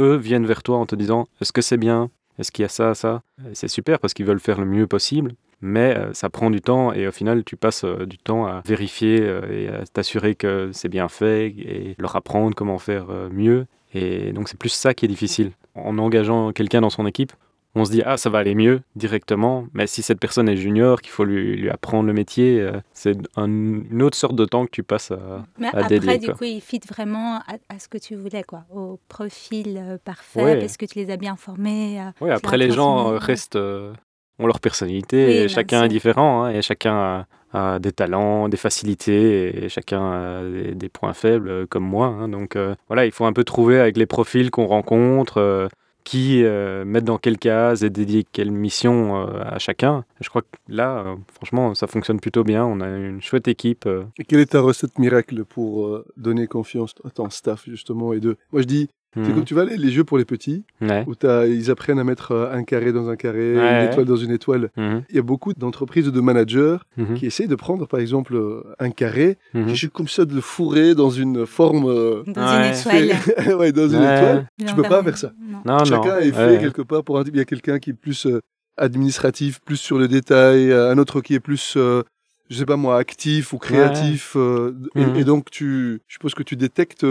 Eux 0.00 0.16
viennent 0.16 0.44
vers 0.44 0.64
toi 0.64 0.78
en 0.78 0.86
te 0.86 0.96
disant, 0.96 1.28
est-ce 1.40 1.52
que 1.52 1.62
c'est 1.62 1.76
bien? 1.76 2.10
Est-ce 2.36 2.50
qu'il 2.50 2.64
y 2.64 2.66
a 2.66 2.68
ça, 2.68 2.96
ça? 2.96 3.22
C'est 3.52 3.68
super 3.68 4.00
parce 4.00 4.12
qu'ils 4.12 4.26
veulent 4.26 4.40
faire 4.40 4.58
le 4.58 4.66
mieux 4.66 4.88
possible 4.88 5.36
mais 5.60 5.96
euh, 5.96 6.12
ça 6.12 6.28
prend 6.28 6.50
du 6.50 6.60
temps 6.60 6.92
et 6.92 7.06
au 7.06 7.12
final 7.12 7.44
tu 7.44 7.56
passes 7.56 7.84
euh, 7.84 8.06
du 8.06 8.18
temps 8.18 8.46
à 8.46 8.62
vérifier 8.64 9.20
euh, 9.20 9.40
et 9.50 9.68
à 9.68 9.86
t'assurer 9.86 10.34
que 10.34 10.70
c'est 10.72 10.88
bien 10.88 11.08
fait 11.08 11.48
et 11.48 11.94
leur 11.98 12.16
apprendre 12.16 12.54
comment 12.54 12.78
faire 12.78 13.06
mieux. 13.30 13.66
Et 13.94 14.32
donc 14.32 14.48
c'est 14.48 14.58
plus 14.58 14.70
ça 14.70 14.94
qui 14.94 15.04
est 15.04 15.08
difficile. 15.08 15.52
En 15.74 15.98
engageant 15.98 16.52
quelqu'un 16.52 16.80
dans 16.80 16.90
son 16.90 17.06
équipe, 17.06 17.32
on 17.74 17.84
se 17.84 17.90
dit 17.90 18.02
ah 18.04 18.16
ça 18.16 18.30
va 18.30 18.38
aller 18.38 18.54
mieux 18.54 18.80
directement, 18.96 19.66
mais 19.74 19.86
si 19.86 20.02
cette 20.02 20.18
personne 20.18 20.48
est 20.48 20.56
junior, 20.56 21.00
qu'il 21.00 21.12
faut 21.12 21.24
lui, 21.24 21.56
lui, 21.56 21.70
apprendre 21.70 22.06
le 22.06 22.12
métier, 22.12 22.70
c'est 22.92 23.16
une 23.36 24.02
autre 24.02 24.16
sorte 24.16 24.34
de 24.34 24.44
temps 24.44 24.64
que 24.64 24.70
tu 24.70 24.82
passes 24.82 25.10
à, 25.10 25.44
mais 25.58 25.68
après, 25.68 26.18
du 26.18 26.32
coup, 26.32 26.44
il 26.44 26.60
fit 26.60 26.80
vraiment 26.88 27.40
à, 27.68 27.78
ce 27.78 27.88
que 27.88 27.98
tu 27.98 28.14
voulais, 28.16 28.44
quoi, 28.44 28.64
au 28.74 28.98
profil 29.08 29.98
parfait, 30.04 30.58
parce 30.58 30.76
que 30.78 30.86
tu 30.86 30.98
les 30.98 31.10
as 31.10 31.18
bien 31.18 31.36
formés. 31.36 32.02
oui, 32.20 32.30
après 32.30 32.56
les 32.56 32.70
gens 32.70 33.18
restent 33.18 33.58
ont 34.38 34.46
leur 34.46 34.60
personnalité, 34.60 35.44
et 35.44 35.48
chacun 35.48 35.84
est 35.84 35.88
différent, 35.88 36.44
hein, 36.44 36.50
et 36.50 36.62
chacun 36.62 37.26
a, 37.52 37.78
des 37.78 37.92
talents, 37.92 38.48
des 38.48 38.56
facilités, 38.56 39.64
et 39.64 39.68
chacun 39.68 40.02
a 40.02 40.42
des, 40.74 40.88
points 40.90 41.14
faibles, 41.14 41.48
euh, 41.48 41.66
comme 41.66 41.84
moi. 41.84 42.08
Hein. 42.08 42.28
donc 42.28 42.54
euh, 42.54 42.74
voilà, 42.88 43.06
il 43.06 43.12
faut 43.12 43.24
un 43.24 43.32
peu 43.32 43.44
trouver 43.44 43.80
avec 43.80 43.96
les 43.96 44.04
profils 44.04 44.50
qu'on 44.50 44.66
rencontre, 44.66 45.38
euh, 45.38 45.68
qui 46.04 46.44
mettre 46.84 47.04
dans 47.04 47.18
quelle 47.18 47.36
case 47.36 47.82
et 47.82 47.90
dédier 47.90 48.24
quelle 48.30 48.52
mission 48.52 49.26
à 49.26 49.58
chacun. 49.58 50.04
Je 50.20 50.28
crois 50.28 50.42
que 50.42 50.56
là, 50.68 51.16
franchement, 51.34 51.74
ça 51.74 51.88
fonctionne 51.88 52.20
plutôt 52.20 52.44
bien, 52.44 52.64
on 52.64 52.80
a 52.80 52.86
une 52.86 53.20
chouette 53.20 53.48
équipe. 53.48 53.88
Et 54.16 54.22
quelle 54.22 54.38
est 54.38 54.52
ta 54.52 54.60
recette 54.60 55.00
miracle 55.00 55.44
pour 55.44 56.04
donner 56.16 56.46
confiance 56.46 56.94
à 57.04 57.10
ton 57.10 57.28
staff, 57.28 57.64
justement, 57.66 58.12
et 58.12 58.20
de... 58.20 58.36
Moi, 58.52 58.62
je 58.62 58.68
dis, 58.68 58.88
c'est 59.24 59.30
comme 59.30 59.38
mhm. 59.38 59.44
tu 59.44 59.54
vois 59.54 59.64
les, 59.64 59.78
les, 59.78 59.90
jeux 59.90 60.04
pour 60.04 60.18
les 60.18 60.26
petits, 60.26 60.64
où 60.80 61.14
ils 61.46 61.70
apprennent 61.70 61.98
à 61.98 62.04
mettre 62.04 62.32
euh, 62.32 62.52
un 62.52 62.64
carré 62.64 62.92
dans 62.92 63.08
un 63.08 63.16
carré, 63.16 63.54
une 63.54 63.88
étoile 63.88 64.04
dans 64.04 64.16
une 64.16 64.30
étoile. 64.30 64.70
Mhm. 64.76 65.04
Il 65.08 65.16
y 65.16 65.18
a 65.18 65.22
beaucoup 65.22 65.54
d'entreprises 65.54 66.08
ou 66.08 66.10
de 66.10 66.20
managers 66.20 66.76
mhm. 66.96 67.14
qui 67.14 67.26
essayent 67.26 67.48
de 67.48 67.54
prendre, 67.54 67.86
par 67.86 68.00
exemple, 68.00 68.34
euh, 68.34 68.62
un 68.78 68.90
carré, 68.90 69.38
juste 69.54 69.92
comme 69.92 70.08
ça, 70.08 70.24
de 70.24 70.34
le 70.34 70.40
fourrer 70.40 70.94
dans 70.94 71.10
une 71.10 71.46
forme. 71.46 71.86
Euh, 71.86 72.22
dans 72.26 72.46
une 72.46 72.74
étoile. 72.74 73.56
ouais, 73.58 73.72
dans 73.72 73.88
une 73.88 74.02
étoile. 74.02 74.48
Tu 74.66 74.74
peux 74.74 74.82
pas 74.82 75.02
faire 75.02 75.16
ça. 75.16 75.32
Non. 75.64 75.84
Chacun 75.84 76.18
est 76.18 76.32
fait 76.32 76.58
quelque 76.60 76.82
part 76.82 77.02
pour 77.02 77.18
un 77.18 77.24
type. 77.24 77.34
Il 77.34 77.38
y 77.38 77.42
a 77.42 77.46
quelqu'un 77.46 77.78
qui 77.78 77.90
est 77.90 77.94
plus 77.94 78.26
administratif, 78.76 79.60
plus 79.64 79.76
sur 79.76 79.98
le 79.98 80.08
détail, 80.08 80.72
un 80.72 80.98
autre 80.98 81.20
qui 81.20 81.34
est 81.34 81.40
plus 81.40 81.78
je 82.48 82.58
sais 82.58 82.66
pas 82.66 82.76
moi, 82.76 82.98
actif 82.98 83.52
ou 83.52 83.58
créatif. 83.58 84.36
et, 84.94 85.24
donc, 85.24 85.50
tu, 85.50 86.00
je 86.06 86.14
suppose 86.14 86.34
que 86.34 86.42
tu 86.42 86.54
détectes 86.54 87.04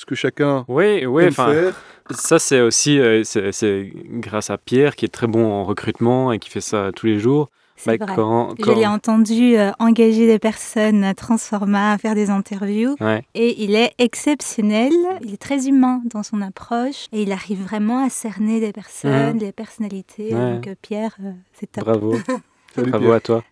ce 0.00 0.06
que 0.06 0.14
chacun 0.14 0.64
oui, 0.66 1.04
oui, 1.04 1.24
aime 1.24 1.32
faire. 1.32 1.74
Ça, 2.10 2.38
c'est 2.38 2.62
aussi 2.62 2.98
euh, 2.98 3.22
c'est 3.22 3.92
grâce 4.06 4.48
à 4.48 4.56
Pierre, 4.56 4.96
qui 4.96 5.04
est 5.04 5.08
très 5.08 5.26
bon 5.26 5.52
en 5.52 5.62
recrutement 5.62 6.32
et 6.32 6.38
qui 6.38 6.48
fait 6.48 6.62
ça 6.62 6.90
tous 6.96 7.04
les 7.04 7.18
jours. 7.18 7.50
Bah, 7.86 7.98
quand, 7.98 8.54
Je 8.58 8.72
l'ai 8.72 8.86
entendu 8.86 9.56
euh, 9.56 9.72
engager 9.78 10.26
des 10.26 10.38
personnes 10.38 11.04
à 11.04 11.14
Transforma, 11.14 11.92
à 11.92 11.98
faire 11.98 12.14
des 12.14 12.30
interviews. 12.30 12.96
Et 13.34 13.62
il 13.62 13.74
est 13.74 13.92
exceptionnel. 13.98 14.92
Il 15.22 15.34
est 15.34 15.40
très 15.40 15.68
humain 15.68 16.02
dans 16.06 16.22
son 16.22 16.40
approche. 16.40 17.06
Et 17.12 17.22
il 17.22 17.32
arrive 17.32 17.62
vraiment 17.62 18.04
à 18.04 18.10
cerner 18.10 18.60
des 18.60 18.72
personnes, 18.72 19.38
des 19.38 19.52
personnalités. 19.52 20.30
Donc, 20.30 20.66
euh, 20.66 20.74
Pierre, 20.80 21.16
c'est 21.52 21.72
top. 21.72 21.84
Bravo. 21.84 22.16
Bravo 22.76 23.12
à 23.12 23.20
toi. 23.20 23.44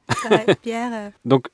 Pierre. 0.63 1.11
Donc, 1.25 1.49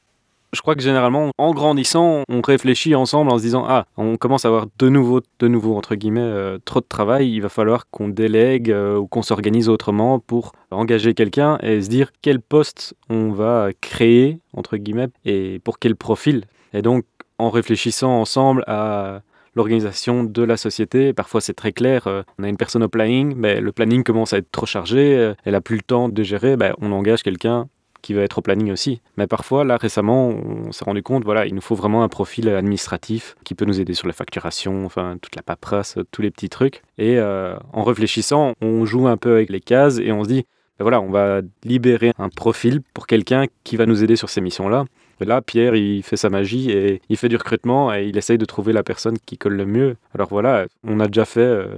je 0.54 0.62
crois 0.62 0.74
que 0.74 0.82
généralement, 0.82 1.30
en 1.38 1.52
grandissant, 1.52 2.22
on 2.28 2.40
réfléchit 2.40 2.94
ensemble 2.94 3.30
en 3.30 3.38
se 3.38 3.42
disant 3.42 3.64
Ah, 3.68 3.86
on 3.96 4.16
commence 4.16 4.44
à 4.44 4.48
avoir 4.48 4.66
de 4.78 4.88
nouveau, 4.88 5.20
de 5.38 5.48
nouveau 5.48 5.76
entre 5.76 5.94
guillemets, 5.94 6.20
euh, 6.20 6.58
trop 6.64 6.80
de 6.80 6.86
travail. 6.86 7.32
Il 7.32 7.40
va 7.40 7.48
falloir 7.48 7.88
qu'on 7.90 8.08
délègue 8.08 8.70
euh, 8.70 8.96
ou 8.96 9.06
qu'on 9.06 9.22
s'organise 9.22 9.68
autrement 9.68 10.18
pour 10.18 10.52
engager 10.70 11.14
quelqu'un 11.14 11.58
et 11.62 11.82
se 11.82 11.88
dire 11.88 12.10
quel 12.22 12.40
poste 12.40 12.94
on 13.10 13.30
va 13.30 13.68
créer, 13.80 14.38
entre 14.56 14.76
guillemets, 14.76 15.08
et 15.24 15.60
pour 15.64 15.78
quel 15.78 15.96
profil. 15.96 16.44
Et 16.72 16.82
donc, 16.82 17.04
en 17.38 17.50
réfléchissant 17.50 18.20
ensemble 18.20 18.62
à 18.66 19.22
l'organisation 19.56 20.24
de 20.24 20.42
la 20.42 20.56
société. 20.56 21.12
Parfois, 21.12 21.40
c'est 21.40 21.54
très 21.54 21.72
clair. 21.72 22.06
Euh, 22.06 22.22
on 22.38 22.44
a 22.44 22.48
une 22.48 22.56
personne 22.56 22.82
au 22.82 22.88
planning, 22.88 23.34
mais 23.36 23.60
le 23.60 23.70
planning 23.70 24.02
commence 24.02 24.32
à 24.32 24.38
être 24.38 24.50
trop 24.50 24.66
chargé. 24.66 25.32
Elle 25.44 25.54
a 25.54 25.60
plus 25.60 25.76
le 25.76 25.82
temps 25.82 26.08
de 26.08 26.22
gérer. 26.22 26.56
Ben, 26.56 26.74
on 26.80 26.90
engage 26.92 27.22
quelqu'un 27.22 27.68
qui 28.04 28.12
va 28.12 28.20
être 28.20 28.36
au 28.36 28.42
planning 28.42 28.70
aussi. 28.70 29.00
Mais 29.16 29.26
parfois, 29.26 29.64
là, 29.64 29.78
récemment, 29.78 30.28
on 30.28 30.72
s'est 30.72 30.84
rendu 30.84 31.02
compte, 31.02 31.24
voilà, 31.24 31.46
il 31.46 31.54
nous 31.54 31.62
faut 31.62 31.74
vraiment 31.74 32.04
un 32.04 32.08
profil 32.08 32.50
administratif 32.50 33.34
qui 33.44 33.54
peut 33.54 33.64
nous 33.64 33.80
aider 33.80 33.94
sur 33.94 34.06
la 34.06 34.12
facturation, 34.12 34.84
enfin, 34.84 35.16
toute 35.22 35.34
la 35.36 35.42
paperasse, 35.42 35.96
tous 36.10 36.20
les 36.20 36.30
petits 36.30 36.50
trucs. 36.50 36.82
Et 36.98 37.18
euh, 37.18 37.56
en 37.72 37.82
réfléchissant, 37.82 38.52
on 38.60 38.84
joue 38.84 39.08
un 39.08 39.16
peu 39.16 39.32
avec 39.32 39.48
les 39.48 39.60
cases 39.60 39.98
et 39.98 40.12
on 40.12 40.22
se 40.22 40.28
dit, 40.28 40.44
ben 40.78 40.84
voilà, 40.84 41.00
on 41.00 41.10
va 41.10 41.40
libérer 41.64 42.12
un 42.18 42.28
profil 42.28 42.82
pour 42.92 43.06
quelqu'un 43.06 43.46
qui 43.64 43.78
va 43.78 43.86
nous 43.86 44.04
aider 44.04 44.16
sur 44.16 44.28
ces 44.28 44.42
missions-là. 44.42 44.84
Et 45.22 45.24
là, 45.24 45.40
Pierre, 45.40 45.74
il 45.74 46.02
fait 46.02 46.18
sa 46.18 46.28
magie 46.28 46.72
et 46.72 47.00
il 47.08 47.16
fait 47.16 47.30
du 47.30 47.36
recrutement 47.36 47.94
et 47.94 48.04
il 48.04 48.18
essaye 48.18 48.36
de 48.36 48.44
trouver 48.44 48.74
la 48.74 48.82
personne 48.82 49.16
qui 49.24 49.38
colle 49.38 49.54
le 49.54 49.64
mieux. 49.64 49.96
Alors 50.14 50.28
voilà, 50.28 50.66
on 50.86 51.00
a 51.00 51.06
déjà 51.06 51.24
fait 51.24 51.40
euh, 51.40 51.68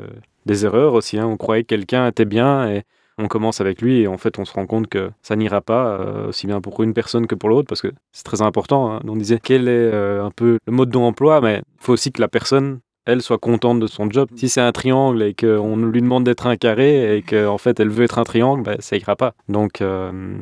des 0.45 0.65
erreurs 0.65 0.95
aussi. 0.95 1.19
Hein. 1.19 1.27
On 1.27 1.37
croyait 1.37 1.63
que 1.63 1.69
quelqu'un 1.69 2.09
était 2.09 2.25
bien 2.25 2.69
et 2.69 2.83
on 3.19 3.29
commence 3.29 3.61
avec 3.61 3.81
lui 3.81 4.01
et 4.01 4.07
en 4.07 4.19
fait 4.19 4.39
on 4.39 4.45
se 4.45 4.53
rend 4.53 4.67
compte 4.67 4.89
que 4.89 5.11
ça 5.23 5.37
n'ira 5.37 5.61
pas 5.61 5.99
euh, 6.01 6.29
aussi 6.29 6.47
bien 6.47 6.61
pour 6.61 6.83
une 6.83 6.95
personne 6.95 7.27
que 7.27 7.35
pour 7.35 7.49
l'autre 7.49 7.69
parce 7.69 7.81
que 7.81 7.93
c'est 8.13 8.25
très 8.25 8.43
important. 8.43 8.93
Hein. 8.93 9.01
On 9.07 9.17
disait 9.17 9.41
quel 9.43 9.69
est 9.69 9.71
euh, 9.93 10.25
un 10.25 10.31
peu 10.31 10.59
le 10.67 10.73
mode 10.73 10.91
d'emploi, 10.91 11.41
mais 11.41 11.63
il 11.81 11.85
faut 11.85 11.93
aussi 11.93 12.13
que 12.13 12.21
la 12.21 12.29
personne 12.29 12.81
elle 13.07 13.23
soit 13.23 13.39
contente 13.39 13.79
de 13.79 13.87
son 13.87 14.11
job. 14.11 14.29
Si 14.35 14.49
c'est 14.49 14.61
un 14.61 14.73
triangle 14.73 15.23
et 15.23 15.33
qu'on 15.33 15.77
lui 15.77 16.03
demande 16.03 16.25
d'être 16.25 16.47
un 16.47 16.57
carré 16.57 17.17
et 17.17 17.23
qu'en 17.23 17.57
fait 17.57 17.79
elle 17.81 17.89
veut 17.89 18.05
être 18.05 18.19
un 18.19 18.25
triangle, 18.25 18.63
ben, 18.63 18.77
ça 18.81 18.97
ira 18.97 19.17
pas. 19.17 19.35
Donc 19.49 19.81
euh, 19.81 20.37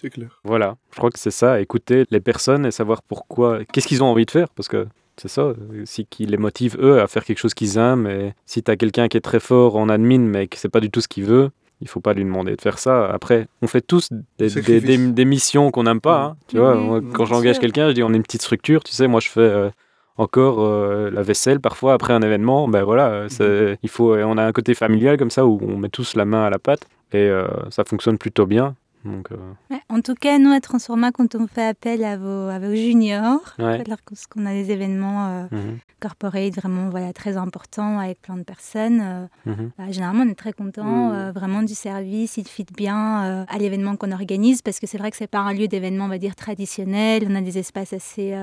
c'est 0.00 0.10
clair. 0.10 0.40
Voilà, 0.44 0.76
je 0.92 0.96
crois 0.96 1.10
que 1.10 1.18
c'est 1.18 1.30
ça, 1.30 1.60
écouter 1.60 2.04
les 2.10 2.20
personnes 2.20 2.66
et 2.66 2.70
savoir 2.70 3.02
pourquoi, 3.02 3.64
qu'est-ce 3.72 3.86
qu'ils 3.86 4.02
ont 4.02 4.06
envie 4.06 4.26
de 4.26 4.30
faire, 4.30 4.48
parce 4.50 4.68
que 4.68 4.86
c'est 5.16 5.28
ça, 5.28 5.52
aussi 5.82 6.06
qui 6.06 6.26
les 6.26 6.36
motive 6.36 6.76
eux 6.80 7.00
à 7.00 7.08
faire 7.08 7.24
quelque 7.24 7.38
chose 7.38 7.54
qu'ils 7.54 7.76
aiment. 7.78 8.06
Et 8.06 8.34
si 8.46 8.62
tu 8.62 8.70
as 8.70 8.76
quelqu'un 8.76 9.08
qui 9.08 9.16
est 9.16 9.20
très 9.20 9.40
fort 9.40 9.76
en 9.76 9.88
admin 9.88 10.20
mais 10.20 10.46
que 10.46 10.56
c'est 10.56 10.68
pas 10.68 10.80
du 10.80 10.90
tout 10.90 11.00
ce 11.00 11.08
qu'il 11.08 11.24
veut, 11.24 11.50
il 11.80 11.88
faut 11.88 12.00
pas 12.00 12.12
lui 12.12 12.24
demander 12.24 12.56
de 12.56 12.60
faire 12.60 12.78
ça. 12.78 13.06
Après, 13.06 13.46
on 13.62 13.66
fait 13.66 13.80
tous 13.80 14.10
des, 14.38 15.24
missions 15.24 15.70
qu'on 15.70 15.84
n'aime 15.84 16.00
pas. 16.00 16.22
Hein, 16.22 16.36
tu 16.48 16.58
vois, 16.58 17.00
quand 17.12 17.24
j'engage 17.24 17.58
quelqu'un, 17.58 17.88
je 17.88 17.94
dis 17.94 18.02
on 18.02 18.12
est 18.12 18.16
une 18.16 18.22
petite 18.22 18.42
structure. 18.42 18.82
Tu 18.82 18.92
sais, 18.92 19.06
moi 19.06 19.20
je 19.20 19.28
fais 19.28 19.40
euh, 19.40 19.70
encore 20.16 20.64
euh, 20.64 21.10
la 21.10 21.22
vaisselle 21.22 21.60
parfois 21.60 21.94
après 21.94 22.12
un 22.12 22.22
événement. 22.22 22.68
Ben 22.68 22.82
voilà, 22.82 23.26
mhm. 23.40 23.76
il 23.82 23.88
faut, 23.88 24.14
on 24.14 24.38
a 24.38 24.44
un 24.44 24.52
côté 24.52 24.74
familial 24.74 25.16
comme 25.16 25.30
ça 25.30 25.46
où 25.46 25.60
on 25.62 25.76
met 25.76 25.88
tous 25.88 26.16
la 26.16 26.24
main 26.24 26.44
à 26.44 26.50
la 26.50 26.58
pâte 26.58 26.86
et 27.12 27.28
euh, 27.28 27.46
ça 27.70 27.84
fonctionne 27.84 28.18
plutôt 28.18 28.46
bien. 28.46 28.74
Donc, 29.04 29.28
en 29.88 30.00
tout 30.00 30.14
cas, 30.14 30.38
nous, 30.38 30.50
à 30.50 30.60
Transforma, 30.60 31.12
quand 31.12 31.34
on 31.34 31.46
fait 31.46 31.66
appel 31.66 32.04
à 32.04 32.16
vos, 32.16 32.48
à 32.48 32.58
vos 32.58 32.74
juniors, 32.74 33.54
parce 33.56 34.26
qu'on 34.26 34.44
a 34.44 34.52
des 34.52 34.70
événements 34.70 35.48
mhm 35.50 35.78
corporate 35.98 36.54
vraiment 36.54 36.90
voilà, 36.90 37.12
très 37.12 37.36
important 37.36 37.98
avec 37.98 38.22
plein 38.22 38.36
de 38.36 38.42
personnes. 38.42 39.00
Euh, 39.02 39.26
mhm. 39.46 39.70
bah, 39.76 39.90
généralement, 39.90 40.24
on 40.24 40.30
est 40.30 40.34
très 40.38 40.52
content 40.52 41.12
euh, 41.12 41.32
vraiment 41.32 41.62
du 41.62 41.74
service, 41.74 42.36
il 42.36 42.46
fit 42.46 42.66
bien 42.76 43.24
euh, 43.24 43.44
à 43.48 43.58
l'événement 43.58 43.96
qu'on 43.96 44.12
organise 44.12 44.62
parce 44.62 44.78
que 44.78 44.86
c'est 44.86 44.98
vrai 44.98 45.10
que 45.10 45.16
c'est 45.16 45.26
pas 45.26 45.40
un 45.40 45.52
lieu 45.52 45.68
d'événement, 45.68 46.04
on 46.04 46.08
va 46.08 46.18
dire, 46.18 46.36
traditionnel. 46.36 47.26
On 47.28 47.34
a 47.34 47.40
des 47.40 47.58
espaces 47.58 47.92
assez 47.92 48.34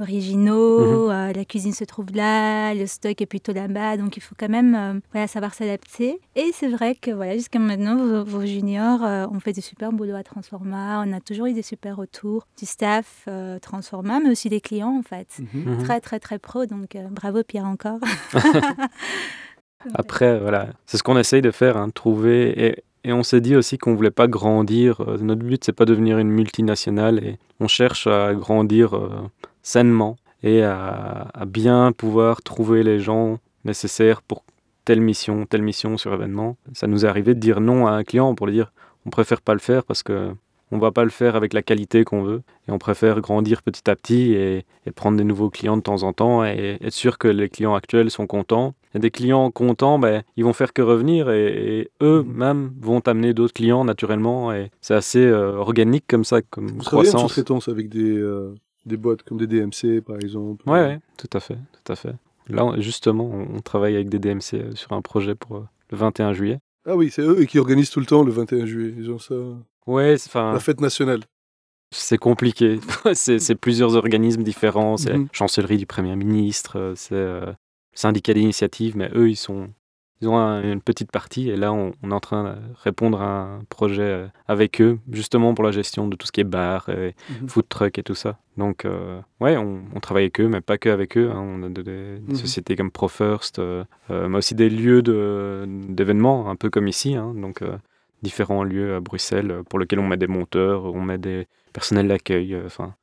originaux, 0.00 1.06
mhm. 1.06 1.10
euh, 1.10 1.32
la 1.32 1.44
cuisine 1.44 1.72
se 1.72 1.84
trouve 1.84 2.06
là, 2.14 2.74
le 2.74 2.86
stock 2.86 3.20
est 3.20 3.26
plutôt 3.26 3.52
là-bas, 3.52 3.96
donc 3.96 4.16
il 4.16 4.20
faut 4.22 4.34
quand 4.38 4.48
même 4.48 4.74
euh, 4.74 5.00
voilà, 5.12 5.26
savoir 5.26 5.54
s'adapter. 5.54 6.20
Et 6.34 6.50
c'est 6.52 6.68
vrai 6.68 6.94
que 6.94 7.10
voilà, 7.10 7.34
jusqu'à 7.34 7.58
maintenant, 7.58 8.22
vos, 8.24 8.44
juniors 8.44 9.02
euh, 9.02 9.26
ont 9.28 9.40
fait 9.40 9.52
des 9.52 9.60
super 9.60 9.92
boulot 9.92 10.14
à 10.14 10.22
Transforma, 10.22 11.02
on 11.06 11.12
a 11.12 11.20
toujours 11.20 11.46
eu 11.46 11.52
des 11.52 11.62
super 11.62 11.96
retours 11.96 12.46
du 12.58 12.66
staff 12.66 13.28
Transforma, 13.62 14.20
mais 14.20 14.30
aussi 14.30 14.48
des 14.48 14.60
clients 14.60 14.96
en 14.96 15.02
fait. 15.02 15.28
Mhm. 15.38 15.74
Mhm. 15.74 15.84
Très 15.84 16.00
très 16.00 16.20
très 16.20 16.38
pro, 16.38 16.66
donc 16.66 16.96
bravo 17.10 17.42
Pierre 17.42 17.66
encore. 17.66 17.98
Après, 19.94 20.38
voilà, 20.40 20.68
c'est 20.86 20.96
ce 20.96 21.02
qu'on 21.02 21.16
essaye 21.18 21.42
de 21.42 21.50
faire, 21.50 21.76
hein, 21.76 21.90
trouver. 21.90 22.66
Et, 22.66 22.84
et 23.04 23.12
on 23.12 23.22
s'est 23.22 23.40
dit 23.40 23.54
aussi 23.54 23.78
qu'on 23.78 23.94
voulait 23.94 24.10
pas 24.10 24.26
grandir. 24.26 25.00
Notre 25.20 25.42
but, 25.42 25.62
c'est 25.64 25.72
pas 25.72 25.84
devenir 25.84 26.18
une 26.18 26.30
multinationale 26.30 27.24
et 27.24 27.38
on 27.60 27.68
cherche 27.68 28.08
à 28.08 28.34
grandir 28.34 28.98
sainement 29.66 30.16
et 30.44 30.62
à, 30.62 31.28
bien 31.46 31.90
pouvoir 31.90 32.40
trouver 32.42 32.84
les 32.84 33.00
gens 33.00 33.38
nécessaires 33.64 34.22
pour 34.22 34.44
telle 34.84 35.00
mission, 35.00 35.44
telle 35.44 35.62
mission 35.62 35.98
sur 35.98 36.14
événement. 36.14 36.56
Ça 36.72 36.86
nous 36.86 37.04
est 37.04 37.08
arrivé 37.08 37.34
de 37.34 37.40
dire 37.40 37.60
non 37.60 37.88
à 37.88 37.90
un 37.90 38.04
client 38.04 38.34
pour 38.36 38.46
lui 38.46 38.54
dire 38.54 38.72
on 39.06 39.10
préfère 39.10 39.40
pas 39.40 39.54
le 39.54 39.58
faire 39.58 39.84
parce 39.84 40.04
que 40.04 40.30
on 40.72 40.78
va 40.78 40.90
pas 40.90 41.04
le 41.04 41.10
faire 41.10 41.36
avec 41.36 41.52
la 41.52 41.62
qualité 41.62 42.04
qu'on 42.04 42.22
veut 42.22 42.42
et 42.66 42.72
on 42.72 42.78
préfère 42.78 43.20
grandir 43.20 43.62
petit 43.62 43.88
à 43.88 43.96
petit 43.96 44.32
et, 44.32 44.64
prendre 44.94 45.16
des 45.16 45.24
nouveaux 45.24 45.50
clients 45.50 45.76
de 45.76 45.82
temps 45.82 46.02
en 46.04 46.12
temps 46.12 46.44
et 46.44 46.78
être 46.80 46.92
sûr 46.92 47.18
que 47.18 47.28
les 47.28 47.48
clients 47.48 47.74
actuels 47.74 48.10
sont 48.10 48.26
contents. 48.26 48.74
Et 48.94 48.98
des 48.98 49.10
clients 49.10 49.50
contents, 49.50 49.98
ben, 49.98 50.22
ils 50.36 50.44
vont 50.44 50.52
faire 50.52 50.72
que 50.72 50.82
revenir 50.82 51.30
et, 51.30 51.90
eux-mêmes 52.02 52.72
vont 52.80 53.00
amener 53.00 53.34
d'autres 53.34 53.54
clients 53.54 53.84
naturellement 53.84 54.52
et 54.52 54.70
c'est 54.80 54.94
assez 54.94 55.24
euh, 55.24 55.56
organique 55.56 56.04
comme 56.08 56.24
ça, 56.24 56.40
comme 56.42 56.68
Vous 56.68 56.78
croissance. 56.78 57.22
Vous 57.22 57.28
sous-traitance 57.28 57.68
avec 57.68 57.88
des, 57.88 58.16
euh, 58.16 58.54
des 58.86 58.96
boîtes 58.96 59.22
comme 59.22 59.38
des 59.38 59.46
DMC, 59.46 60.00
par 60.00 60.16
exemple. 60.16 60.68
Ouais, 60.68 60.80
ouais, 60.80 61.00
tout 61.18 61.28
à 61.32 61.40
fait, 61.40 61.58
tout 61.84 61.92
à 61.92 61.96
fait. 61.96 62.14
Là, 62.48 62.74
justement, 62.78 63.28
on 63.28 63.60
travaille 63.60 63.96
avec 63.96 64.08
des 64.08 64.18
DMC 64.18 64.54
euh, 64.54 64.74
sur 64.74 64.92
un 64.92 65.02
projet 65.02 65.34
pour 65.34 65.56
euh, 65.56 65.68
le 65.90 65.96
21 65.96 66.32
juillet. 66.32 66.58
Ah 66.86 66.94
oui, 66.94 67.10
c'est 67.10 67.22
eux 67.22 67.44
qui 67.44 67.58
organisent 67.58 67.90
tout 67.90 67.98
le 67.98 68.06
temps 68.06 68.22
le 68.22 68.30
21 68.30 68.66
juillet. 68.66 68.94
Ils 68.96 69.10
ont 69.10 69.18
ça. 69.18 69.34
Ouais, 69.86 70.14
enfin. 70.14 70.52
La 70.52 70.60
fête 70.60 70.80
nationale. 70.80 71.20
C'est 71.90 72.18
compliqué. 72.18 72.78
c'est 73.14 73.54
plusieurs 73.56 73.96
organismes 73.96 74.44
différents. 74.44 74.96
C'est 74.96 75.10
la 75.10 75.18
mhm. 75.18 75.28
chancellerie 75.32 75.78
du 75.78 75.86
Premier 75.86 76.14
ministre, 76.14 76.78
euh, 76.78 76.92
c'est 76.94 77.14
le 77.14 77.54
syndicat 77.92 78.34
d'initiative, 78.34 78.96
mais 78.96 79.10
eux, 79.14 79.28
ils 79.28 79.36
sont 79.36 79.68
ils 80.22 80.28
ont 80.28 80.62
une 80.62 80.80
petite 80.80 81.10
partie 81.10 81.50
et 81.50 81.56
là 81.56 81.72
on, 81.72 81.92
est 82.02 82.12
en 82.12 82.20
train 82.20 82.44
de 82.44 82.54
répondre 82.82 83.20
à 83.20 83.42
un 83.42 83.64
projet 83.68 84.02
euh, 84.02 84.26
avec 84.48 84.80
eux 84.80 84.98
justement 85.12 85.52
pour 85.52 85.64
la 85.64 85.72
gestion 85.72 86.08
de 86.08 86.16
tout 86.16 86.26
ce 86.26 86.32
qui 86.32 86.40
est 86.40 86.44
bar, 86.44 86.88
et 86.88 87.14
mhm. 87.28 87.48
food 87.48 87.68
truck 87.68 87.98
et 87.98 88.02
tout 88.02 88.14
ça. 88.14 88.38
Donc 88.56 88.86
euh, 88.86 89.20
ouais, 89.40 89.56
on, 89.58 90.00
travaille 90.00 90.24
avec 90.24 90.40
eux, 90.40 90.48
mais 90.48 90.62
pas 90.62 90.78
que 90.78 90.88
avec 90.88 91.18
eux. 91.18 91.30
Hein. 91.30 91.40
On 91.40 91.62
a 91.64 91.68
des 91.68 92.20
mhm. 92.26 92.34
sociétés 92.34 92.76
comme 92.76 92.90
ProFirst, 92.90 93.58
euh, 93.58 93.84
mais 94.08 94.38
aussi 94.38 94.54
des 94.54 94.70
lieux 94.70 95.02
d'événements, 95.02 96.48
un 96.48 96.56
peu 96.56 96.70
comme 96.70 96.88
ici. 96.88 97.14
Hein. 97.14 97.34
donc 97.34 97.62
différents 98.22 98.64
lieux 98.64 98.94
à 98.94 99.00
Bruxelles 99.00 99.62
pour 99.68 99.78
lesquels 99.78 99.98
on 99.98 100.06
met 100.06 100.16
des 100.16 100.26
monteurs, 100.26 100.84
on 100.86 101.02
met 101.02 101.18
des 101.18 101.46
personnels 101.74 102.08
d'accueil. 102.08 102.56
Enfin, 102.64 102.94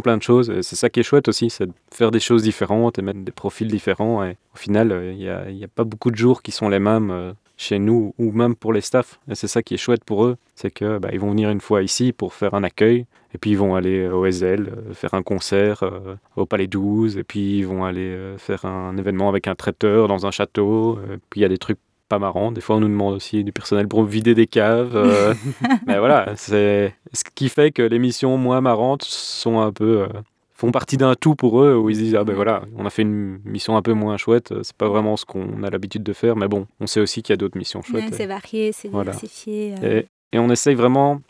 plein 0.00 0.16
de 0.16 0.22
choses. 0.22 0.60
C'est 0.62 0.76
ça 0.76 0.90
qui 0.90 1.00
est 1.00 1.02
chouette 1.02 1.28
aussi, 1.28 1.50
c'est 1.50 1.66
de 1.66 1.72
faire 1.90 2.10
des 2.10 2.20
choses 2.20 2.42
différentes 2.42 2.98
et 2.98 3.02
mettre 3.02 3.20
des 3.20 3.32
profils 3.32 3.68
différents. 3.68 4.24
Et 4.24 4.36
au 4.54 4.58
final, 4.58 5.12
il 5.12 5.16
n'y 5.16 5.28
a, 5.64 5.68
pas 5.68 5.84
beaucoup 5.84 6.10
de 6.10 6.16
jours 6.16 6.42
qui 6.42 6.52
sont 6.52 6.68
les 6.68 6.78
mêmes 6.78 7.10
euh, 7.10 7.32
chez 7.56 7.78
nous 7.78 8.14
ou 8.18 8.32
même 8.32 8.54
pour 8.54 8.72
les 8.72 8.80
staffs. 8.80 9.20
Et 9.30 9.34
c'est 9.34 9.46
ça 9.48 9.62
qui 9.62 9.74
est 9.74 9.78
chouette 9.78 10.04
pour 10.04 10.24
eux, 10.24 10.36
c'est 10.54 10.70
que 10.70 10.98
bah, 10.98 11.10
ils 11.12 11.20
vont 11.20 11.30
venir 11.30 11.50
une 11.50 11.60
fois 11.60 11.82
ici 11.82 12.12
pour 12.12 12.34
faire 12.34 12.54
un 12.54 12.64
accueil. 12.64 13.06
Et 13.34 13.38
puis 13.38 13.50
ils 13.50 13.58
vont 13.58 13.74
aller 13.74 14.08
au 14.08 14.30
SL, 14.30 14.68
euh, 14.68 14.94
faire 14.94 15.14
un 15.14 15.22
concert 15.22 15.82
euh, 15.82 16.16
au 16.36 16.44
Palais 16.44 16.66
12, 16.66 17.16
et 17.16 17.24
puis 17.24 17.58
ils 17.58 17.66
vont 17.66 17.84
aller 17.84 18.14
faire 18.36 18.66
un 18.66 18.96
événement 18.96 19.28
avec 19.28 19.48
un 19.48 19.54
traiteur 19.54 20.08
dans 20.08 20.26
un 20.26 20.30
château. 20.30 20.98
puis 21.30 21.40
il 21.40 21.42
y 21.42 21.46
a 21.46 21.48
des 21.48 21.58
trucs 21.58 21.78
pas 22.12 22.18
marrant. 22.18 22.52
Des 22.52 22.60
fois, 22.60 22.76
on 22.76 22.80
nous 22.80 22.88
demande 22.88 23.14
aussi 23.14 23.42
du 23.42 23.52
personnel 23.52 23.88
pour 23.88 24.04
vider 24.04 24.34
des 24.34 24.46
caves. 24.46 24.94
Euh, 24.96 25.32
mais 25.86 25.98
voilà, 25.98 26.34
c'est 26.36 26.94
ce 27.14 27.24
qui 27.34 27.48
fait 27.48 27.70
que 27.70 27.80
les 27.80 27.98
missions 27.98 28.36
moins 28.36 28.60
marrantes 28.60 29.02
sont 29.02 29.60
un 29.60 29.72
peu 29.72 30.02
euh, 30.02 30.08
font 30.52 30.70
partie 30.72 30.98
d'un 30.98 31.14
tout 31.14 31.36
pour 31.36 31.62
eux 31.62 31.74
où 31.74 31.88
ils 31.88 31.96
disent 31.96 32.14
ah 32.14 32.22
ben 32.22 32.34
voilà, 32.34 32.64
on 32.76 32.84
a 32.84 32.90
fait 32.90 33.00
une 33.00 33.38
mission 33.46 33.78
un 33.78 33.82
peu 33.82 33.94
moins 33.94 34.18
chouette. 34.18 34.52
C'est 34.62 34.76
pas 34.76 34.88
vraiment 34.88 35.16
ce 35.16 35.24
qu'on 35.24 35.62
a 35.62 35.70
l'habitude 35.70 36.02
de 36.02 36.12
faire, 36.12 36.36
mais 36.36 36.48
bon, 36.48 36.66
on 36.80 36.86
sait 36.86 37.00
aussi 37.00 37.22
qu'il 37.22 37.32
y 37.32 37.34
a 37.34 37.38
d'autres 37.38 37.56
missions 37.56 37.80
chouettes. 37.80 38.12
c'est 38.12 38.26
varié, 38.26 38.72
c'est 38.72 38.88
diversifié. 38.88 39.74
Euh. 39.82 40.02
Et, 40.32 40.36
et, 40.36 40.38
on 40.38 40.50
essaye 40.50 40.74
vraiment 40.74 41.22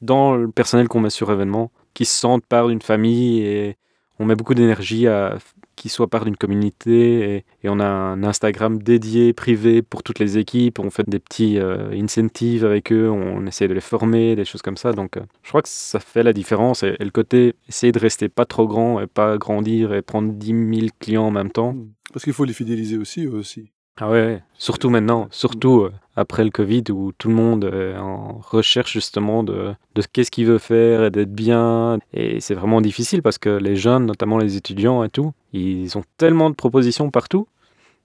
dans 0.00 0.36
le 0.36 0.48
personnel 0.50 0.88
qu'on 0.88 1.00
met 1.00 1.10
sur 1.10 1.30
événement, 1.30 1.70
qui 1.92 2.06
se 2.06 2.18
sentent 2.18 2.46
part 2.46 2.68
d'une 2.68 2.80
famille 2.80 3.42
et 3.42 3.76
on 4.20 4.26
met 4.26 4.36
beaucoup 4.36 4.54
d'énergie 4.54 5.08
à 5.08 5.38
qui 5.76 5.88
soit 5.88 6.08
part 6.08 6.26
d'une 6.26 6.36
communauté 6.36 7.36
et, 7.62 7.68
on 7.70 7.80
a 7.80 7.86
un 7.86 8.22
Instagram 8.22 8.80
dédié, 8.82 9.32
privé 9.32 9.80
pour 9.80 10.02
toutes 10.02 10.18
les 10.18 10.36
équipes. 10.36 10.78
On 10.78 10.90
fait 10.90 11.08
des 11.08 11.18
petits 11.18 11.58
euh, 11.58 11.90
incentives 11.92 12.66
avec 12.66 12.92
eux, 12.92 13.08
on 13.08 13.46
essaie 13.46 13.66
de 13.66 13.72
les 13.72 13.80
former, 13.80 14.36
des 14.36 14.44
choses 14.44 14.60
comme 14.60 14.76
ça. 14.76 14.92
Donc 14.92 15.16
euh, 15.16 15.22
je 15.42 15.48
crois 15.48 15.62
que 15.62 15.70
ça 15.70 15.98
fait 15.98 16.22
la 16.22 16.34
différence. 16.34 16.82
Et, 16.82 16.96
le 17.00 17.10
côté 17.10 17.54
essayer 17.66 17.92
de 17.92 17.98
rester 17.98 18.28
pas 18.28 18.44
trop 18.44 18.68
grand 18.68 19.00
et 19.00 19.06
pas 19.06 19.38
grandir 19.38 19.94
et 19.94 20.02
prendre 20.02 20.30
10 20.34 20.46
000 20.80 20.88
clients 21.00 21.24
en 21.24 21.30
même 21.30 21.50
temps. 21.50 21.74
Parce 22.12 22.24
qu'il 22.24 22.34
faut 22.34 22.44
les 22.44 22.52
fidéliser 22.52 22.98
aussi, 22.98 23.24
eux 23.24 23.34
aussi. 23.34 23.70
Ah 24.02 24.08
ouais, 24.08 24.42
surtout 24.56 24.88
maintenant, 24.88 25.28
surtout 25.30 25.82
euh, 25.82 25.92
après 26.16 26.42
le 26.42 26.50
Covid 26.50 26.84
où 26.90 27.12
tout 27.18 27.28
le 27.28 27.34
monde 27.34 27.64
est 27.64 27.98
en 27.98 28.40
recherche 28.42 28.94
justement 28.94 29.42
de, 29.42 29.74
de 29.94 30.02
qu'est-ce 30.10 30.30
qu'il 30.30 30.46
veut 30.46 30.56
faire 30.56 31.04
et 31.04 31.10
d'être 31.10 31.34
bien. 31.34 31.98
Et 32.14 32.40
c'est 32.40 32.54
vraiment 32.54 32.80
difficile 32.80 33.20
parce 33.20 33.36
que 33.36 33.50
les 33.50 33.76
jeunes, 33.76 34.06
notamment 34.06 34.38
les 34.38 34.56
étudiants 34.56 35.04
et 35.04 35.10
tout, 35.10 35.34
ils 35.52 35.98
ont 35.98 36.04
tellement 36.16 36.48
de 36.48 36.54
propositions 36.54 37.10
partout 37.10 37.46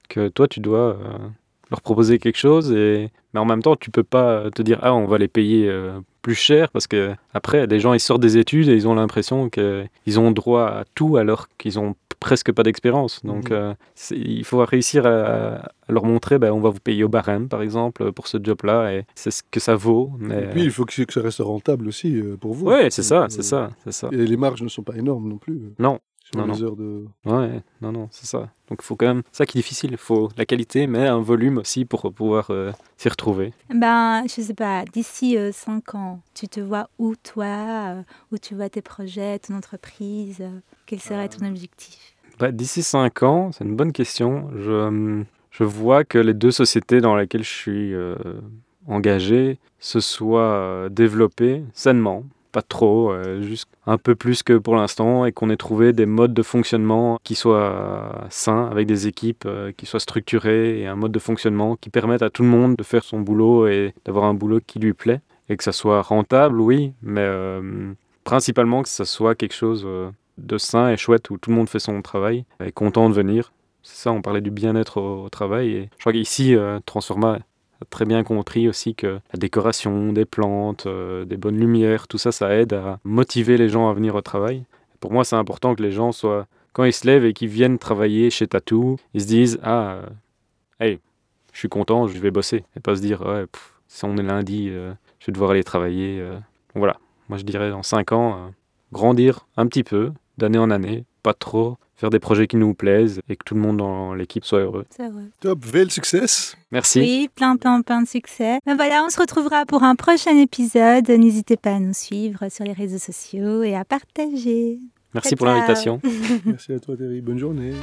que 0.09 0.27
toi 0.27 0.49
tu 0.49 0.59
dois 0.59 0.97
euh, 0.97 1.17
leur 1.71 1.81
proposer 1.81 2.19
quelque 2.19 2.37
chose 2.37 2.73
et 2.73 3.09
mais 3.33 3.39
en 3.39 3.45
même 3.45 3.63
temps 3.63 3.77
tu 3.77 3.89
peux 3.89 4.03
pas 4.03 4.51
te 4.51 4.61
dire 4.61 4.79
ah 4.81 4.93
on 4.93 5.05
va 5.05 5.17
les 5.17 5.29
payer 5.29 5.67
euh, 5.69 5.99
plus 6.21 6.35
cher 6.35 6.69
parce 6.71 6.87
que 6.87 7.15
après 7.33 7.67
des 7.67 7.79
gens 7.79 7.93
ils 7.93 7.99
sortent 7.99 8.21
des 8.21 8.37
études 8.37 8.67
et 8.67 8.75
ils 8.75 8.87
ont 8.87 8.95
l'impression 8.95 9.49
qu'ils 9.49 10.19
ont 10.19 10.31
droit 10.31 10.65
à 10.65 10.83
tout 10.93 11.17
alors 11.17 11.47
qu'ils 11.57 11.79
ont 11.79 11.95
presque 12.25 12.51
pas 12.51 12.63
d'expérience. 12.63 13.23
Donc, 13.23 13.51
mhm. 13.51 13.55
euh, 13.55 13.73
il 14.09 14.43
faut 14.45 14.65
réussir 14.65 15.05
à, 15.05 15.69
leur 15.87 16.05
montrer, 16.05 16.39
ben, 16.39 16.51
on 16.51 16.59
va 16.59 16.71
vous 16.71 16.79
payer 16.79 17.03
au 17.03 17.07
barème, 17.07 17.47
par 17.47 17.61
exemple, 17.61 18.11
pour 18.13 18.27
ce 18.27 18.39
job-là, 18.41 18.93
et 18.93 19.05
c'est 19.13 19.29
ce 19.29 19.43
que 19.43 19.59
ça 19.59 19.75
vaut. 19.75 20.11
Mais... 20.17 20.43
Et 20.43 20.47
puis, 20.47 20.63
il 20.63 20.71
faut 20.71 20.85
que, 20.85 20.93
ça 21.13 21.21
reste 21.21 21.39
rentable 21.39 21.87
aussi 21.87 22.17
euh, 22.17 22.35
pour 22.35 22.55
vous. 22.55 22.71
Oui, 22.71 22.89
c'est 22.89 23.03
ça, 23.03 23.27
c'est 23.29 23.43
ça, 23.43 23.69
c'est 23.83 23.91
ça. 23.91 24.09
Et 24.11 24.25
les 24.25 24.37
marges 24.37 24.63
ne 24.63 24.69
sont 24.69 24.81
pas 24.81 24.95
énormes 24.95 25.29
non 25.29 25.37
plus. 25.37 25.61
Non, 25.77 25.99
non, 26.33 26.47
non. 26.47 26.61
heures 26.63 26.75
de... 26.75 27.05
Ouais, 27.25 27.61
non, 27.81 27.91
non, 27.91 28.07
c'est 28.11 28.25
ça. 28.25 28.49
Donc 28.69 28.79
il 28.81 28.85
faut 28.85 28.95
quand 28.95 29.05
même, 29.05 29.21
ça 29.31 29.45
qui 29.45 29.57
est 29.57 29.61
difficile, 29.61 29.91
il 29.91 29.97
faut 29.97 30.29
la 30.37 30.45
qualité, 30.45 30.87
mais 30.87 31.07
un 31.07 31.19
volume 31.19 31.59
aussi 31.59 31.85
pour 31.85 32.11
pouvoir 32.11 32.49
euh, 32.49 32.71
s'y 32.97 33.09
retrouver. 33.09 33.53
Ben, 33.69 34.23
je 34.27 34.41
sais 34.41 34.53
pas, 34.53 34.85
d'ici 34.85 35.37
5 35.51 35.83
euh, 35.93 35.97
ans, 35.97 36.21
tu 36.33 36.47
te 36.47 36.59
vois 36.59 36.89
où 36.97 37.15
toi, 37.15 37.45
euh, 37.45 38.03
où 38.31 38.37
tu 38.37 38.55
vois 38.55 38.69
tes 38.69 38.81
projets, 38.81 39.39
ton 39.39 39.55
entreprise, 39.55 40.43
quel 40.87 40.99
serait 40.99 41.29
ton 41.29 41.45
objectif? 41.45 42.14
Bah, 42.39 42.51
D'ici 42.51 42.83
5 42.83 43.23
ans, 43.23 43.51
c'est 43.51 43.63
une 43.63 43.75
bonne 43.75 43.91
question. 43.91 44.49
Je, 44.57 45.23
je 45.51 45.63
vois 45.63 46.03
que 46.03 46.17
les 46.17 46.33
deux 46.33 46.51
sociétés 46.51 47.01
dans 47.01 47.15
lesquelles 47.15 47.43
je 47.43 47.49
suis 47.49 47.93
engagé 48.87 49.57
se 49.79 49.99
soient 49.99 50.87
développées 50.89 51.63
sainement 51.73 52.23
pas 52.55 52.61
trop, 52.61 53.11
euh, 53.11 53.41
juste 53.41 53.67
un 53.85 53.97
peu 53.97 54.15
plus 54.15 54.41
que 54.41 54.53
pour 54.57 54.77
l'instant, 54.77 55.25
et 55.25 55.33
qu'on 55.33 55.49
ait 55.49 55.57
trouvé 55.57 55.91
des 55.91 56.05
modes 56.05 56.33
de 56.33 56.41
fonctionnement 56.41 57.19
qui 57.21 57.35
soient 57.35 58.25
sains, 58.29 58.69
avec 58.71 58.87
des 58.87 59.07
équipes 59.07 59.43
euh, 59.45 59.73
qui 59.75 59.85
soient 59.85 59.99
structurées, 59.99 60.79
et 60.79 60.87
un 60.87 60.95
mode 60.95 61.11
de 61.11 61.19
fonctionnement 61.19 61.75
qui 61.75 61.89
permette 61.89 62.21
à 62.21 62.29
tout 62.29 62.43
le 62.43 62.47
monde 62.47 62.77
de 62.77 62.83
faire 62.83 63.03
son 63.03 63.19
boulot 63.19 63.67
et 63.67 63.93
d'avoir 64.05 64.23
un 64.23 64.33
boulot 64.33 64.61
qui 64.65 64.79
lui 64.79 64.93
plaît, 64.93 65.19
et 65.49 65.57
que 65.57 65.65
ça 65.65 65.73
soit 65.73 66.01
rentable, 66.01 66.61
oui, 66.61 66.93
mais 67.01 67.25
euh, 67.25 67.91
principalement 68.23 68.83
que 68.83 68.89
ça 68.89 69.03
soit 69.03 69.35
quelque 69.35 69.53
chose 69.53 69.85
de 70.37 70.57
sain 70.57 70.89
et 70.89 70.97
chouette 70.97 71.29
où 71.29 71.37
tout 71.37 71.49
le 71.49 71.55
monde 71.55 71.69
fait 71.69 71.79
son 71.79 72.01
travail, 72.01 72.45
et 72.63 72.71
content 72.71 73.09
de 73.09 73.15
venir. 73.15 73.51
C'est 73.83 74.03
ça, 74.03 74.11
on 74.11 74.21
parlait 74.21 74.41
du 74.41 74.51
bien-être 74.51 74.99
au, 74.99 75.29
travail, 75.29 75.69
et 75.69 75.89
je 75.97 75.99
crois 76.01 76.13
qu'ici, 76.13 76.55
Transforma 76.85 77.39
très 77.89 78.05
bien 78.05 78.23
compris 78.23 78.67
aussi 78.67 78.95
que 78.95 79.19
la 79.33 79.37
décoration, 79.37 80.13
des 80.13 80.25
plantes, 80.25 80.85
euh, 80.85 81.25
des 81.25 81.37
bonnes 81.37 81.59
lumières, 81.59 82.07
tout 82.07 82.17
ça, 82.17 82.31
ça 82.31 82.53
aide 82.55 82.73
à 82.73 82.99
motiver 83.03 83.57
les 83.57 83.69
gens 83.69 83.89
à 83.89 83.93
venir 83.93 84.15
au 84.15 84.21
travail. 84.21 84.63
Pour 84.99 85.11
moi, 85.11 85.23
c'est 85.23 85.35
important 85.35 85.75
que 85.75 85.83
les 85.83 85.91
gens 85.91 86.11
soient, 86.11 86.47
quand 86.73 86.83
ils 86.83 86.93
se 86.93 87.05
lèvent 87.05 87.25
et 87.25 87.33
qu'ils 87.33 87.49
viennent 87.49 87.77
travailler 87.77 88.29
chez 88.29 88.47
Tattoo, 88.47 88.97
ils 89.13 89.21
se 89.21 89.27
disent 89.27 89.59
Ah, 89.63 89.95
euh, 89.95 90.05
hey, 90.79 90.99
je 91.51 91.59
suis 91.59 91.69
content, 91.69 92.07
je 92.07 92.17
vais 92.19 92.31
bosser. 92.31 92.63
Et 92.75 92.79
pas 92.79 92.95
se 92.95 93.01
dire 93.01 93.21
Ouais, 93.21 93.45
si 93.87 94.05
on 94.05 94.17
est 94.17 94.23
lundi, 94.23 94.69
euh, 94.69 94.93
je 95.19 95.27
vais 95.27 95.33
devoir 95.33 95.51
aller 95.51 95.63
travailler. 95.63 96.23
voilà, 96.73 96.97
moi 97.29 97.37
je 97.37 97.43
dirais 97.43 97.69
dans 97.69 97.83
5 97.83 98.11
ans, 98.11 98.51
grandir 98.91 99.47
un 99.57 99.67
petit 99.67 99.83
peu, 99.83 100.11
d'année 100.37 100.57
en 100.57 100.71
année, 100.71 101.05
pas 101.23 101.33
trop, 101.33 101.77
faire 101.95 102.09
des 102.09 102.19
projets 102.19 102.47
qui 102.47 102.57
nous 102.57 102.73
plaisent 102.73 103.21
et 103.29 103.35
que 103.35 103.43
tout 103.43 103.55
le 103.55 103.61
monde 103.61 103.77
dans 103.77 104.13
l'équipe 104.13 104.45
soit 104.45 104.59
heureux. 104.59 104.85
C'est 104.89 105.09
vrai. 105.09 105.23
Top, 105.39 105.63
veel 105.63 105.91
succès. 105.91 106.25
Merci. 106.71 106.99
Oui, 106.99 107.29
plein, 107.33 107.57
plein, 107.57 107.81
plein 107.81 108.01
de 108.01 108.07
succès. 108.07 108.59
Ben 108.65 108.75
voilà, 108.75 109.03
on 109.05 109.09
se 109.09 109.19
retrouvera 109.19 109.65
pour 109.65 109.83
un 109.83 109.95
prochain 109.95 110.37
épisode. 110.37 111.09
N'hésitez 111.09 111.57
pas 111.57 111.75
à 111.75 111.79
nous 111.79 111.93
suivre 111.93 112.49
sur 112.49 112.65
les 112.65 112.73
réseaux 112.73 112.99
sociaux 112.99 113.63
et 113.63 113.75
à 113.75 113.85
partager. 113.85 114.79
Merci 115.13 115.35
pour 115.35 115.45
l'invitation. 115.45 116.01
Merci 116.45 116.73
à 116.73 116.79
toi, 116.79 116.95
Thierry. 116.97 117.21
Bonne 117.21 117.39
journée. 117.39 117.73